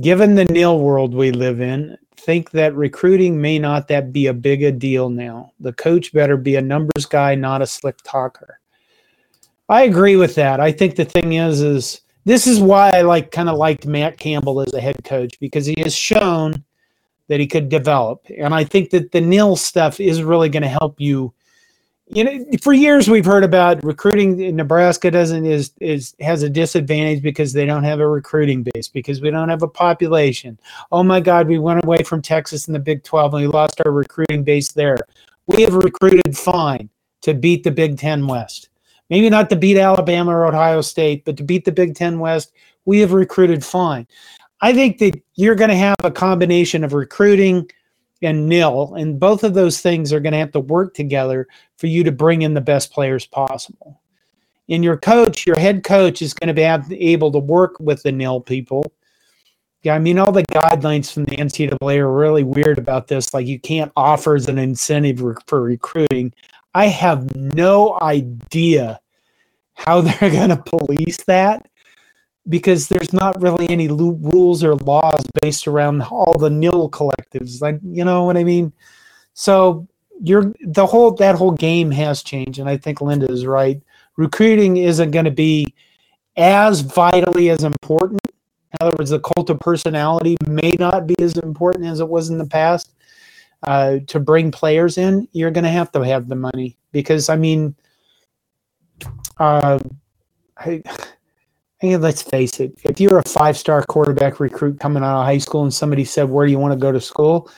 given 0.00 0.34
the 0.34 0.44
nil 0.46 0.78
world 0.78 1.14
we 1.14 1.32
live 1.32 1.60
in, 1.60 1.96
think 2.16 2.50
that 2.52 2.74
recruiting 2.74 3.40
may 3.40 3.58
not 3.58 3.88
that 3.88 4.12
be 4.12 4.26
a 4.26 4.34
big 4.34 4.62
a 4.62 4.72
deal 4.72 5.08
now. 5.08 5.52
The 5.60 5.72
coach 5.72 6.12
better 6.12 6.36
be 6.36 6.56
a 6.56 6.62
numbers 6.62 7.06
guy, 7.06 7.34
not 7.34 7.62
a 7.62 7.66
slick 7.66 7.96
talker. 8.04 8.60
I 9.68 9.82
agree 9.82 10.16
with 10.16 10.34
that. 10.36 10.60
I 10.60 10.72
think 10.72 10.96
the 10.96 11.04
thing 11.04 11.34
is, 11.34 11.60
is 11.60 12.00
this 12.28 12.46
is 12.46 12.60
why 12.60 12.90
I 12.90 13.00
like 13.00 13.30
kind 13.30 13.48
of 13.48 13.56
liked 13.56 13.86
Matt 13.86 14.18
Campbell 14.18 14.60
as 14.60 14.74
a 14.74 14.80
head 14.82 15.02
coach 15.02 15.40
because 15.40 15.64
he 15.64 15.74
has 15.78 15.94
shown 15.94 16.62
that 17.28 17.40
he 17.40 17.46
could 17.46 17.70
develop, 17.70 18.26
and 18.36 18.54
I 18.54 18.64
think 18.64 18.90
that 18.90 19.12
the 19.12 19.20
nil 19.22 19.56
stuff 19.56 19.98
is 19.98 20.22
really 20.22 20.50
going 20.50 20.62
to 20.62 20.68
help 20.68 21.00
you. 21.00 21.32
You 22.10 22.24
know 22.24 22.44
for 22.62 22.72
years 22.72 23.08
we've 23.08 23.24
heard 23.24 23.44
about 23.44 23.84
recruiting 23.84 24.40
in 24.40 24.56
nebraska 24.56 25.10
doesn't 25.10 25.44
is 25.44 25.72
is 25.78 26.14
has 26.20 26.42
a 26.42 26.48
disadvantage 26.48 27.22
because 27.22 27.52
they 27.52 27.66
don't 27.66 27.84
have 27.84 28.00
a 28.00 28.08
recruiting 28.08 28.62
base 28.62 28.88
because 28.88 29.20
we 29.20 29.30
don't 29.30 29.50
have 29.50 29.62
a 29.62 29.68
population. 29.68 30.58
Oh 30.90 31.02
my 31.02 31.20
god 31.20 31.48
we 31.48 31.58
went 31.58 31.84
away 31.84 32.02
from 32.02 32.22
texas 32.22 32.66
in 32.66 32.72
the 32.72 32.78
big 32.78 33.04
12 33.04 33.34
and 33.34 33.42
we 33.42 33.48
lost 33.48 33.82
our 33.84 33.92
recruiting 33.92 34.42
base 34.42 34.72
there. 34.72 34.96
We 35.48 35.62
have 35.64 35.74
recruited 35.74 36.34
fine 36.36 36.88
to 37.22 37.34
beat 37.34 37.62
the 37.62 37.70
big 37.70 37.98
10 37.98 38.26
west 38.26 38.70
maybe 39.10 39.30
not 39.30 39.48
to 39.50 39.56
beat 39.56 39.78
alabama 39.78 40.30
or 40.30 40.46
ohio 40.46 40.80
state 40.80 41.24
but 41.24 41.36
to 41.36 41.42
beat 41.42 41.64
the 41.64 41.72
big 41.72 41.94
10 41.94 42.18
west 42.18 42.52
we 42.84 43.00
have 43.00 43.12
recruited 43.12 43.64
fine 43.64 44.06
i 44.60 44.72
think 44.72 44.98
that 44.98 45.20
you're 45.34 45.54
going 45.54 45.70
to 45.70 45.76
have 45.76 45.96
a 46.04 46.10
combination 46.10 46.84
of 46.84 46.92
recruiting 46.92 47.68
and 48.22 48.48
nil. 48.48 48.94
And 48.94 49.18
both 49.18 49.44
of 49.44 49.54
those 49.54 49.80
things 49.80 50.12
are 50.12 50.20
going 50.20 50.32
to 50.32 50.38
have 50.38 50.52
to 50.52 50.60
work 50.60 50.94
together 50.94 51.46
for 51.76 51.86
you 51.86 52.04
to 52.04 52.12
bring 52.12 52.42
in 52.42 52.54
the 52.54 52.60
best 52.60 52.92
players 52.92 53.26
possible. 53.26 54.00
And 54.68 54.84
your 54.84 54.96
coach, 54.96 55.46
your 55.46 55.58
head 55.58 55.84
coach, 55.84 56.20
is 56.20 56.34
going 56.34 56.48
to 56.48 56.54
be 56.54 57.06
able 57.12 57.32
to 57.32 57.38
work 57.38 57.78
with 57.80 58.02
the 58.02 58.12
nil 58.12 58.40
people. 58.40 58.84
Yeah, 59.82 59.94
I 59.94 59.98
mean, 59.98 60.18
all 60.18 60.32
the 60.32 60.42
guidelines 60.44 61.12
from 61.12 61.24
the 61.24 61.36
NCAA 61.36 61.98
are 61.98 62.12
really 62.12 62.42
weird 62.42 62.78
about 62.78 63.06
this. 63.06 63.32
Like, 63.32 63.46
you 63.46 63.60
can't 63.60 63.92
offer 63.96 64.34
as 64.34 64.48
an 64.48 64.58
incentive 64.58 65.22
for 65.46 65.62
recruiting. 65.62 66.34
I 66.74 66.86
have 66.86 67.34
no 67.34 67.98
idea 68.00 69.00
how 69.74 70.00
they're 70.02 70.30
going 70.30 70.50
to 70.50 70.56
police 70.56 71.22
that 71.24 71.68
because 72.48 72.88
there's 72.88 73.12
not 73.12 73.40
really 73.40 73.68
any 73.68 73.88
rules 73.88 74.64
or 74.64 74.74
laws 74.76 75.24
based 75.42 75.68
around 75.68 76.02
all 76.02 76.36
the 76.38 76.50
nil 76.50 76.90
collectives. 76.90 77.60
Like, 77.60 77.78
you 77.82 78.04
know 78.04 78.24
what 78.24 78.36
I 78.36 78.44
mean? 78.44 78.72
So 79.34 79.86
you're 80.20 80.52
the 80.62 80.86
whole 80.86 81.12
that 81.12 81.36
whole 81.36 81.52
game 81.52 81.90
has 81.90 82.22
changed, 82.22 82.58
and 82.58 82.68
I 82.68 82.76
think 82.76 83.00
Linda 83.00 83.30
is 83.30 83.46
right. 83.46 83.80
Recruiting 84.16 84.78
isn't 84.78 85.12
going 85.12 85.26
to 85.26 85.30
be 85.30 85.74
as 86.36 86.80
vitally 86.80 87.50
as 87.50 87.62
important. 87.64 88.20
In 88.72 88.86
other 88.86 88.96
words, 88.98 89.10
the 89.10 89.20
cult 89.20 89.50
of 89.50 89.60
personality 89.60 90.36
may 90.46 90.74
not 90.78 91.06
be 91.06 91.14
as 91.20 91.36
important 91.38 91.86
as 91.86 92.00
it 92.00 92.08
was 92.08 92.30
in 92.30 92.38
the 92.38 92.46
past. 92.46 92.94
Uh, 93.64 93.98
to 94.06 94.20
bring 94.20 94.52
players 94.52 94.98
in, 94.98 95.26
you're 95.32 95.50
going 95.50 95.64
to 95.64 95.70
have 95.70 95.90
to 95.90 96.00
have 96.00 96.28
the 96.28 96.36
money 96.36 96.76
because 96.92 97.28
I 97.28 97.36
mean, 97.36 97.74
uh, 99.38 99.78
I 100.56 100.82
Hey, 101.80 101.96
let's 101.96 102.22
face 102.22 102.58
it. 102.58 102.76
If 102.82 103.00
you're 103.00 103.18
a 103.18 103.22
five-star 103.22 103.84
quarterback 103.84 104.40
recruit 104.40 104.80
coming 104.80 105.04
out 105.04 105.20
of 105.20 105.26
high 105.26 105.38
school, 105.38 105.62
and 105.62 105.72
somebody 105.72 106.04
said, 106.04 106.28
"Where 106.28 106.44
do 106.44 106.50
you 106.50 106.58
want 106.58 106.72
to 106.72 106.78
go 106.78 106.90
to 106.90 107.00
school?" 107.00 107.48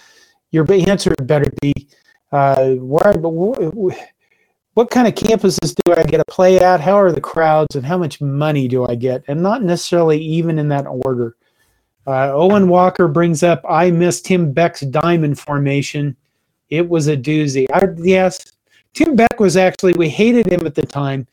Your 0.51 0.71
answer 0.71 1.15
better 1.23 1.51
be, 1.63 1.73
uh, 2.31 2.73
"Where? 2.75 3.15
What 4.75 4.91
kind 4.91 5.09
of 5.09 5.15
campuses 5.15 5.75
do 5.75 5.95
I 5.95 6.03
get 6.03 6.19
to 6.19 6.25
play 6.27 6.59
at? 6.61 6.83
How 6.83 6.99
are 7.01 7.13
the 7.13 7.21
crowds, 7.23 7.75
and 7.77 7.87
how 7.87 7.97
much 7.97 8.21
money 8.21 8.69
do 8.69 8.87
I 8.87 8.95
get?" 8.95 9.25
And 9.27 9.43
not 9.43 9.63
necessarily 9.63 10.19
even 10.21 10.59
in 10.59 10.69
that 10.69 10.87
order. 10.87 11.35
Uh, 12.07 12.33
Owen 12.33 12.69
Walker 12.69 13.09
brings 13.09 13.43
up, 13.43 13.65
"I 13.69 13.91
missed 13.91 14.27
Tim 14.27 14.53
Beck's 14.53 14.81
diamond 14.81 15.39
formation. 15.39 16.17
It 16.69 16.89
was 16.89 17.09
a 17.09 17.17
doozy." 17.17 17.67
I, 17.73 17.89
yes, 17.99 18.53
Tim 18.95 19.17
Beck 19.17 19.39
was 19.39 19.57
actually. 19.57 19.95
We 19.95 20.09
hated 20.09 20.51
him 20.51 20.67
at 20.67 20.75
the 20.75 20.87
time 20.87 21.27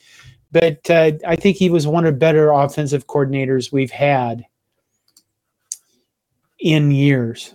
but 0.51 0.89
uh, 0.89 1.11
I 1.25 1.35
think 1.35 1.57
he 1.57 1.69
was 1.69 1.87
one 1.87 2.05
of 2.05 2.19
better 2.19 2.51
offensive 2.51 3.07
coordinators 3.07 3.71
we've 3.71 3.91
had 3.91 4.45
in 6.59 6.91
years. 6.91 7.53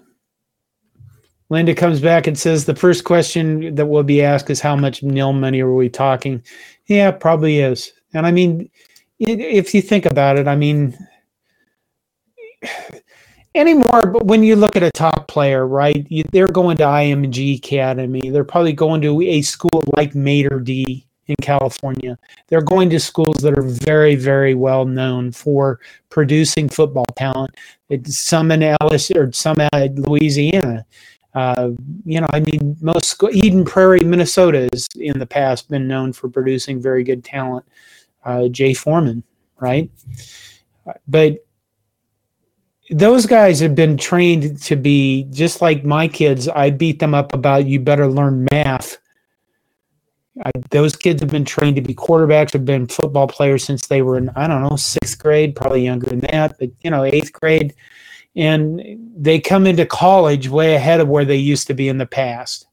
Linda 1.49 1.75
comes 1.75 2.01
back 2.01 2.27
and 2.27 2.39
says 2.39 2.65
the 2.65 2.75
first 2.75 3.05
question 3.05 3.75
that 3.75 3.87
will 3.87 4.03
be 4.03 4.23
asked 4.23 4.51
is 4.51 4.61
how 4.61 4.77
much 4.77 5.03
nil 5.03 5.33
money 5.33 5.61
are 5.61 5.75
we 5.75 5.89
talking? 5.89 6.43
Yeah, 6.87 7.11
probably 7.11 7.61
is. 7.61 7.93
And 8.15 8.27
I 8.27 8.31
mean, 8.31 8.71
if 9.19 9.75
you 9.75 9.83
think 9.83 10.07
about 10.07 10.39
it, 10.39 10.49
I 10.49 10.57
mean, 10.57 10.97
anymore. 13.55 14.07
But 14.07 14.27
when 14.27 14.43
you 14.43 14.57
look 14.57 14.77
at 14.77 14.83
a 14.83 14.91
top 14.91 15.29
player, 15.29 15.67
right, 15.67 16.07
you, 16.11 16.25
they're 16.33 16.49
going 16.49 16.77
to 16.79 16.85
IMG 16.85 17.59
Academy. 17.59 18.31
They're 18.31 18.45
probably 18.45 18.73
going 18.73 19.01
to 19.03 19.21
a 19.23 19.43
school 19.43 19.83
like 19.97 20.15
Mater 20.15 20.61
Dei 20.61 21.07
in 21.27 21.37
California. 21.41 22.19
They're 22.49 22.63
going 22.63 22.91
to 22.91 23.01
schools 23.01 23.37
that 23.43 23.57
are 23.57 23.63
very, 23.63 24.17
very 24.17 24.55
well 24.55 24.85
known 24.85 25.33
for 25.33 25.81
producing 26.11 26.69
football 26.69 27.07
talent. 27.17 27.55
It's 27.89 28.19
some 28.19 28.51
in 28.51 28.63
Ellis 28.63 29.11
or 29.11 29.33
some 29.33 29.57
at 29.61 29.95
Louisiana. 29.95 30.85
Uh, 31.35 31.71
you 32.05 32.21
know, 32.21 32.27
I 32.33 32.41
mean, 32.41 32.77
most 32.81 33.07
school, 33.07 33.31
Eden 33.33 33.65
Prairie, 33.65 34.05
Minnesota, 34.05 34.69
has 34.73 34.87
in 34.97 35.19
the 35.19 35.27
past 35.27 35.71
been 35.71 35.89
known 35.89 36.13
for 36.13 36.29
producing 36.29 36.81
very 36.81 37.05
good 37.05 37.25
talent. 37.25 37.65
Uh, 38.25 38.49
Jay 38.49 38.75
Foreman, 38.75 39.25
right? 39.59 39.91
But 41.09 41.45
those 42.93 43.27
guys 43.27 43.61
have 43.61 43.75
been 43.75 43.97
trained 43.97 44.61
to 44.63 44.77
be 44.77 45.25
just 45.31 45.61
like 45.61 45.85
my 45.85 46.07
kids. 46.07 46.49
I 46.49 46.71
beat 46.71 46.99
them 46.99 47.15
up 47.15 47.35
about 47.35 47.67
you 47.67 47.81
better 47.81 48.07
learn 48.07 48.47
math 48.53 48.99
I, 50.45 50.51
those 50.71 50.97
kids 50.97 51.21
have 51.21 51.31
been 51.31 51.45
trained 51.45 51.77
to 51.77 51.83
be 51.83 51.95
quarterbacks, 51.95 52.53
have 52.53 52.65
been 52.65 52.87
football 52.87 53.27
players 53.27 53.65
since 53.65 53.87
they 53.87 54.03
were 54.03 54.17
in, 54.17 54.31
I 54.31 54.47
don't 54.47 54.63
know, 54.63 54.77
sixth 54.77 55.19
grade, 55.19 55.55
probably 55.55 55.85
younger 55.85 56.09
than 56.09 56.21
that, 56.21 56.57
but, 56.59 56.71
you 56.81 56.91
know, 56.91 57.05
eighth 57.05 57.33
grade. 57.33 57.75
And 58.35 58.83
they 59.15 59.39
come 59.41 59.67
into 59.67 59.85
college 59.85 60.49
way 60.49 60.75
ahead 60.75 61.01
of 61.01 61.09
where 61.09 61.27
they 61.27 61.37
used 61.37 61.67
to 61.67 61.75
be 61.75 61.89
in 61.89 61.99
the 61.99 62.07
past. 62.07 62.67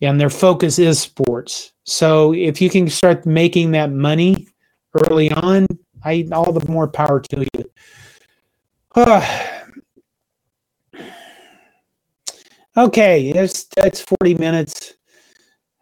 And 0.00 0.18
their 0.18 0.30
focus 0.30 0.78
is 0.78 0.98
sports. 0.98 1.72
So 1.84 2.32
if 2.32 2.62
you 2.62 2.70
can 2.70 2.88
start 2.88 3.26
making 3.26 3.72
that 3.72 3.92
money 3.92 4.48
early 4.94 5.30
on, 5.32 5.66
I 6.02 6.26
all 6.32 6.52
the 6.52 6.66
more 6.70 6.88
power 6.88 7.20
to 7.20 7.46
you. 7.52 7.70
okay, 12.76 13.32
that's 13.32 13.64
that's 13.76 14.00
40 14.00 14.34
minutes. 14.34 14.94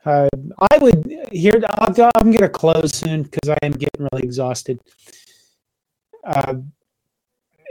Uh, 0.05 0.29
I 0.71 0.79
would 0.79 1.11
here. 1.33 1.61
i 1.65 1.87
am 1.87 1.95
going 1.95 2.39
to 2.39 2.49
close 2.49 2.95
soon 2.95 3.23
because 3.23 3.49
I 3.49 3.59
am 3.63 3.73
getting 3.73 4.07
really 4.13 4.23
exhausted. 4.23 4.79
Uh, 6.25 6.57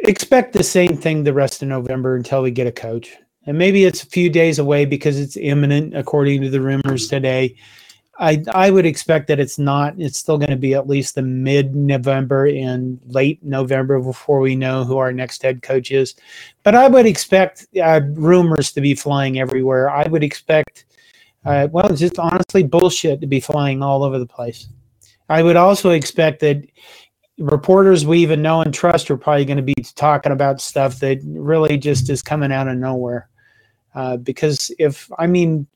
expect 0.04 0.54
the 0.54 0.64
same 0.64 0.98
thing 0.98 1.24
the 1.24 1.34
rest 1.34 1.62
of 1.62 1.68
November 1.68 2.16
until 2.16 2.42
we 2.42 2.50
get 2.50 2.66
a 2.66 2.72
coach, 2.72 3.16
and 3.46 3.56
maybe 3.58 3.86
it's 3.86 4.02
a 4.02 4.08
few 4.08 4.32
days 4.32 4.58
away 4.58 4.86
because 4.86 5.20
it's 5.20 5.38
imminent, 5.38 5.96
according 5.96 6.42
to 6.42 6.50
the 6.50 6.62
rumors 6.62 7.08
today. 7.08 7.56
I 8.18 8.44
I 8.54 8.70
would 8.70 8.86
expect 8.86 9.28
that 9.28 9.40
it's 9.40 9.60
not. 9.60 9.96
It's 9.98 10.18
still 10.18 10.38
going 10.38 10.52
to 10.52 10.56
be 10.56 10.74
at 10.74 10.88
least 10.88 11.16
the 11.16 11.22
mid 11.22 11.76
November 11.76 12.46
and 12.48 13.00
late 13.08 13.44
November 13.44 14.00
before 14.00 14.40
we 14.40 14.56
know 14.56 14.84
who 14.84 14.98
our 14.98 15.12
next 15.12 15.42
head 15.42 15.62
coach 15.62 15.92
is. 15.92 16.16
But 16.64 16.76
I 16.76 16.88
would 16.88 17.06
expect 17.06 17.68
uh, 17.82 18.02
rumors 18.14 18.72
to 18.74 18.82
be 18.82 18.96
flying 18.96 19.40
everywhere. 19.40 19.90
I 19.90 20.08
would 20.08 20.24
expect 20.24 20.86
uh, 21.46 21.68
well, 21.72 21.90
just 21.96 22.18
honestly 22.18 22.64
bullshit 22.64 23.22
to 23.22 23.28
be 23.28 23.40
flying 23.40 23.84
all 23.84 24.04
over 24.04 24.18
the 24.18 24.26
place. 24.26 24.68
I 25.30 25.44
would 25.44 25.56
also 25.56 25.92
expect 25.92 26.40
that 26.42 26.66
reporters 27.38 28.06
we 28.06 28.20
even 28.20 28.42
know 28.42 28.62
and 28.62 28.74
trust 28.74 29.12
are 29.12 29.18
probably 29.18 29.46
going 29.46 29.58
to 29.58 29.64
be 29.64 29.76
talking 29.96 30.32
about 30.32 30.62
stuff 30.62 31.00
that 31.00 31.20
really 31.24 31.78
just 31.78 32.10
is 32.10 32.24
coming 32.24 32.52
out 32.52 32.68
of 32.68 32.78
nowhere. 32.78 33.30
Uh, 33.94 34.18
because 34.18 34.72
if 34.80 35.10
I 35.20 35.28
mean, 35.28 35.68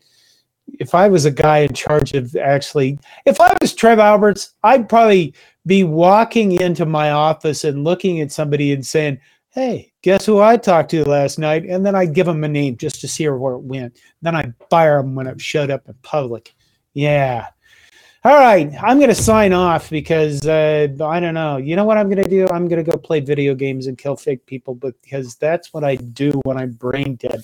if 0.80 0.96
I 0.96 1.08
was 1.08 1.26
a 1.26 1.32
guy 1.32 1.60
in 1.60 1.74
charge 1.74 2.14
of 2.14 2.36
actually, 2.36 3.00
if 3.26 3.40
I 3.40 3.56
was 3.62 3.74
Trev 3.74 4.00
Alberts, 4.00 4.54
I'd 4.64 4.90
probably 4.90 5.34
be 5.66 5.84
walking 5.84 6.54
into 6.54 6.86
my 6.86 7.12
office 7.12 7.64
and 7.64 7.84
looking 7.84 8.22
at 8.22 8.32
somebody 8.32 8.74
and 8.74 8.86
saying, 8.86 9.20
"Hey, 9.52 9.92
guess 10.02 10.26
who 10.26 10.40
I 10.40 10.58
talked 10.58 10.92
to 10.92 11.08
last 11.08 11.40
night?" 11.40 11.66
And 11.66 11.86
then 11.86 11.96
I'd 11.96 12.14
give 12.14 12.26
them 12.26 12.44
a 12.44 12.48
name 12.48 12.78
just 12.78 13.02
to 13.02 13.08
see 13.08 13.28
where 13.28 13.54
it 13.54 13.64
went. 13.64 13.98
Then 14.22 14.36
I'd 14.36 14.54
fire 14.70 15.02
them 15.02 15.16
when 15.16 15.28
it 15.28 15.42
showed 15.42 15.72
up 15.72 15.88
in 15.88 15.96
public. 16.02 16.54
Yeah, 16.94 17.48
all 18.26 18.36
right, 18.36 18.70
I'm 18.82 18.98
going 18.98 19.10
to 19.10 19.16
sign 19.16 19.54
off 19.54 19.90
because 19.90 20.46
uh, 20.46 20.90
I 21.02 21.20
don't 21.22 21.34
know. 21.34 21.56
You 21.56 21.78
know 21.78 21.86
what 21.86 21.98
I'm 21.98 22.10
going 22.10 22.22
to 22.22 22.30
do? 22.30 22.48
I'm 22.52 22.68
going 22.68 22.84
to 22.84 22.92
go 22.92 22.98
play 22.98 23.22
video 23.22 23.56
games 23.56 23.88
and 23.88 23.98
kill 23.98 24.18
fake 24.18 24.46
people 24.46 24.76
because 24.76 25.36
that's 25.36 25.74
what 25.74 25.86
I 25.86 25.96
do 25.96 26.32
when 26.44 26.58
I'm 26.58 26.72
brain 26.72 27.16
dead. 27.16 27.44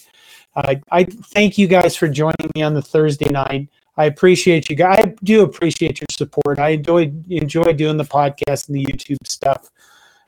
Uh, 0.53 0.75
I 0.91 1.05
thank 1.05 1.57
you 1.57 1.67
guys 1.67 1.95
for 1.95 2.09
joining 2.09 2.51
me 2.55 2.61
on 2.61 2.73
the 2.73 2.81
Thursday 2.81 3.29
night. 3.29 3.69
I 3.95 4.05
appreciate 4.05 4.69
you 4.69 4.75
guys. 4.75 4.99
I 4.99 5.13
do 5.23 5.43
appreciate 5.43 6.01
your 6.01 6.07
support. 6.11 6.59
I 6.59 6.69
enjoy 6.69 7.13
enjoy 7.29 7.71
doing 7.71 7.95
the 7.95 8.03
podcast 8.03 8.67
and 8.67 8.75
the 8.75 8.83
YouTube 8.83 9.25
stuff. 9.25 9.71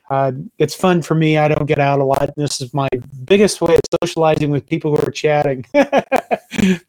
Uh, 0.08 0.32
it's 0.56 0.74
fun 0.74 1.02
for 1.02 1.14
me. 1.14 1.36
I 1.36 1.48
don't 1.48 1.66
get 1.66 1.78
out 1.78 2.00
a 2.00 2.04
lot. 2.04 2.30
This 2.36 2.62
is 2.62 2.72
my 2.72 2.88
biggest 3.24 3.60
way 3.60 3.74
of 3.74 3.80
socializing 4.02 4.50
with 4.50 4.66
people 4.66 4.96
who 4.96 5.06
are 5.06 5.10
chatting. 5.10 5.66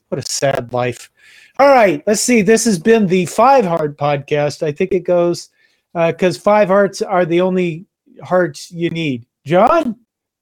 what 0.10 0.20
a 0.20 0.22
sad 0.22 0.74
life. 0.74 1.12
All 1.60 1.68
right, 1.68 2.02
let's 2.08 2.22
see. 2.22 2.42
This 2.42 2.66
has 2.66 2.80
been 2.80 3.08
the 3.08 3.26
Five 3.26 3.66
Heart 3.66 3.98
podcast. 3.98 4.64
I 4.64 4.72
think 4.72 4.94
it 4.94 5.02
goes 5.02 5.50
because 5.94 6.38
uh, 6.38 6.42
five 6.42 6.68
hearts 6.68 7.02
are 7.02 7.26
the 7.26 7.42
only 7.42 7.86
hearts 8.24 8.72
you 8.72 8.90
need. 8.90 9.26
John, 9.46 9.98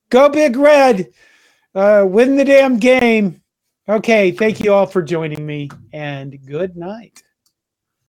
go 0.09 0.29
big 0.29 0.55
red. 0.55 1.09
Uh, 1.73 2.05
win 2.07 2.35
the 2.35 2.45
damn 2.45 2.77
game. 2.77 3.41
Okay, 3.89 4.31
thank 4.31 4.59
you 4.59 4.73
all 4.73 4.85
for 4.85 5.01
joining 5.01 5.45
me, 5.45 5.69
and 5.93 6.37
good 6.45 6.75
night. 6.75 7.23